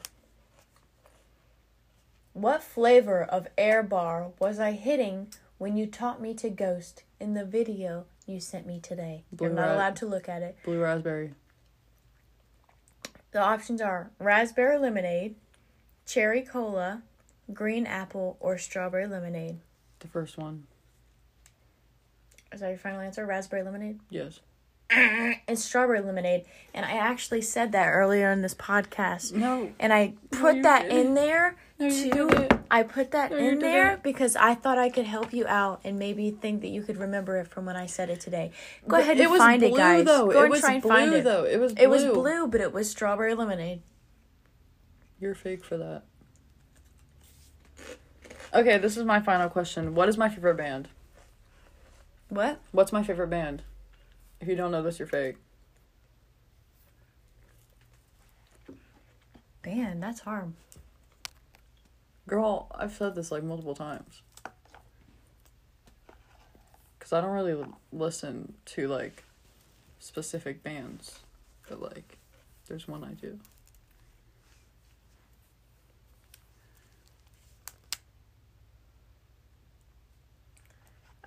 [2.33, 5.27] What flavor of air bar was I hitting
[5.57, 9.23] when you taught me to ghost in the video you sent me today?
[9.31, 10.57] Blue You're not ra- allowed to look at it.
[10.63, 11.33] Blue raspberry.
[13.31, 15.35] The options are raspberry lemonade,
[16.05, 17.03] cherry cola,
[17.51, 19.59] green apple, or strawberry lemonade.
[19.99, 20.67] The first one.
[22.51, 23.25] Is that your final answer?
[23.25, 23.99] Raspberry lemonade?
[24.09, 24.39] Yes.
[25.47, 26.45] It's strawberry lemonade.
[26.73, 29.33] And I actually said that earlier in this podcast.
[29.33, 29.71] No.
[29.79, 30.99] And I put you that didn't.
[31.07, 32.59] in there No, to.
[32.69, 34.03] I put that No, in there didn't.
[34.03, 37.37] because I thought I could help you out and maybe think that you could remember
[37.37, 38.51] it from when I said it today.
[38.87, 40.05] Go ahead and find blue, it, guys.
[40.05, 40.27] Though.
[40.27, 41.23] Go it and was try and blue find it.
[41.23, 41.43] though.
[41.43, 41.83] It was blue.
[41.83, 43.81] It was blue, but it was strawberry lemonade.
[45.19, 46.03] You're fake for that.
[48.53, 49.95] Okay, this is my final question.
[49.95, 50.87] What is my favorite band?
[52.29, 52.59] What?
[52.71, 53.63] What's my favorite band?
[54.39, 55.37] If you don't know this, you're fake.
[59.63, 60.53] Band, that's hard.
[62.27, 64.21] Girl, I've said this like multiple times.
[66.99, 69.23] Cause I don't really l- listen to like
[69.97, 71.19] specific bands,
[71.67, 72.17] but like,
[72.67, 73.39] there's one I do.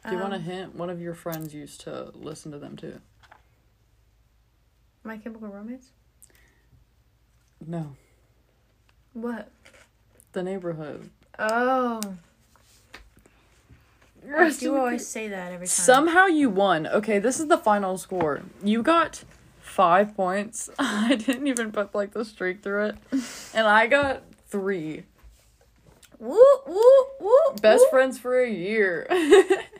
[0.08, 0.74] Do you want a Um, hint?
[0.76, 3.00] One of your friends used to listen to them too.
[5.02, 5.90] My Chemical Romance?
[7.66, 7.96] No,
[9.12, 9.50] What?
[10.32, 11.10] the Neighbourhood.
[11.38, 12.00] Oh.
[14.36, 15.70] I do always say that every time.
[15.70, 16.86] Somehow you won.
[16.86, 18.42] Okay, this is the final score.
[18.62, 19.22] You got
[19.60, 20.68] five points.
[20.78, 22.96] I didn't even put like the streak through it.
[23.54, 25.04] And I got three.
[26.18, 27.38] Woo, woo, woo.
[27.62, 27.90] Best woo.
[27.90, 29.06] friends for a year.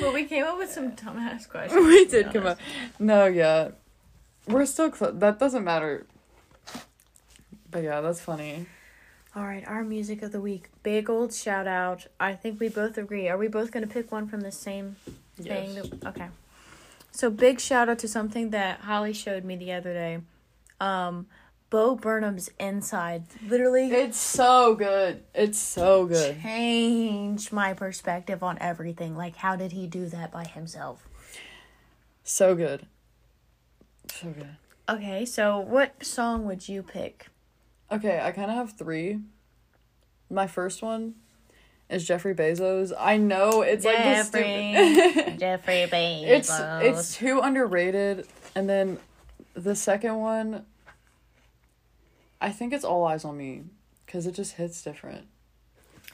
[0.00, 1.84] Well, we came up with some dumbass questions.
[1.86, 2.58] we did come up.
[2.98, 3.70] No, yeah.
[4.48, 5.14] We're still close.
[5.14, 6.06] That doesn't matter.
[7.70, 8.66] But yeah, that's funny.
[9.34, 10.68] All right, our music of the week.
[10.82, 12.06] Big old shout out.
[12.20, 13.28] I think we both agree.
[13.28, 14.96] Are we both going to pick one from the same
[15.40, 15.74] thing?
[15.74, 15.88] Yes.
[15.88, 16.28] That, okay.
[17.12, 20.18] So big shout out to something that Holly showed me the other day.
[20.80, 21.26] Um,
[21.72, 25.22] Bo Burnham's Inside literally It's so good.
[25.34, 26.38] It's so good.
[26.42, 29.16] changed my perspective on everything.
[29.16, 31.08] Like, how did he do that by himself?
[32.22, 32.86] So good.
[34.12, 34.56] So good.
[34.86, 37.28] Okay, so what song would you pick?
[37.90, 39.20] Okay, I kind of have three.
[40.28, 41.14] My first one
[41.88, 42.92] is Jeffrey Bezos.
[42.98, 45.38] I know it's like the stupid.
[45.40, 46.22] Jeffrey Bezos.
[46.26, 46.50] it's
[46.82, 48.98] it's too underrated, and then
[49.54, 50.66] the second one.
[52.42, 53.62] I think it's All Eyes on Me,
[54.04, 55.28] because it just hits different.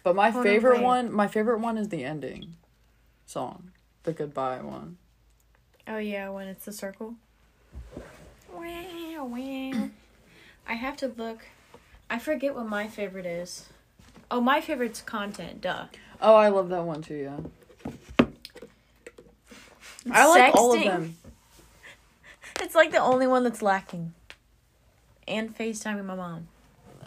[0.02, 0.84] But my Hold favorite wait.
[0.84, 2.56] one, my favorite one is the ending,
[3.24, 3.70] song,
[4.02, 4.98] the goodbye one.
[5.88, 7.14] Oh yeah, when it's the circle.
[8.52, 9.88] Wow, wow.
[10.68, 11.46] I have to look.
[12.10, 13.70] I forget what my favorite is.
[14.30, 15.62] Oh, my favorite's content.
[15.62, 15.86] Duh.
[16.20, 17.14] Oh, I love that one too.
[17.14, 18.26] Yeah.
[20.10, 21.16] I like all of them.
[22.60, 24.14] It's like the only one that's lacking.
[25.28, 26.48] And FaceTiming my mom.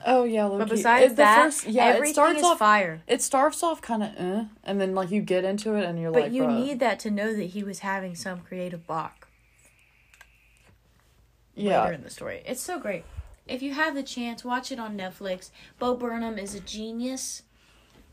[0.06, 3.02] Oh yeah, But besides It- the that, first- yeah, everything it starts is off fire.
[3.08, 6.12] it starts off kind of eh, and then like you get into it and you're
[6.12, 6.60] But like, but you bruh.
[6.66, 9.28] need that to know that he was having some creative block
[11.56, 11.82] yeah.
[11.84, 12.42] later in the story.
[12.46, 13.04] It's so great.
[13.48, 15.50] If you have the chance, watch it on Netflix.
[15.78, 17.44] Bo Burnham is a genius.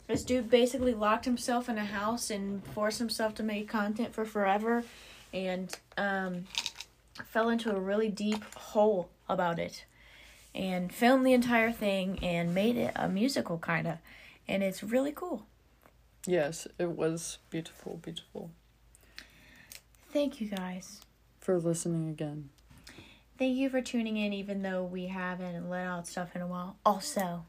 [0.07, 4.25] This dude basically locked himself in a house and forced himself to make content for
[4.25, 4.85] forever
[5.33, 6.45] and um,
[7.27, 9.85] fell into a really deep hole about it
[10.59, 13.97] and filmed the entire thing and made it a musical kind of
[14.47, 15.47] and it's really cool
[16.27, 18.51] Yes, it was beautiful, beautiful.
[20.13, 21.01] thank you guys
[21.41, 22.51] For listening again.
[23.39, 26.77] Thank you for tuning in, even though we haven't let out stuff in a while.
[26.85, 27.45] Also,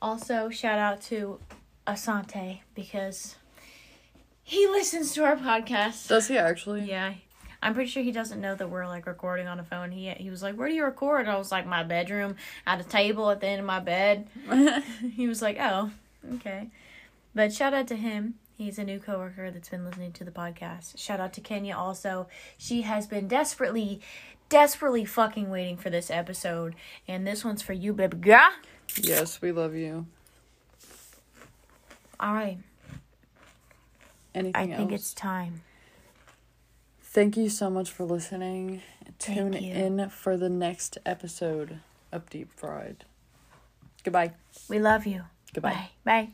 [0.00, 1.40] also shout out to
[1.84, 3.34] Asante because
[4.44, 6.06] he listens to our podcast.
[6.08, 6.82] Does he actually?
[6.84, 7.14] Yeah,
[7.64, 9.90] I'm pretty sure he doesn't know that we're like recording on a phone.
[9.90, 12.36] He he was like, "Where do you record?" I was like, "My bedroom,
[12.66, 14.28] at a table at the end of my bed."
[15.14, 15.90] he was like, "Oh,
[16.34, 16.68] okay."
[17.34, 18.34] But shout out to him.
[18.58, 20.98] He's a new coworker that's been listening to the podcast.
[20.98, 22.28] Shout out to Kenya also.
[22.58, 24.00] She has been desperately,
[24.50, 26.74] desperately fucking waiting for this episode,
[27.08, 28.50] and this one's for you, baby girl.
[29.00, 30.06] yes, we love you.
[32.20, 32.58] All right,
[34.34, 35.62] Anything I think it's time.
[37.14, 38.82] Thank you so much for listening.
[39.20, 41.78] Tune in for the next episode
[42.10, 43.04] of Deep Fried.
[44.02, 44.32] Goodbye.
[44.68, 45.22] We love you.
[45.52, 45.90] Goodbye.
[46.04, 46.26] Bye.
[46.26, 46.28] Bye.